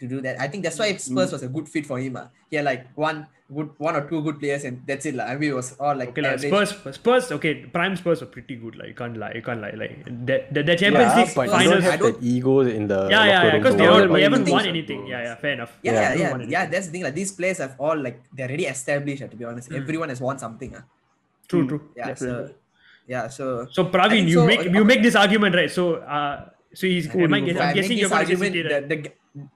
to 0.00 0.08
do 0.08 0.20
that. 0.22 0.40
I 0.40 0.48
think 0.48 0.64
that's 0.64 0.78
why 0.78 0.96
Spurs 0.96 1.30
was 1.30 1.42
a 1.44 1.48
good 1.48 1.68
fit 1.68 1.86
for 1.86 1.98
him. 1.98 2.16
Uh. 2.16 2.26
He 2.50 2.56
had 2.56 2.64
like 2.64 2.86
one 2.96 3.26
good, 3.54 3.70
one 3.78 3.94
or 3.94 4.08
two 4.08 4.20
good 4.22 4.40
players, 4.40 4.64
and 4.64 4.82
that's 4.84 5.06
it. 5.06 5.14
Like. 5.14 5.28
I 5.28 5.36
mean, 5.36 5.50
it 5.50 5.54
was 5.54 5.76
all 5.78 5.94
like 5.94 6.08
Okay, 6.08 6.22
like, 6.22 6.32
average. 6.42 6.68
Spurs, 6.70 6.94
Spurs, 6.96 7.30
okay, 7.36 7.54
prime 7.66 7.94
Spurs 7.94 8.20
were 8.20 8.26
pretty 8.26 8.56
good. 8.56 8.74
Like, 8.74 8.88
you 8.88 8.94
can't 8.94 9.16
lie, 9.16 9.30
you 9.36 9.42
can't 9.42 9.60
lie. 9.62 9.70
Like, 9.82 10.04
the, 10.06 10.42
the, 10.50 10.62
the 10.64 10.74
Champions 10.74 11.12
Yeah, 11.12 11.22
League 11.22 11.34
but 11.36 11.44
you 11.46 11.52
finals. 11.52 11.70
don't 11.74 11.84
I 11.84 11.90
have 11.92 12.00
don't- 12.00 12.20
that 12.20 12.26
egos 12.26 12.66
in 12.66 12.88
the 12.88 13.00
yeah, 13.08 13.10
yeah, 13.10 13.18
locker 13.18 13.28
yeah, 13.46 13.52
room 13.52 13.62
because 13.62 13.76
they, 13.76 13.82
worry 13.86 13.92
all, 13.94 14.02
about 14.02 14.14
they 14.16 14.22
haven't 14.22 14.44
things. 14.44 14.52
won 14.58 14.66
anything. 14.66 15.06
Yeah, 15.06 15.22
yeah, 15.22 15.34
fair 15.36 15.52
enough. 15.52 15.78
Yeah, 15.84 15.92
Yeah. 15.92 16.14
yeah, 16.14 16.36
yeah, 16.38 16.46
yeah. 16.48 16.66
That's 16.66 16.86
the 16.86 16.92
thing. 16.92 17.02
Like 17.04 17.14
these 17.14 17.30
players 17.30 17.58
have 17.58 17.76
all 17.78 17.96
like 17.96 18.18
they're 18.32 18.48
already 18.48 18.66
established. 18.66 19.22
uh, 19.22 19.28
To 19.28 19.36
be 19.36 19.44
honest, 19.44 19.68
Hmm. 19.68 19.76
everyone 19.76 20.08
has 20.08 20.20
won 20.20 20.36
something. 20.40 20.74
Uh. 20.74 20.80
True, 21.48 21.66
true. 21.68 21.80
Yeah, 21.96 22.08
Definitely. 22.08 22.48
so 22.48 22.54
yeah, 23.06 23.28
so 23.28 23.66
So 23.70 23.84
Praveen, 23.86 24.10
think 24.10 24.28
you 24.28 24.40
so, 24.40 24.46
make 24.46 24.62
you 24.64 24.84
make 24.84 25.02
this 25.02 25.14
argument 25.16 25.54
right. 25.54 25.70
So, 25.70 25.96
uh, 25.96 26.48
so 26.72 26.86
he's. 26.86 27.06
Who 27.12 27.24
Am 27.24 27.34
I, 27.34 27.40
do 27.40 27.46
you 27.46 27.52
guess, 27.52 27.56
if 27.56 27.60
I 27.60 27.64
I'm 27.64 27.74
make 27.74 27.82
guessing 27.82 27.98
you're 27.98 28.08
this 28.08 28.16
going 28.16 28.24
argument, 28.24 28.52
City, 28.54 28.62
right? 28.74 28.88
the, 28.88 28.96
the 28.96 29.10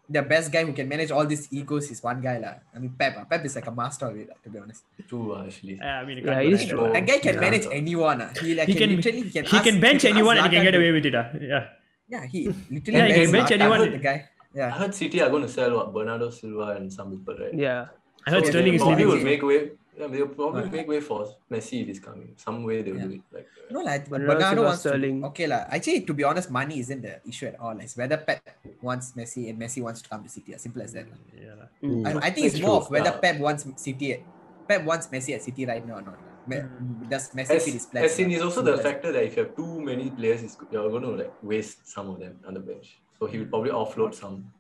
the 0.09 0.23
best 0.23 0.51
guy 0.53 0.65
who 0.65 0.73
can 0.73 0.89
manage 0.89 1.11
all 1.11 1.25
these 1.27 1.47
egos 1.53 1.91
is 1.91 2.03
one 2.03 2.21
guy 2.21 2.39
lah. 2.39 2.55
I 2.75 2.79
mean, 2.81 2.93
Pep. 2.99 3.17
uh. 3.17 3.25
Pep 3.25 3.45
is 3.45 3.55
like 3.57 3.67
a 3.67 3.73
master 3.73 4.07
of 4.09 4.17
it. 4.17 4.29
To 4.45 4.49
be 4.51 4.59
honest, 4.59 4.83
True, 5.09 5.33
uh, 5.37 5.45
actually. 5.47 5.77
Yeah, 5.81 6.01
I 6.01 6.05
mean, 6.05 6.19
you 6.19 6.25
Yeah, 6.25 6.35
can't 6.35 6.47
it 6.47 6.49
do 6.49 6.55
is 6.57 6.61
that. 6.61 6.71
true. 6.71 6.93
that 6.93 7.07
guy 7.07 7.19
can 7.19 7.35
Yeah. 7.35 7.41
manage 7.47 7.67
anyone. 7.71 8.21
Uh. 8.23 8.33
He 8.41 8.55
like 8.55 8.69
He 8.69 8.75
can, 8.75 8.91
literally 8.97 9.23
he 9.23 9.31
can, 9.31 9.45
he 9.45 9.57
ask- 9.57 9.65
can 9.69 9.81
bench 9.81 10.03
ask 10.05 10.13
anyone 10.15 10.37
and 10.39 10.47
he 10.49 10.53
can 10.57 10.65
get 10.65 10.75
away 10.75 10.93
with 10.93 11.07
it. 11.07 11.15
Uh. 11.15 11.25
Yeah. 11.41 11.65
Yeah, 12.09 12.25
he 12.27 12.49
literally 12.71 12.99
Yeah, 12.99 13.07
he 13.07 13.15
can 13.21 13.33
bench 13.33 13.49
bench 13.49 13.49
Zlatan, 13.51 13.61
anyone. 13.61 13.91
The 13.93 13.99
guy. 14.11 14.19
I 14.27 14.59
Yeah. 14.59 14.71
heard 14.71 14.95
City 14.95 15.21
are 15.23 15.29
going 15.31 15.43
to 15.43 15.53
sell 15.53 15.71
what 15.77 15.93
Bernardo 15.95 16.31
Silva 16.31 16.69
and 16.81 16.93
some 16.93 17.11
people, 17.13 17.37
right? 17.39 17.53
Yeah. 17.55 17.87
I 18.27 18.31
heard 18.33 18.45
So 18.45 18.51
Sterling 18.51 18.73
they 18.73 18.77
is 18.77 18.83
leaving. 18.83 19.09
will 19.09 19.23
make 19.33 19.43
way. 19.43 19.71
Yeah, 19.99 20.09
they'll 20.09 20.29
probably 20.29 20.63
Right. 20.63 20.73
make 20.73 20.89
way 20.89 21.01
for 21.01 21.25
Messi 21.51 21.81
if 21.81 21.87
he's 21.89 22.01
coming. 22.01 22.35
Some 22.37 22.65
way 22.65 22.83
they'll 22.83 22.97
Yeah. 23.01 23.07
do 23.09 23.13
it. 23.17 23.23
Like, 23.33 23.49
uh, 23.57 23.73
No, 23.73 23.81
like 23.81 24.05
but 24.11 24.21
Bernardo 24.21 24.35
Bernardo 24.35 24.55
Silva, 24.57 24.69
wants 24.69 24.81
Sterling. 24.85 25.17
to. 25.23 25.27
Okay, 25.29 25.47
lah. 25.47 25.61
Actually, 25.73 26.01
to 26.05 26.13
be 26.13 26.25
honest, 26.25 26.51
money 26.51 26.77
isn't 26.85 27.01
the 27.01 27.15
issue 27.27 27.47
at 27.47 27.57
all. 27.59 27.73
It's 27.81 27.97
whether 27.97 28.19
Pep 28.19 28.45
wants 28.83 29.13
Messi 29.17 29.49
and 29.49 29.57
Messi 29.59 29.81
wants 29.83 30.03
to 30.03 30.09
come 30.13 30.23
to 30.23 30.29
City. 30.29 30.53
As 30.53 30.61
simple 30.61 30.83
as 30.85 30.93
that. 30.93 31.07
Yeah. 31.33 31.73
Mm. 31.83 32.05
I, 32.07 32.29
I 32.29 32.31
think 32.31 32.45
it's 32.47 32.61
That's 32.61 32.67
more 32.69 32.77
true. 32.77 32.87
of 32.87 32.91
whether 32.93 33.13
Yeah. 33.17 33.25
Pep 33.25 33.37
wants 33.41 33.65
City. 33.81 34.21
Pep 34.69 34.85
wants 34.85 35.07
Messi 35.09 35.33
at 35.35 35.43
City 35.43 35.65
right 35.65 35.81
now 35.87 35.97
or 35.97 36.03
not. 36.03 36.19
Me- 36.47 36.61
Does 37.09 37.31
Messi 37.33 37.57
as, 37.57 37.65
fit 37.65 37.75
his 37.75 37.87
plans? 37.87 38.13
as 38.13 38.19
in, 38.21 38.29
lah? 38.31 38.37
is 38.37 38.43
also 38.43 38.61
the 38.63 38.75
as- 38.77 38.83
factor 38.85 39.11
that 39.17 39.25
if 39.25 39.35
you 39.37 39.45
have 39.45 39.57
too 39.57 39.81
many 39.81 40.11
players, 40.11 40.45
you're 40.71 40.91
going 40.91 41.03
to 41.09 41.17
like 41.25 41.33
waste 41.43 41.89
some 41.89 42.11
of 42.13 42.21
them 42.21 42.37
on 42.47 42.53
the 42.55 42.61
bench. 42.61 43.01
So 43.19 43.25
he 43.27 43.39
will 43.41 43.47
probably 43.49 43.71
offload 43.73 44.13
some. 44.15 44.53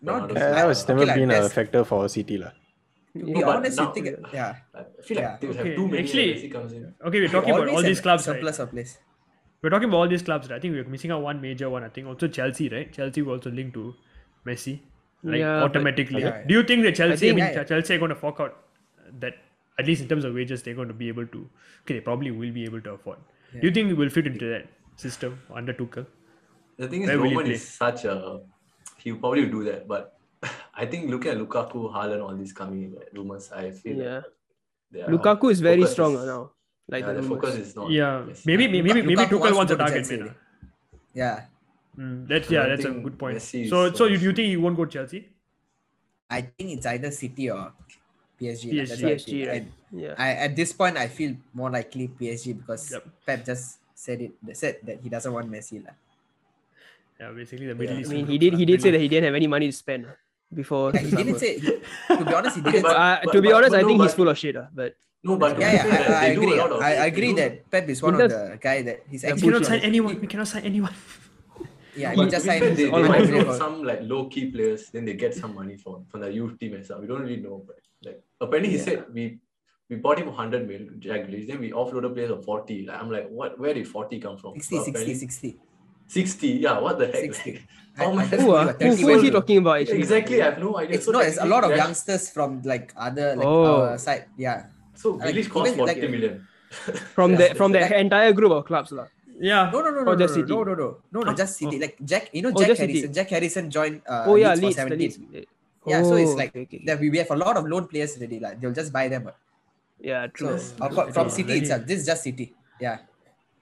Not 0.00 0.30
Bernardo 0.30 0.34
Yeah, 0.34 0.40
Silva. 0.40 0.54
that 0.54 0.66
was 0.66 0.78
Okay, 0.84 0.92
never 0.94 1.06
like 1.06 1.16
been 1.16 1.30
a 1.30 1.48
factor 1.50 1.82
for 1.84 2.08
City 2.08 2.38
lah. 2.38 2.52
To 3.20 3.26
Yeah. 3.28 3.34
be 3.34 3.42
honest, 3.44 3.78
now- 3.78 3.92
think, 3.92 4.06
yeah. 4.32 4.56
I 4.74 4.84
feel 5.02 5.16
like 5.16 5.24
Yeah. 5.24 5.36
they 5.40 5.46
will 5.48 5.58
Okay, 5.58 5.68
have 5.68 5.76
too 5.76 5.88
many. 5.88 6.02
actually- 6.02 6.48
comes 6.56 6.72
in. 6.72 6.94
Okay, 7.04 7.20
we're 7.20 7.28
talking 7.28 7.54
about 7.54 7.68
all 7.68 7.82
these 7.82 8.00
clubs, 8.00 8.28
right? 8.28 8.42
surplus. 8.54 8.98
We're 9.62 9.70
talking 9.70 9.88
about 9.88 9.98
all 9.98 10.08
these 10.08 10.22
clubs. 10.22 10.50
Right? 10.50 10.56
I 10.56 10.60
think 10.60 10.74
we're 10.74 10.84
missing 10.84 11.10
out 11.10 11.22
one 11.22 11.40
major 11.40 11.70
one. 11.70 11.82
I 11.84 11.88
think 11.88 12.06
also 12.06 12.28
Chelsea, 12.28 12.68
right? 12.68 12.92
Chelsea 12.92 13.22
will 13.22 13.34
also 13.34 13.50
linked 13.50 13.74
to 13.74 13.94
Messi, 14.46 14.80
like 15.22 15.40
Yeah, 15.40 15.60
but- 15.60 15.70
automatically. 15.70 16.20
Yeah. 16.22 16.42
Do 16.46 16.54
you 16.54 16.62
think 16.62 16.82
that 16.84 16.94
Chelsea? 16.94 17.12
I, 17.14 17.16
think- 17.16 17.36
mean, 17.36 17.54
Yeah. 17.54 17.64
Chelsea 17.64 17.94
are 17.94 17.98
going 17.98 18.10
to 18.10 18.20
fork 18.24 18.40
out 18.40 18.56
that 19.20 19.34
at 19.78 19.86
least 19.86 20.02
in 20.02 20.08
terms 20.08 20.24
of 20.24 20.34
wages, 20.34 20.62
they're 20.62 20.74
going 20.74 20.88
to 20.88 20.94
be 20.94 21.08
able 21.08 21.26
to. 21.26 21.48
Okay, 21.82 21.94
they 21.94 22.00
probably 22.00 22.30
will 22.30 22.52
be 22.52 22.64
able 22.64 22.80
to 22.80 22.92
afford. 22.92 23.18
Do 23.60 23.66
you 23.66 23.72
think 23.72 23.90
it 23.90 23.94
will 23.96 24.08
fit 24.10 24.26
into 24.26 24.48
that 24.50 24.68
system 24.96 25.40
under 25.54 25.72
Tuchel? 25.72 26.06
The 26.78 26.88
thing 26.88 27.02
is, 27.02 27.08
Where 27.08 27.18
Roman 27.18 27.46
is 27.50 27.66
such 27.66 28.04
a. 28.04 28.40
He 28.98 29.12
will 29.12 29.20
probably 29.20 29.46
do 29.46 29.64
that, 29.64 29.86
but 29.88 30.15
I 30.74 30.86
think 30.86 31.10
looking 31.10 31.32
at 31.32 31.38
Lukaku, 31.38 31.92
Haaland, 31.92 32.22
all 32.22 32.34
these 32.36 32.52
coming 32.52 32.94
like, 32.94 33.08
rumors, 33.12 33.50
I 33.52 33.70
feel 33.70 33.96
Yeah. 33.96 34.22
like 34.92 35.06
Lukaku 35.08 35.50
is 35.50 35.60
very 35.60 35.86
strong 35.86 36.14
is- 36.14 36.26
now. 36.26 36.50
Like 36.88 37.02
yeah, 37.02 37.12
the 37.18 37.22
the 37.22 37.28
focus 37.28 37.54
is 37.58 37.74
not. 37.74 37.90
Yeah, 37.90 38.22
Messi. 38.22 38.46
maybe 38.46 38.64
maybe 38.70 38.82
maybe, 38.86 39.02
maybe 39.02 39.14
Lukaku 39.18 39.42
Tuchel 39.42 39.58
wants 39.58 39.58
wants 39.58 39.70
to 39.70 39.74
a 39.74 39.78
target 39.78 40.02
Chelsea 40.06 40.16
man. 40.22 40.34
Yeah. 41.14 41.36
Mm, 41.98 42.28
that's 42.30 42.46
yeah, 42.50 42.66
that's 42.70 42.84
a 42.86 42.92
good 42.94 43.18
point. 43.18 43.38
Messi 43.42 43.66
So 43.68 43.90
so 43.90 43.94
so 43.94 44.04
you, 44.06 44.18
you 44.22 44.32
think 44.32 44.46
he 44.46 44.56
won't 44.56 44.76
go 44.78 44.84
to 44.86 44.92
Chelsea? 44.94 45.26
I 46.30 46.42
think 46.46 46.78
it's 46.78 46.86
either 46.86 47.10
City 47.10 47.50
or 47.50 47.74
PSG. 48.38 48.70
lah. 48.70 48.86
That's 48.86 49.02
PSG. 49.02 49.02
what 49.02 49.10
I 49.10 49.18
PSG, 49.18 49.32
right? 49.50 49.64
And 49.66 49.72
Yeah. 49.90 50.14
I, 50.14 50.28
at 50.46 50.54
this 50.54 50.70
point, 50.74 50.94
I 50.98 51.08
feel 51.10 51.34
more 51.54 51.70
likely 51.74 52.06
PSG 52.06 52.54
because 52.54 52.86
Yep. 52.94 53.02
Pep 53.26 53.38
just 53.50 53.78
said 53.94 54.22
it. 54.22 54.32
Said 54.54 54.78
that 54.86 55.02
he 55.02 55.08
doesn't 55.10 55.32
want 55.34 55.50
Messi. 55.50 55.82
lah. 55.82 55.94
Yeah, 57.18 57.34
basically 57.34 57.66
the 57.66 57.74
Middle 57.74 57.98
Yeah. 57.98 58.06
I 58.06 58.14
mean, 58.14 58.26
he 58.30 58.38
did. 58.38 58.54
He 58.54 58.62
did 58.68 58.78
say 58.78 58.94
that 58.94 59.00
he 59.02 59.08
didn't 59.10 59.26
have 59.26 59.34
any 59.34 59.50
money 59.50 59.66
to 59.66 59.74
spend 59.74 60.06
before. 60.52 60.92
Yeah, 60.94 61.02
the 61.02 61.08
he 61.08 61.16
didn't 61.24 61.38
say. 61.38 61.58
To 61.60 62.24
be 62.24 62.34
honest, 62.34 62.56
he 62.56 62.62
didn't. 62.62 62.82
but- 62.82 62.96
Uh, 62.96 63.18
but- 63.24 63.32
to 63.32 63.42
be 63.42 63.48
but- 63.48 63.54
honest, 63.56 63.70
but 63.72 63.78
I 63.78 63.82
no, 63.82 63.88
think 63.88 64.02
he's 64.02 64.10
but- 64.12 64.16
full 64.16 64.28
of 64.28 64.38
shit. 64.38 64.56
Uh, 64.56 64.66
but 64.74 64.94
No, 65.24 65.36
but 65.36 65.58
yeah, 65.58 65.68
I 65.68 65.72
yeah, 65.72 65.82
I, 65.82 66.26
I 66.26 66.28
they 66.28 66.34
do 66.34 66.40
a 66.42 66.64
agree. 66.64 66.78
I, 66.86 66.90
I 67.02 67.06
agree 67.06 67.32
that 67.34 67.70
Pep 67.70 67.88
is 67.88 68.02
one 68.02 68.14
of 68.20 68.30
the 68.30 68.58
guy 68.60 68.82
that 68.82 69.02
he's 69.10 69.24
Yeah, 69.24 69.34
We 69.34 69.40
cannot 69.40 69.58
push 69.58 69.68
sign 69.68 69.80
anyone. 69.80 70.20
We 70.20 70.26
cannot 70.26 70.48
sign 70.48 70.62
anyone. 70.64 70.94
Yeah, 71.96 72.14
But 72.14 72.24
he 72.26 72.30
just 72.30 72.44
to 72.44 72.50
signed. 72.50 72.76
they, 72.76 72.84
they 72.84 72.90
my 72.90 73.18
offload 73.18 73.56
some 73.58 73.82
like 73.82 74.00
low 74.02 74.26
key 74.28 74.50
players, 74.50 74.90
then 74.90 75.04
they 75.06 75.14
get 75.14 75.34
some 75.34 75.54
money 75.54 75.76
from 75.78 76.04
from 76.10 76.20
the 76.20 76.30
youth 76.30 76.58
team 76.60 76.74
and 76.74 76.84
stuff. 76.84 77.00
We 77.00 77.06
don't 77.06 77.22
really 77.22 77.38
know, 77.40 77.64
but 77.66 77.76
like 78.04 78.22
apparently 78.40 78.70
he 78.72 78.76
Yeah. 78.78 78.84
said 78.84 79.04
we 79.12 79.38
we 79.88 79.96
bought 79.96 80.18
him 80.18 80.26
100 80.26 80.66
million 80.68 81.00
Jack 81.00 81.26
Grealish, 81.26 81.46
then 81.48 81.58
we 81.58 81.70
offloaded 81.72 82.12
players 82.14 82.30
of 82.32 82.44
40. 82.44 82.86
Like, 82.86 83.00
I'm 83.00 83.10
like, 83.10 83.28
what? 83.28 83.58
Where 83.58 83.72
did 83.72 83.88
40 83.88 84.20
come 84.20 84.36
from? 84.36 84.54
60, 84.60 84.76
But 84.76 84.84
60, 84.84 85.14
60. 85.14 85.56
60. 86.08 86.48
Yeah, 86.48 86.78
what 86.80 86.98
the 86.98 87.06
heck? 87.06 87.34
60. 87.34 87.60
Like, 87.96 88.08
I- 88.08 88.10
how 88.10 88.12
much? 88.12 88.28
who, 88.28 88.36
feel 88.36 88.52
uh, 88.52 88.72
who, 88.74 88.94
who 88.94 89.08
is 89.16 89.22
he 89.22 89.30
talking 89.30 89.56
about? 89.56 89.80
Actually? 89.80 89.98
Exactly, 90.04 90.42
I 90.42 90.44
have 90.52 90.58
no 90.60 90.76
idea. 90.76 90.96
It's 90.96 91.06
So 91.06 91.12
no, 91.12 91.20
it's 91.20 91.38
a 91.40 91.46
lot 91.46 91.64
of 91.64 91.70
technically, 91.70 91.78
youngsters 91.80 92.28
from 92.28 92.60
like 92.60 92.92
other 92.94 93.34
like 93.36 93.46
Oh. 93.46 93.88
our 93.88 93.96
side. 93.96 94.26
Yeah. 94.36 94.66
So 94.92 95.12
like, 95.12 95.32
Grealish 95.34 95.48
cost 95.48 95.72
even, 95.72 95.86
like- 95.86 95.96
40 95.96 96.08
million. 96.12 96.46
from 97.16 97.30
Yeah, 97.32 97.36
the 97.38 97.54
from 97.54 97.72
the 97.72 97.80
like- 97.80 97.92
entire 97.92 98.32
group 98.36 98.52
of 98.52 98.66
clubs, 98.66 98.92
lah. 98.92 99.06
Yeah. 99.40 99.70
No, 99.72 99.80
no, 99.80 99.90
no, 99.96 100.04
no, 100.04 100.12
no, 100.12 100.16
just 100.16 100.36
no, 100.36 100.42
City? 100.42 100.52
no, 100.52 100.62
no, 100.64 100.74
no, 100.74 100.88
no, 101.12 101.20
no, 101.24 101.30
Oh, 101.32 101.34
just 101.34 101.56
City. 101.56 101.76
oh. 101.76 101.84
Like 101.88 101.96
Jack, 102.04 102.28
you 102.36 102.42
know, 102.44 102.52
Oh, 102.54 102.60
Jack 102.60 102.76
City. 102.76 102.92
Harrison. 103.00 103.12
Jack 103.16 103.28
Harrison 103.30 103.64
joined. 103.70 104.02
Uh, 104.04 104.24
oh 104.28 104.36
yeah, 104.36 104.52
Leeds 104.52 104.76
Leeds, 104.76 104.80
for 104.84 104.96
Leeds. 104.96 105.18
Yeah, 105.86 106.02
so 106.04 106.16
it's 106.20 106.32
Oh, 106.32 106.34
like 106.36 106.50
okay, 106.52 106.68
okay, 106.68 106.82
that 106.84 107.00
we, 107.00 107.08
we 107.08 107.16
have 107.16 107.30
a 107.30 107.36
lot 107.36 107.56
of 107.56 107.64
loan 107.66 107.88
players 107.88 108.12
already. 108.18 108.40
Like 108.40 108.60
they'll 108.60 108.76
just 108.76 108.92
buy 108.92 109.08
them. 109.08 109.30
Yeah, 110.00 110.26
true. 110.28 110.60
apart 110.84 111.14
from 111.16 111.28
Yeah, 111.28 111.32
City 111.32 111.48
very- 111.48 111.60
itself, 111.64 111.86
this 111.88 112.00
is 112.00 112.06
just 112.06 112.24
City. 112.28 112.52
Yeah. 112.78 112.98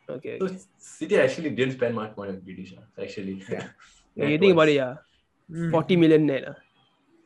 Okay. 0.09 0.38
So 0.38 0.47
okay. 0.47 0.59
City 0.79 1.14
actually 1.19 1.51
didn't 1.51 1.75
spend 1.75 1.95
much 1.95 2.17
money 2.17 2.33
on 2.33 2.40
Grealish. 2.45 2.75
ah, 2.79 2.85
Actually. 3.01 3.43
Yeah. 3.51 3.69
Yeah, 4.17 4.29
you 4.31 4.38
think 4.38 4.53
about 4.55 4.69
it, 4.71 4.77
yeah. 4.79 4.95
Mm. 5.51 5.71
40 5.75 5.97
million 5.97 6.23
net. 6.27 6.45
Uh. 6.47 6.55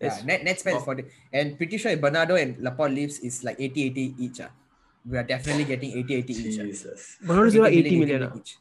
Yeah, 0.00 0.08
Yes. 0.08 0.24
net, 0.24 0.40
net 0.44 0.56
spend 0.60 0.76
is 0.78 0.82
Oh. 0.82 0.84
for 0.88 0.94
the, 0.96 1.04
and 1.32 1.58
pretty 1.58 1.76
sure 1.76 1.92
if 1.92 2.00
Bernardo 2.00 2.36
and 2.36 2.56
Laporte 2.64 2.92
leaves 2.96 3.18
is 3.20 3.44
like 3.44 3.60
80 3.60 3.82
80 3.92 4.14
each. 4.18 4.40
Uh. 4.40 4.48
We 5.04 5.18
are 5.18 5.22
definitely 5.24 5.64
getting 5.68 5.92
80 5.98 6.14
80 6.14 6.32
each. 6.32 6.58
ah. 6.58 6.64
Jesus. 6.64 7.18
Bernardo 7.20 7.50
Silva 7.50 7.68
80 7.68 7.98
million. 8.00 8.22
uh. 8.24 8.32
each. 8.40 8.56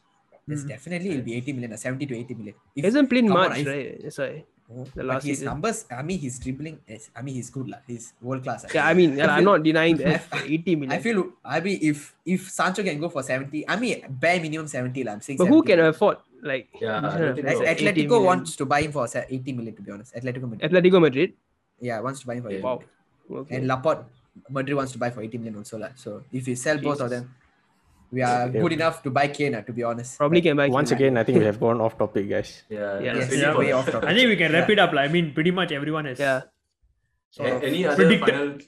Yes, 0.48 0.64
definitely 0.64 1.10
it'll 1.16 1.24
be 1.24 1.34
80 1.40 1.52
million, 1.56 1.72
uh, 1.72 1.76
70 1.80 2.04
to 2.06 2.14
80 2.20 2.34
million. 2.34 2.54
If, 2.76 2.80
He 2.82 2.82
hasn't 2.82 3.08
played 3.08 3.26
come 3.28 3.36
on, 3.36 3.48
much, 3.48 3.58
if- 3.60 3.66
right? 3.72 3.96
That's 4.02 4.18
why. 4.18 4.44
The 4.68 4.84
but 5.00 5.04
last 5.06 5.24
his 5.24 5.38
season. 5.40 5.46
numbers, 5.48 5.86
I 5.88 6.02
mean, 6.04 6.18
his 6.20 6.38
dribbling, 6.38 6.76
is, 6.86 7.08
I 7.16 7.22
mean, 7.24 7.34
he's 7.40 7.48
good. 7.48 7.68
lah. 7.72 7.78
He's 7.88 8.12
world 8.20 8.44
class. 8.44 8.66
Yeah, 8.68 8.84
I 8.84 8.92
mean, 8.92 9.16
yeah, 9.16 9.32
I'm 9.32 9.44
not 9.44 9.62
denying 9.64 9.96
that. 9.96 10.28
80 10.44 10.76
million. 10.76 10.92
I 10.92 11.00
feel, 11.00 11.24
I 11.42 11.60
mean, 11.64 11.78
if 11.80 12.12
if 12.28 12.50
Sancho 12.52 12.84
can 12.84 13.00
go 13.00 13.08
for 13.08 13.22
70, 13.24 13.64
I 13.64 13.76
mean, 13.80 14.04
bare 14.12 14.36
minimum 14.44 14.68
70, 14.68 15.04
lah, 15.08 15.12
I'm 15.16 15.22
saying 15.24 15.40
but 15.40 15.48
who 15.48 15.62
can 15.64 15.80
afford 15.80 16.20
like 16.44 16.68
Yeah, 16.76 17.00
I 17.00 17.00
this 17.00 17.08
kind 17.08 17.18
don't 17.18 17.28
of 17.32 17.36
think 17.40 17.46
Like, 17.48 17.56
so. 17.56 17.64
like 17.64 17.80
80 17.80 17.84
Atletico 17.88 18.08
million? 18.12 18.24
wants 18.28 18.50
to 18.60 18.64
buy 18.68 18.80
him 18.84 18.92
for 18.92 19.08
80 19.08 19.52
million, 19.56 19.72
to 19.74 19.82
be 19.82 19.90
honest. 19.90 20.12
Atletico 20.14 20.46
Madrid. 20.52 20.68
Atletico 20.70 21.00
Madrid? 21.00 21.30
yeah, 21.80 21.96
wants 22.04 22.20
to 22.20 22.26
buy 22.28 22.34
him 22.36 22.42
for 22.44 22.50
80 22.52 22.60
Yeah. 22.60 22.64
Wow. 22.68 22.78
Okay. 23.40 23.56
And 23.56 23.66
Laporte, 23.66 24.04
Madrid 24.52 24.76
wants 24.76 24.92
to 24.92 24.98
buy 25.00 25.08
for 25.08 25.22
80 25.24 25.38
million 25.38 25.56
also. 25.64 25.78
lah. 25.80 25.96
So 25.96 26.22
if 26.30 26.44
you 26.46 26.56
sell 26.60 26.76
both 26.76 27.00
of 27.00 27.08
them, 27.08 27.32
we 28.10 28.22
are 28.22 28.48
Okay. 28.48 28.60
good 28.60 28.72
enough 28.72 29.02
to 29.02 29.10
buy 29.10 29.28
Kane, 29.28 29.54
ah, 29.54 29.60
to 29.62 29.72
be 29.72 29.82
honest. 29.82 30.18
Probably 30.18 30.40
can 30.40 30.56
buy. 30.56 30.68
Once 30.68 30.90
Kane. 30.90 30.98
again, 30.98 31.16
I 31.18 31.24
think 31.24 31.38
we 31.38 31.44
have 31.44 31.60
gone 31.60 31.80
off 31.80 31.98
topic, 31.98 32.28
guys. 32.28 32.62
Yeah. 32.68 33.00
Yeah. 33.00 33.14
just 33.14 33.30
Yes, 33.30 33.30
waiting 33.30 33.40
yeah, 33.50 33.58
way 33.58 33.72
off 33.72 33.90
topic. 33.96 34.08
I 34.08 34.14
think 34.14 34.28
we 34.28 34.36
can 34.36 34.52
wrap 34.52 34.68
Yeah. 34.68 34.72
it 34.72 34.78
up. 34.78 34.92
Like, 34.92 35.10
I 35.10 35.12
mean, 35.12 35.32
pretty 35.34 35.50
much 35.50 35.72
everyone 35.72 36.04
has. 36.06 36.18
Yeah. 36.18 36.40
sort 37.30 37.48
A- 37.48 37.66
Any 37.68 37.84
other 37.86 37.96
predicted- 37.96 38.34
final 38.34 38.58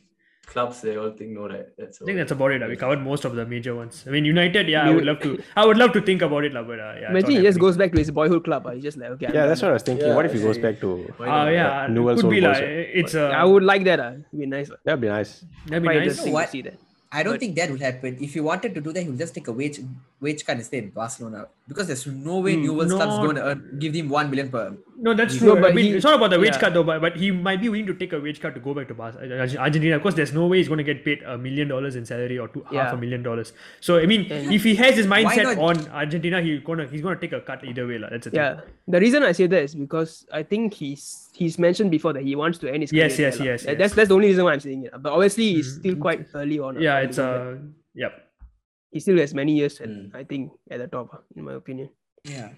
clubs 0.53 0.81
they 0.83 0.97
all 1.01 1.11
think 1.19 1.31
no, 1.31 1.49
right? 1.49 1.67
That's 1.79 2.03
I 2.03 2.05
think 2.05 2.19
that's 2.19 2.33
about 2.33 2.51
it. 2.51 2.61
We 2.69 2.77
covered 2.77 3.01
most 3.01 3.25
of 3.25 3.35
the 3.37 3.47
major 3.47 3.75
ones. 3.75 4.05
I 4.07 4.11
mean, 4.11 4.25
United. 4.25 4.69
Yeah, 4.69 4.83
I 4.87 4.91
would 4.91 5.05
love 5.11 5.21
to. 5.21 5.31
I 5.57 5.65
would 5.65 5.79
love 5.83 5.93
to 5.95 6.01
think 6.09 6.23
about 6.29 6.45
it, 6.49 6.53
lah. 6.53 6.65
But 6.71 6.81
uh, 6.81 6.95
yeah. 7.01 7.11
Imagine 7.11 7.31
not 7.35 7.41
he 7.41 7.47
just 7.49 7.61
goes 7.65 7.77
back 7.83 7.93
to 7.93 7.99
his 8.03 8.11
boyhood 8.11 8.43
club. 8.49 8.67
Uh. 8.67 8.73
He's 8.73 8.83
just 8.89 8.99
like, 8.99 9.11
okay. 9.17 9.27
I'm 9.29 9.35
Yeah, 9.35 9.41
done 9.43 9.49
that's 9.51 9.63
what 9.63 9.71
I 9.71 9.75
was 9.79 9.83
thinking. 9.85 10.07
Yeah, 10.09 10.17
what 10.17 10.27
if 10.27 10.33
he 10.35 10.41
goes 10.43 10.59
back 10.59 10.81
to? 10.81 10.91
Why 11.17 11.29
Ah, 11.29 11.49
yeah, 11.49 11.87
Newell's 11.89 12.21
could 12.21 12.31
be 12.31 12.45
old 12.45 12.53
like 12.57 12.63
it's. 13.03 13.15
Uh, 13.15 13.29
I 13.43 13.45
would 13.45 13.63
like 13.63 13.85
that. 13.85 14.01
Uh. 14.01 14.13
It'd 14.29 14.41
be 14.45 14.47
nice. 14.47 14.71
That'd 14.85 15.01
be 15.01 15.09
nice. 15.09 15.45
That'd 15.67 15.83
be 15.83 15.89
Quite 15.89 16.05
nice. 16.05 16.17
to 16.19 16.47
see 16.53 16.63
that. 16.69 16.75
I 17.13 17.23
don't 17.25 17.35
But- 17.35 17.41
think 17.41 17.57
that 17.57 17.71
will 17.71 17.79
happen. 17.79 18.17
If 18.21 18.35
he 18.35 18.41
wanted 18.41 18.75
to 18.77 18.81
do 18.81 18.93
that, 18.93 19.03
he 19.03 19.09
will 19.11 19.17
just 19.17 19.35
take 19.35 19.49
a 19.49 19.53
wage 19.53 19.81
wage 20.21 20.45
cut 20.47 20.57
and 20.57 20.65
stay 20.65 20.79
in 20.79 20.91
Barcelona 20.91 21.47
because 21.67 21.89
there's 21.89 22.07
no 22.07 22.39
way 22.39 22.55
Hmm, 22.55 22.63
Newell's 22.67 22.93
club's 22.93 23.17
going 23.25 23.37
to 23.37 23.45
earn, 23.49 23.65
give 23.81 23.95
him 23.95 24.09
one 24.09 24.31
million 24.31 24.49
per. 24.51 24.77
No, 25.03 25.15
that's 25.15 25.35
No, 25.41 25.55
true. 25.55 25.59
I 25.59 25.61
but 25.63 25.75
mean, 25.75 25.85
he- 25.87 25.93
it's 25.97 26.05
not 26.05 26.17
about 26.17 26.31
the 26.31 26.39
wage 26.39 26.53
yeah. 26.55 26.61
cut 26.61 26.75
though, 26.75 26.83
but, 26.83 27.01
but 27.01 27.17
he 27.17 27.31
might 27.31 27.61
be 27.61 27.69
willing 27.71 27.87
to 27.87 27.95
take 27.95 28.13
a 28.13 28.21
wage 28.21 28.39
cut 28.41 28.55
to 28.55 28.61
go 28.61 28.75
back 28.75 28.89
to 28.89 28.95
Bar- 28.95 29.15
Argentina. 29.67 29.97
Of 29.97 30.03
course, 30.03 30.15
there's 30.15 30.33
no 30.35 30.47
way 30.47 30.59
he's 30.59 30.69
going 30.69 30.79
to 30.79 30.85
get 30.85 31.05
paid 31.05 31.23
a 31.23 31.39
million 31.39 31.69
dollars 31.69 31.97
in 31.97 32.05
salary 32.05 32.39
or 32.39 32.49
two, 32.49 32.63
half 32.71 32.93
a 32.93 32.97
million 32.99 33.23
dollars. 33.23 33.53
So 33.81 33.97
I 33.99 34.05
mean, 34.05 34.31
And- 34.31 34.53
if 34.53 34.63
he 34.63 34.75
has 34.75 34.97
his 34.97 35.07
mindset 35.07 35.57
on 35.59 35.89
Argentina, 35.89 36.43
he's 36.43 36.61
gonna 36.61 36.87
he's 36.87 37.01
gonna 37.01 37.17
take 37.19 37.33
a 37.33 37.41
cut 37.41 37.65
either 37.65 37.87
way, 37.87 37.99
lah. 37.99 38.11
That's 38.11 38.25
the 38.25 38.31
thing. 38.31 38.41
Yeah. 38.41 38.61
The 38.89 39.01
reason 39.01 39.23
I 39.23 39.33
say 39.33 39.47
that 39.47 39.63
is 39.63 39.75
because 39.75 40.27
I 40.33 40.43
think 40.43 40.75
he's 40.75 41.31
he's 41.33 41.59
mentioned 41.59 41.91
before 41.91 42.13
that 42.13 42.23
he 42.23 42.37
wants 42.37 42.59
to 42.59 42.69
end 42.71 42.83
his 42.83 42.93
Yes, 42.93 43.17
career 43.17 43.29
yes, 43.29 43.39
there, 43.39 43.47
yes, 43.47 43.65
yes. 43.65 43.79
That's 43.79 43.95
that's 43.95 44.09
the 44.09 44.15
only 44.21 44.29
reason 44.29 44.45
why 44.45 44.53
I'm 44.53 44.61
saying 44.61 44.85
it. 44.85 44.93
But 45.01 45.13
obviously, 45.13 45.55
he's 45.55 45.77
Mhm. 45.77 45.79
still 45.81 45.97
quite 45.97 46.27
early 46.35 46.59
on. 46.59 46.77
uh, 46.77 46.81
Yeah, 46.81 46.99
it's 47.01 47.17
do 47.17 47.23
that. 47.23 47.41
uh, 47.41 47.55
yep. 47.95 48.13
he 48.93 49.01
still 49.01 49.17
has 49.19 49.33
many 49.33 49.57
years. 49.57 49.81
At, 49.81 49.89
Mm. 49.89 50.15
I 50.15 50.25
think 50.25 50.53
at 50.71 50.79
the 50.79 50.89
top, 50.89 51.15
uh, 51.15 51.19
in 51.37 51.45
my 51.45 51.55
opinion. 51.55 51.89
Yeah, 52.25 52.51
and 52.51 52.57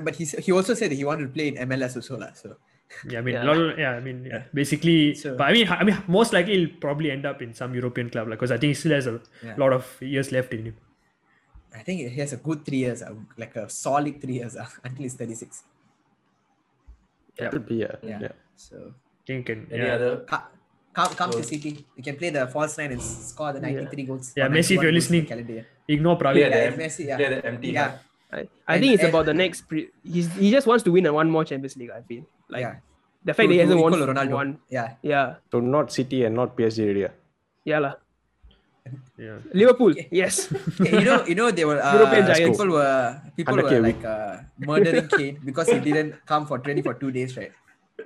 but 0.00 0.16
he 0.16 0.24
he 0.24 0.52
also 0.52 0.74
said 0.74 0.90
that 0.90 0.96
he 0.96 1.04
wanted 1.04 1.24
to 1.28 1.32
play 1.36 1.48
in 1.48 1.56
MLS 1.68 1.96
also 1.96 2.16
lah. 2.16 2.32
So 2.34 2.56
Yeah, 3.08 3.20
I 3.20 3.22
mean, 3.24 3.34
Yeah. 3.34 3.44
lot- 3.48 3.78
yeah, 3.80 3.92
I 3.96 4.00
mean, 4.04 4.18
yeah, 4.28 4.42
basically, 4.52 5.14
So- 5.16 5.32
but 5.36 5.44
I 5.48 5.52
mean, 5.56 5.66
I 5.68 5.80
mean, 5.82 5.96
most 6.08 6.34
likely 6.36 6.56
he'll 6.60 6.74
probably 6.78 7.10
end 7.10 7.24
up 7.24 7.40
in 7.40 7.54
some 7.60 7.72
European 7.74 8.10
club, 8.12 8.28
like, 8.28 8.36
because 8.38 8.52
I 8.52 8.58
think 8.60 8.76
he 8.76 8.78
still 8.80 8.92
has 8.92 9.06
a 9.08 9.14
Yeah. 9.42 9.54
lot 9.62 9.72
of 9.72 9.84
years 10.04 10.28
left 10.30 10.52
in 10.52 10.66
him. 10.68 10.76
I 11.72 11.80
think 11.86 12.00
he 12.04 12.20
has 12.20 12.34
a 12.36 12.40
good 12.48 12.66
three 12.68 12.82
years, 12.84 13.00
uh, 13.00 13.14
like 13.40 13.56
a 13.56 13.64
solid 13.70 14.20
three 14.20 14.36
years 14.44 14.56
uh, 14.60 14.68
until 14.84 15.04
he's 15.08 15.16
36. 15.16 15.64
Yeah. 17.40 17.48
Could 17.48 17.64
be, 17.66 17.76
yeah. 17.76 17.96
Yeah. 18.02 18.18
yeah. 18.28 18.34
So 18.56 18.76
I 18.92 19.22
think 19.26 19.46
can, 19.46 19.66
Any 19.72 19.84
yeah. 19.88 19.94
other? 19.96 20.12
co- 20.28 20.48
come, 20.92 21.14
come 21.16 21.30
to 21.32 21.42
City. 21.42 21.72
You 21.96 22.02
can 22.04 22.16
play 22.20 22.28
the 22.28 22.46
false 22.46 22.76
nine 22.76 22.92
and 22.92 23.00
score 23.00 23.52
the 23.56 23.60
93 23.60 24.04
goals. 24.04 24.32
Yeah, 24.36 24.48
Messi, 24.52 24.76
if 24.76 24.84
91 24.84 24.84
you're 24.84 24.92
goals 24.92 24.92
in 24.92 24.92
the 24.92 24.92
listening. 24.92 25.26
calendar. 25.32 25.66
Ignore 25.88 26.16
Pravi. 26.20 26.32
Clear 26.44 26.50
Yeah, 26.50 26.60
the, 26.60 26.66
if 26.68 26.76
Messi, 26.84 27.02
yeah. 27.08 27.16
clear 27.16 27.30
the 27.40 27.46
empty. 27.46 27.68
Yeah, 27.72 27.88
hand. 27.88 28.00
I, 28.32 28.48
I 28.66 28.74
And- 28.74 28.80
think 28.82 28.94
it's 28.94 29.02
and- 29.04 29.12
about 29.14 29.26
the 29.26 29.34
next. 29.34 29.68
Pre- 29.68 29.90
he's 30.02 30.28
he 30.34 30.50
just 30.50 30.66
wants 30.66 30.84
to 30.84 30.90
win 30.92 31.06
a 31.06 31.12
one 31.12 31.28
more 31.30 31.44
Champions 31.44 31.76
League. 31.76 31.90
I 31.90 32.00
feel 32.02 32.24
like 32.48 32.62
yeah. 32.62 32.76
the 33.24 33.34
fact 33.34 33.44
To- 33.44 33.48
that 33.48 33.54
he 33.54 33.60
hasn't 33.60 33.80
won 33.80 33.92
Ronaldo. 33.92 34.32
one. 34.32 34.58
Yeah. 34.68 34.94
Yeah, 35.02 35.36
So 35.50 35.60
not 35.60 35.92
City 35.92 36.24
and 36.24 36.34
not 36.34 36.56
PSG 36.56 36.88
area. 36.88 37.10
yeah 37.64 37.78
lah. 37.78 37.94
Yeah. 39.16 39.38
Liverpool, 39.54 39.94
yes. 40.10 40.50
Yeah, 40.82 40.98
you 40.98 41.04
know, 41.06 41.18
you 41.30 41.34
know, 41.38 41.48
they 41.54 41.64
were 41.64 41.78
uh, 41.78 41.94
European 41.94 42.26
giants. 42.26 42.58
people 42.58 42.68
were 42.74 43.20
people 43.38 43.54
were 43.56 43.68
a 43.70 43.78
like 43.80 44.02
uh, 44.04 44.42
murdering 44.58 45.06
Kane 45.06 45.38
because 45.44 45.68
he 45.70 45.78
didn't 45.78 46.18
come 46.26 46.46
for 46.50 46.58
training 46.58 46.82
for 46.82 46.94
two 46.94 47.12
days, 47.14 47.36
right? 47.38 47.52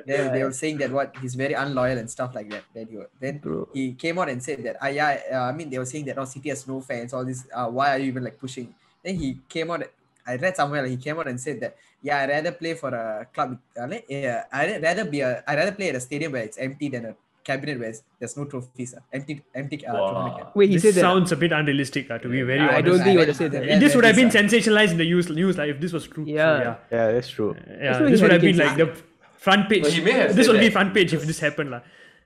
They, 0.05 0.19
they 0.29 0.43
were 0.45 0.53
saying 0.53 0.77
that 0.85 0.93
what 0.93 1.17
he's 1.23 1.35
very 1.35 1.55
unloyal 1.57 1.97
and 1.97 2.11
stuff 2.11 2.35
like 2.35 2.51
that. 2.53 2.65
Then 2.75 2.87
he, 2.93 2.99
then 3.19 3.39
Bro. 3.39 3.71
he 3.73 3.95
came 3.95 4.19
out 4.21 4.29
and 4.29 4.43
said 4.43 4.61
that, 4.69 4.77
ah, 4.83 4.89
yeah, 4.93 5.17
uh, 5.33 5.49
I 5.49 5.53
mean, 5.57 5.71
they 5.73 5.79
were 5.81 5.89
saying 5.89 6.05
that, 6.13 6.19
oh, 6.19 6.27
City 6.29 6.51
has 6.53 6.69
no 6.69 6.83
fans, 6.85 7.15
all 7.17 7.25
this. 7.25 7.47
Uh, 7.49 7.69
why 7.73 7.97
are 7.97 7.99
you 7.99 8.09
even 8.13 8.23
like 8.23 8.37
pushing? 8.39 8.75
Then 9.03 9.17
he 9.17 9.41
came 9.49 9.71
out. 9.73 9.89
I 10.27 10.37
read 10.37 10.57
somewhere 10.57 10.83
like, 10.83 10.91
he 10.91 10.97
came 10.97 11.19
out 11.19 11.29
and 11.29 11.41
said 11.41 11.61
that, 11.61 11.77
yeah, 12.03 12.21
I'd 12.23 12.29
rather 12.31 12.53
play 12.53 12.75
for 12.75 12.89
a 12.89 13.27
club. 13.33 13.59
Uh, 13.81 13.89
yeah, 14.09 14.45
I'd 14.53 14.83
rather 14.83 15.05
be 15.05 15.21
a, 15.21 15.43
I'd 15.47 15.57
rather 15.59 15.73
play 15.73 15.89
at 15.91 15.95
a 15.97 16.01
stadium 16.01 16.33
where 16.33 16.43
it's 16.43 16.59
empty 16.59 16.89
than 16.89 17.05
a 17.07 17.15
cabinet 17.45 17.79
where 17.79 17.95
there's 18.19 18.37
no 18.37 18.45
trophies. 18.45 18.95
Uh, 18.95 19.01
empty, 19.13 19.41
empty 19.55 19.87
uh, 19.87 19.95
Wow. 19.95 20.53
Wait, 20.55 20.69
he 20.71 20.77
this 20.77 20.83
said 20.83 20.95
that. 20.95 21.01
sounds 21.01 21.31
a 21.33 21.37
bit 21.37 21.53
unrealistic, 21.53 22.11
uh, 22.11 22.19
to 22.19 22.29
be 22.29 22.43
very 22.43 22.61
I 22.61 22.79
honest. 22.79 22.85
don't 22.87 22.99
think 22.99 23.13
you 23.13 23.19
would 23.21 23.29
I 23.29 23.31
have 23.31 23.37
said 23.37 23.53
that. 23.53 23.63
I 23.63 23.79
this 23.79 23.95
would 23.95 24.05
have 24.05 24.17
been 24.17 24.29
uh, 24.29 24.31
sensationalized 24.33 24.91
in 24.93 24.99
the 24.99 25.05
news, 25.05 25.29
news 25.31 25.57
like, 25.57 25.71
if 25.71 25.81
this 25.81 25.93
was 25.93 26.07
true. 26.09 26.25
So, 26.27 26.31
Yeah. 26.33 26.59
yeah. 26.59 26.77
Yeah, 26.91 27.13
that's 27.13 27.29
true. 27.29 27.55
Yeah, 27.57 27.93
That's 27.99 28.11
this 28.11 28.21
would 28.23 28.33
have 28.33 28.41
been 28.41 28.57
like 28.57 28.77
the 28.77 28.89
front 29.39 29.69
page. 29.69 29.83
Well, 29.85 29.93
he 29.93 30.01
may 30.01 30.11
have 30.13 30.35
this 30.35 30.49
would 30.49 30.59
be 30.59 30.67
that. 30.67 30.73
front 30.73 30.93
page 30.93 31.15
if 31.15 31.23
this 31.25 31.39
happened. 31.39 31.71
lah. 31.71 31.83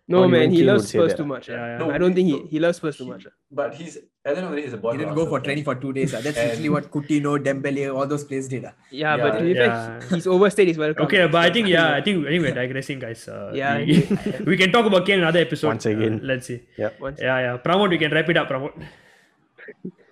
No 0.09 0.25
Or 0.25 0.29
man, 0.29 0.51
he 0.51 0.65
loves 0.65 0.89
Spurs 0.89 1.15
too 1.15 1.25
much. 1.25 1.49
Yeah, 1.49 1.55
yeah. 1.73 1.79
No, 1.79 1.91
I 1.93 1.99
don't 1.99 2.15
think 2.15 2.27
he, 2.29 2.39
he- 2.39 2.47
he 2.55 2.59
loves 2.59 2.79
Spurs 2.79 2.97
too 2.97 3.07
much. 3.07 3.27
But 3.53 3.75
he's 3.75 3.99
at 4.25 4.35
the 4.35 4.41
end 4.43 4.47
of 4.49 4.55
the 4.55 4.61
he's 4.63 4.73
a 4.73 4.77
body. 4.77 4.99
He 4.99 5.05
didn't 5.05 5.15
go 5.17 5.25
for 5.25 5.33
master. 5.39 5.45
training 5.47 5.65
for 5.65 5.75
two 5.75 5.93
days. 5.93 6.13
Uh. 6.15 6.21
That's 6.21 6.37
And- 6.43 6.49
literally 6.51 6.69
what 6.69 6.91
Coutinho, 6.91 7.33
Dembele, 7.43 7.95
all 7.95 8.07
those 8.07 8.25
players 8.25 8.49
did. 8.49 8.65
Uh. 8.65 8.73
Yeah, 8.91 9.17
Yeah, 9.17 9.23
but 9.25 9.39
to 9.39 9.45
be 9.45 9.55
fair, 9.55 9.67
yeah. 9.67 10.01
he's 10.15 10.27
overstayed 10.27 10.69
his 10.69 10.79
welcome. 10.79 11.05
Okay, 11.07 11.27
but 11.27 11.41
I 11.47 11.51
think 11.51 11.69
yeah, 11.69 11.95
I 11.95 12.03
think 12.03 12.27
I 12.27 12.31
think 12.31 12.43
we're 12.45 12.55
digressing, 12.63 12.99
guys. 12.99 13.27
Uh, 13.29 13.53
Yeah, 13.55 13.79
we, 13.79 14.05
we 14.53 14.57
can 14.57 14.71
talk 14.73 14.85
about 14.87 15.07
Kane 15.07 15.21
another 15.21 15.41
episode. 15.41 15.69
Once 15.69 15.87
again. 15.87 16.21
Uh, 16.21 16.27
let's 16.33 16.47
see. 16.47 16.61
Yeah. 16.77 16.91
Once- 17.01 17.21
Yeah, 17.21 17.39
yeah. 17.47 17.57
Pramod, 17.59 17.89
we 17.91 17.99
can 17.99 18.13
wrap 18.13 18.29
it 18.29 18.37
up. 18.37 18.49
Pramod. 18.49 18.73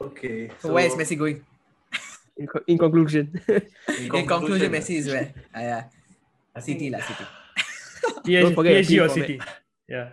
Okay. 0.01 0.51
So, 0.61 0.73
where 0.73 0.87
is 0.87 0.95
Messi 0.95 1.19
going? 1.19 1.45
in, 2.39 2.47
co- 2.47 2.63
in 2.67 2.79
conclusion, 2.79 3.35
In 3.89 4.27
conclusion, 4.27 4.71
Messi 4.73 4.97
is 5.03 5.09
where? 5.09 5.35
Uh, 5.55 5.61
yeah. 5.61 5.83
City 6.59 6.91
lah, 6.91 6.99
City. 7.03 7.25
PSG, 8.27 8.55
forget 8.55 8.73
the 8.75 8.83
PSG 8.83 8.89
team 8.89 9.03
or. 9.03 9.09
City. 9.11 9.37
Yeah. 9.89 10.09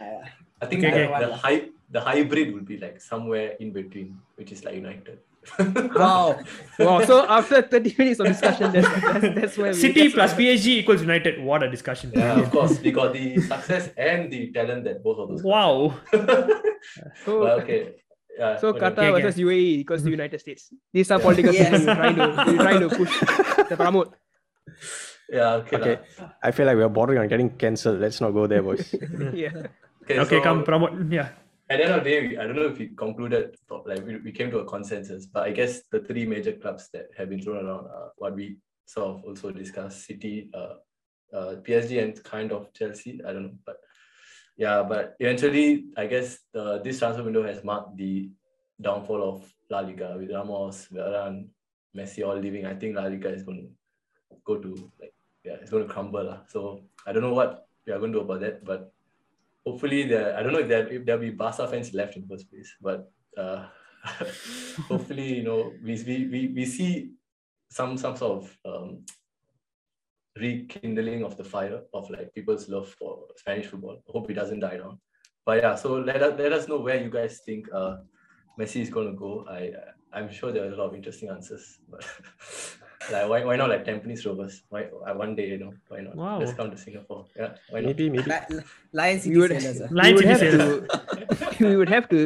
Uh, 0.00 0.22
I 0.62 0.66
think 0.66 0.84
Okay, 0.84 0.90
the, 0.90 1.14
okay. 1.14 1.24
the 1.26 1.36
hy- 1.36 1.68
the 1.90 2.00
hybrid 2.00 2.52
will 2.54 2.62
be 2.62 2.76
like 2.76 3.00
somewhere 3.00 3.56
in 3.60 3.72
between, 3.72 4.18
which 4.36 4.52
is 4.52 4.64
like 4.64 4.74
United. 4.74 5.18
wow. 5.96 6.38
wow. 6.78 7.04
So 7.04 7.26
after 7.26 7.62
30 7.62 7.94
minutes 7.96 8.20
of 8.20 8.26
discussion, 8.26 8.72
that's 8.72 8.88
that's, 8.88 9.34
that's 9.34 9.58
where 9.58 9.72
we 9.72 9.78
City 9.78 10.10
plus 10.10 10.34
PSG 10.34 10.66
equals 10.84 11.00
United. 11.00 11.40
What 11.40 11.62
a 11.62 11.70
discussion. 11.70 12.12
yeah, 12.14 12.38
of 12.38 12.50
course, 12.50 12.80
we 12.80 12.92
got 12.92 13.12
the 13.12 13.40
success 13.40 13.90
and 13.96 14.30
the 14.30 14.52
talent 14.52 14.84
that 14.84 15.02
both 15.02 15.18
of 15.18 15.28
those. 15.28 15.42
Wow. 15.42 15.94
So, 17.24 17.40
But 17.40 17.64
okay. 17.64 17.96
Yeah, 18.38 18.56
so 18.56 18.72
whatever. 18.72 18.94
Qatar 18.94 19.10
okay. 19.12 19.22
versus 19.22 19.40
UAE 19.40 19.82
equals 19.82 20.02
the 20.02 20.10
mm-hmm. 20.10 20.22
United 20.22 20.38
States. 20.38 20.72
These 20.92 21.10
are 21.10 21.18
political 21.18 21.52
Yes. 21.52 21.70
things 21.70 21.84
you're 21.84 21.94
trying 21.94 22.16
to 22.16 22.26
you're 22.46 22.62
trying 22.62 22.80
to 22.80 22.88
push 22.88 23.12
the 23.68 23.76
promote. 23.76 24.14
Yeah, 25.28 25.60
okay. 25.60 25.76
Okay. 25.76 25.96
lah. 26.22 26.30
I 26.40 26.54
feel 26.54 26.64
like 26.64 26.78
we're 26.78 26.88
bordering 26.88 27.18
on 27.18 27.26
getting 27.26 27.50
cancelled. 27.50 28.00
Let's 28.00 28.20
not 28.22 28.30
go 28.30 28.46
there, 28.46 28.62
boys. 28.62 28.94
yeah. 29.34 29.66
Okay, 30.06 30.22
Okay, 30.22 30.38
so 30.38 30.40
come 30.40 30.64
Pramod. 30.64 31.10
Yeah. 31.10 31.34
At 31.70 31.78
the 31.78 31.84
end 31.84 31.94
of 31.94 32.04
the 32.04 32.10
day, 32.10 32.36
I 32.38 32.44
don't 32.46 32.56
know 32.56 32.68
if 32.68 32.78
we 32.78 32.88
concluded, 32.88 33.54
like 33.84 34.04
we, 34.06 34.16
we 34.16 34.32
came 34.32 34.50
to 34.50 34.60
a 34.60 34.64
consensus, 34.64 35.26
but 35.26 35.46
I 35.46 35.52
guess 35.52 35.82
the 35.92 36.00
three 36.00 36.24
major 36.24 36.52
clubs 36.52 36.88
that 36.94 37.08
have 37.16 37.28
been 37.28 37.42
thrown 37.42 37.66
around 37.66 37.86
are 37.88 38.12
what 38.16 38.34
we 38.34 38.56
sort 38.86 39.08
of 39.08 39.24
also 39.24 39.50
discussed 39.50 40.06
City, 40.06 40.48
uh, 40.54 40.76
uh, 41.36 41.56
PSG, 41.56 42.02
and 42.02 42.24
kind 42.24 42.52
of 42.52 42.72
Chelsea. 42.72 43.20
I 43.26 43.34
don't 43.34 43.42
know, 43.42 43.54
but 43.66 43.76
yeah, 44.56 44.82
but 44.82 45.14
eventually, 45.20 45.84
I 45.96 46.06
guess 46.06 46.38
the, 46.54 46.80
this 46.82 47.00
transfer 47.00 47.22
window 47.22 47.42
has 47.42 47.62
marked 47.62 47.98
the 47.98 48.30
downfall 48.80 49.22
of 49.22 49.52
La 49.70 49.80
Liga 49.80 50.16
with 50.18 50.30
Ramos, 50.30 50.88
Varane, 50.90 51.48
Messi 51.94 52.26
all 52.26 52.38
leaving. 52.38 52.64
I 52.64 52.74
think 52.74 52.96
La 52.96 53.04
Liga 53.04 53.28
is 53.28 53.42
going 53.42 53.68
to 54.30 54.36
go 54.46 54.56
to 54.56 54.90
like 54.98 55.12
yeah, 55.44 55.56
it's 55.60 55.70
going 55.70 55.86
to 55.86 55.92
crumble. 55.92 56.24
lah. 56.24 56.40
So 56.48 56.80
I 57.06 57.12
don't 57.12 57.22
know 57.22 57.34
what 57.34 57.68
we 57.86 57.92
are 57.92 57.98
going 57.98 58.12
to 58.12 58.18
do 58.18 58.24
about 58.24 58.40
that, 58.40 58.64
but 58.64 58.92
hopefully 59.68 60.04
there 60.04 60.36
I 60.36 60.42
don't 60.42 60.52
know 60.52 60.64
if 60.66 60.68
there 60.68 60.88
if 60.88 61.04
there'll 61.04 61.20
be 61.20 61.30
Barca 61.30 61.68
fans 61.68 61.92
left 61.92 62.16
in 62.16 62.26
first 62.26 62.50
place, 62.50 62.70
but 62.80 63.10
uh, 63.36 63.66
hopefully 64.88 65.34
you 65.38 65.44
know 65.44 65.72
we, 65.84 65.94
we 66.32 66.52
we 66.54 66.64
see 66.64 67.12
some 67.70 67.96
some 67.96 68.16
sort 68.16 68.42
of 68.42 68.56
um, 68.64 69.04
rekindling 70.36 71.24
of 71.24 71.36
the 71.36 71.44
fire 71.44 71.80
of 71.92 72.10
like 72.10 72.34
people's 72.34 72.68
love 72.68 72.88
for 72.98 73.24
Spanish 73.36 73.66
football. 73.66 74.02
Hope 74.06 74.30
it 74.30 74.34
doesn't 74.34 74.60
die 74.60 74.78
down. 74.78 74.98
But 75.44 75.58
yeah, 75.62 75.74
so 75.74 75.94
let 75.94 76.22
us 76.22 76.38
let 76.38 76.52
us 76.52 76.68
know 76.68 76.80
where 76.80 77.02
you 77.02 77.10
guys 77.10 77.40
think 77.44 77.68
uh, 77.72 77.96
Messi 78.58 78.80
is 78.80 78.90
going 78.90 79.08
to 79.12 79.18
go. 79.18 79.46
I 79.48 79.72
I'm 80.12 80.30
sure 80.32 80.52
there 80.52 80.64
are 80.64 80.72
a 80.72 80.76
lot 80.76 80.90
of 80.90 80.94
interesting 80.94 81.28
answers, 81.28 81.78
but 81.90 82.04
like 83.12 83.28
why, 83.30 83.44
why 83.44 83.56
not 83.56 83.68
like 83.70 83.84
Tampines 83.86 84.26
Rovers? 84.26 84.62
Why 84.68 84.90
uh, 84.90 85.14
one 85.14 85.34
day 85.38 85.46
you 85.54 85.58
know 85.58 85.72
why 85.88 86.00
not? 86.02 86.16
Wow. 86.16 86.38
Let's 86.40 86.52
come 86.52 86.70
to 86.70 86.76
Singapore. 86.76 87.26
Yeah, 87.36 87.54
why 87.70 87.80
not? 87.80 87.86
maybe, 87.94 88.10
maybe. 88.10 88.26
Li- 88.30 88.62
Lion 88.92 89.18
City 89.20 89.34
We 89.34 89.40
would, 89.42 89.54
sailors. 89.62 89.80
uh. 89.80 89.88
we 89.94 90.14
would 90.14 90.28
have 90.28 90.40
to 90.40 90.86
we 91.70 91.76
would 91.76 91.88
have 91.88 92.08
to 92.10 92.20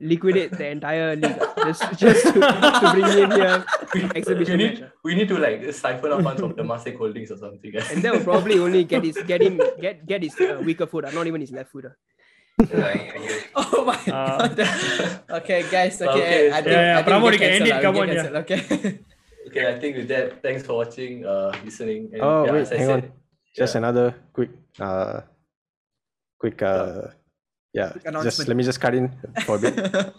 liquidate 0.00 0.50
the 0.50 0.66
entire 0.66 1.14
league 1.14 1.38
uh, 1.38 1.64
just 1.70 1.82
just 2.02 2.22
to, 2.26 2.40
to 2.42 2.86
bring 2.98 3.10
in 3.24 3.30
here 3.30 3.58
we, 3.94 4.00
exhibition 4.18 4.58
we 4.58 4.64
need, 4.64 4.82
uh. 4.82 4.88
we 5.04 5.14
need 5.14 5.28
to 5.28 5.38
like 5.38 5.62
siphon 5.72 6.10
out 6.12 6.22
funds 6.26 6.40
from 6.40 6.52
Temasek 6.54 6.96
Holdings 6.98 7.30
or 7.30 7.36
something. 7.38 7.72
And 7.92 8.02
that 8.02 8.12
will 8.12 8.24
probably 8.24 8.58
only 8.58 8.82
get 8.84 9.04
his 9.04 9.16
get 9.28 9.40
him 9.42 9.60
get 9.80 10.04
get 10.06 10.22
his 10.24 10.34
uh, 10.40 10.60
weaker 10.64 10.86
foot, 10.86 11.04
uh, 11.04 11.12
not 11.12 11.26
even 11.28 11.40
his 11.40 11.52
left 11.52 11.70
foot. 11.70 11.86
uh. 11.92 11.94
Oh 13.56 13.84
my 13.86 13.98
Uh, 14.10 14.48
god. 14.48 14.68
okay, 15.42 15.62
guys. 15.70 16.00
Okay, 16.00 16.10
Okay, 16.10 16.50
I 16.50 16.58
so- 16.58 16.64
think, 16.64 16.66
Yeah, 16.66 16.82
yeah, 16.82 16.98
I 16.98 17.02
think 17.02 17.08
Pramod, 17.14 17.30
we 17.30 17.32
you 17.32 17.38
can 17.38 17.50
end 17.50 17.66
it, 17.68 17.82
come 17.82 17.96
uh, 17.96 18.00
on, 18.00 18.08
yeah. 18.08 18.42
Okay. 18.42 18.60
Okay, 19.46 19.72
I 19.74 19.78
think 19.78 19.96
with 19.96 20.08
that, 20.08 20.42
thanks 20.42 20.62
for 20.64 20.74
watching, 20.74 21.24
uh, 21.24 21.52
listening. 21.64 22.10
And, 22.12 22.22
Oh, 22.22 22.44
yeah, 22.46 22.52
wait, 22.52 22.68
hang 22.68 22.86
said, 22.86 23.04
on. 23.04 23.12
Just 23.54 23.74
yeah. 23.74 23.78
another 23.78 24.14
quick, 24.32 24.50
uh, 24.80 25.20
quick, 26.38 26.60
uh, 26.62 27.08
yeah. 27.72 27.92
Just 28.22 28.46
let 28.48 28.56
me 28.56 28.62
just 28.64 28.80
cut 28.80 28.94
in 28.94 29.10
for 29.44 29.56
a 29.56 29.58
bit. 29.58 29.74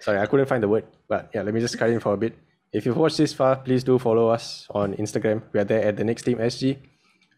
Sorry, 0.00 0.18
I 0.18 0.26
couldn't 0.26 0.46
find 0.46 0.62
the 0.62 0.68
word, 0.68 0.84
but 1.08 1.30
yeah, 1.34 1.42
let 1.42 1.54
me 1.54 1.60
just 1.60 1.78
cut 1.78 1.90
in 1.90 2.00
for 2.00 2.12
a 2.14 2.16
bit. 2.16 2.36
If 2.72 2.84
you've 2.84 2.96
watched 2.96 3.16
this 3.16 3.32
far, 3.32 3.56
please 3.56 3.82
do 3.84 3.98
follow 3.98 4.28
us 4.28 4.66
on 4.70 4.94
Instagram. 4.94 5.42
We 5.52 5.60
are 5.60 5.64
there 5.64 5.82
at 5.82 5.96
the 5.96 6.04
Next 6.04 6.22
Team 6.22 6.38
SG. 6.38 6.76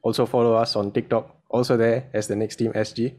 Also 0.03 0.27
follow 0.27 0.55
us 0.55 0.75
on 0.77 0.91
TikTok. 0.91 1.37
Also 1.49 1.77
there 1.77 2.09
as 2.13 2.27
the 2.27 2.37
Next 2.37 2.57
Team 2.57 2.73
SG. 2.73 3.15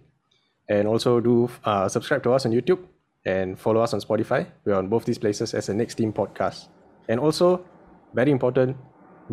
And 0.67 0.87
also 0.87 1.19
do 1.19 1.49
uh, 1.63 1.87
subscribe 1.87 2.23
to 2.23 2.33
us 2.33 2.45
on 2.45 2.51
YouTube 2.51 2.79
and 3.25 3.57
follow 3.57 3.81
us 3.81 3.93
on 3.93 4.01
Spotify. 4.01 4.47
We're 4.65 4.75
on 4.75 4.87
both 4.89 5.05
these 5.05 5.17
places 5.17 5.53
as 5.53 5.67
the 5.67 5.73
Next 5.73 5.95
Team 5.95 6.11
podcast. 6.11 6.67
And 7.07 7.19
also, 7.19 7.65
very 8.13 8.31
important, 8.31 8.77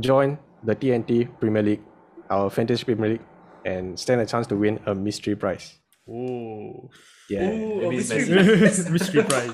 join 0.01 0.39
the 0.65 0.75
TNT 0.75 1.29
Premier 1.41 1.63
League, 1.63 1.83
our 2.31 2.51
fantasy 2.51 2.85
Premier 2.85 3.11
League, 3.11 3.25
and 3.65 3.99
stand 3.99 4.21
a 4.21 4.27
chance 4.27 4.47
to 4.49 4.57
win 4.57 4.79
a 4.87 4.95
mystery 4.95 5.35
prize. 5.37 5.79
Oh. 6.09 6.89
Yeah. 7.29 7.51
Ooh, 7.51 7.83
a 7.83 7.91
it's 7.91 8.11
mystery 8.11 8.37
Messi. 8.39 8.91
Mystery 8.97 9.23
prize. 9.25 9.53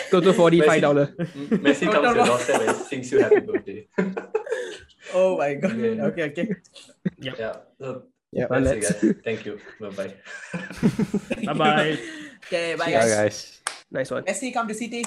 Total 0.10 0.32
forty 0.32 0.60
five 0.62 0.80
dollar. 0.80 1.06
Messi 1.60 1.84
comes 1.92 2.08
to 2.08 2.14
your 2.16 2.24
doorstep 2.26 2.60
and 2.68 2.76
sings 2.88 3.12
you 3.12 3.20
happy 3.20 3.40
birthday. 3.40 3.86
Oh 5.12 5.36
my 5.36 5.54
god. 5.54 5.72
Okay. 5.72 6.00
Okay, 6.00 6.22
okay. 6.32 6.48
yeah. 7.20 7.56
So 7.78 8.04
Yeah, 8.32 8.46
that's 8.48 8.70
it, 8.70 8.80
let's- 8.80 9.02
guys. 9.02 9.14
Thank 9.24 9.44
you. 9.44 9.58
Bye 9.80 9.90
bye. 9.90 10.14
bye 11.44 11.52
bye. 11.52 11.98
Okay, 12.46 12.74
bye 12.80 12.88
Yeah, 12.88 13.04
guys. 13.04 13.14
guys. 13.14 13.36
Nice 13.90 14.10
one. 14.10 14.24
Messi 14.24 14.54
come 14.54 14.68
to 14.68 14.74
City. 14.74 15.04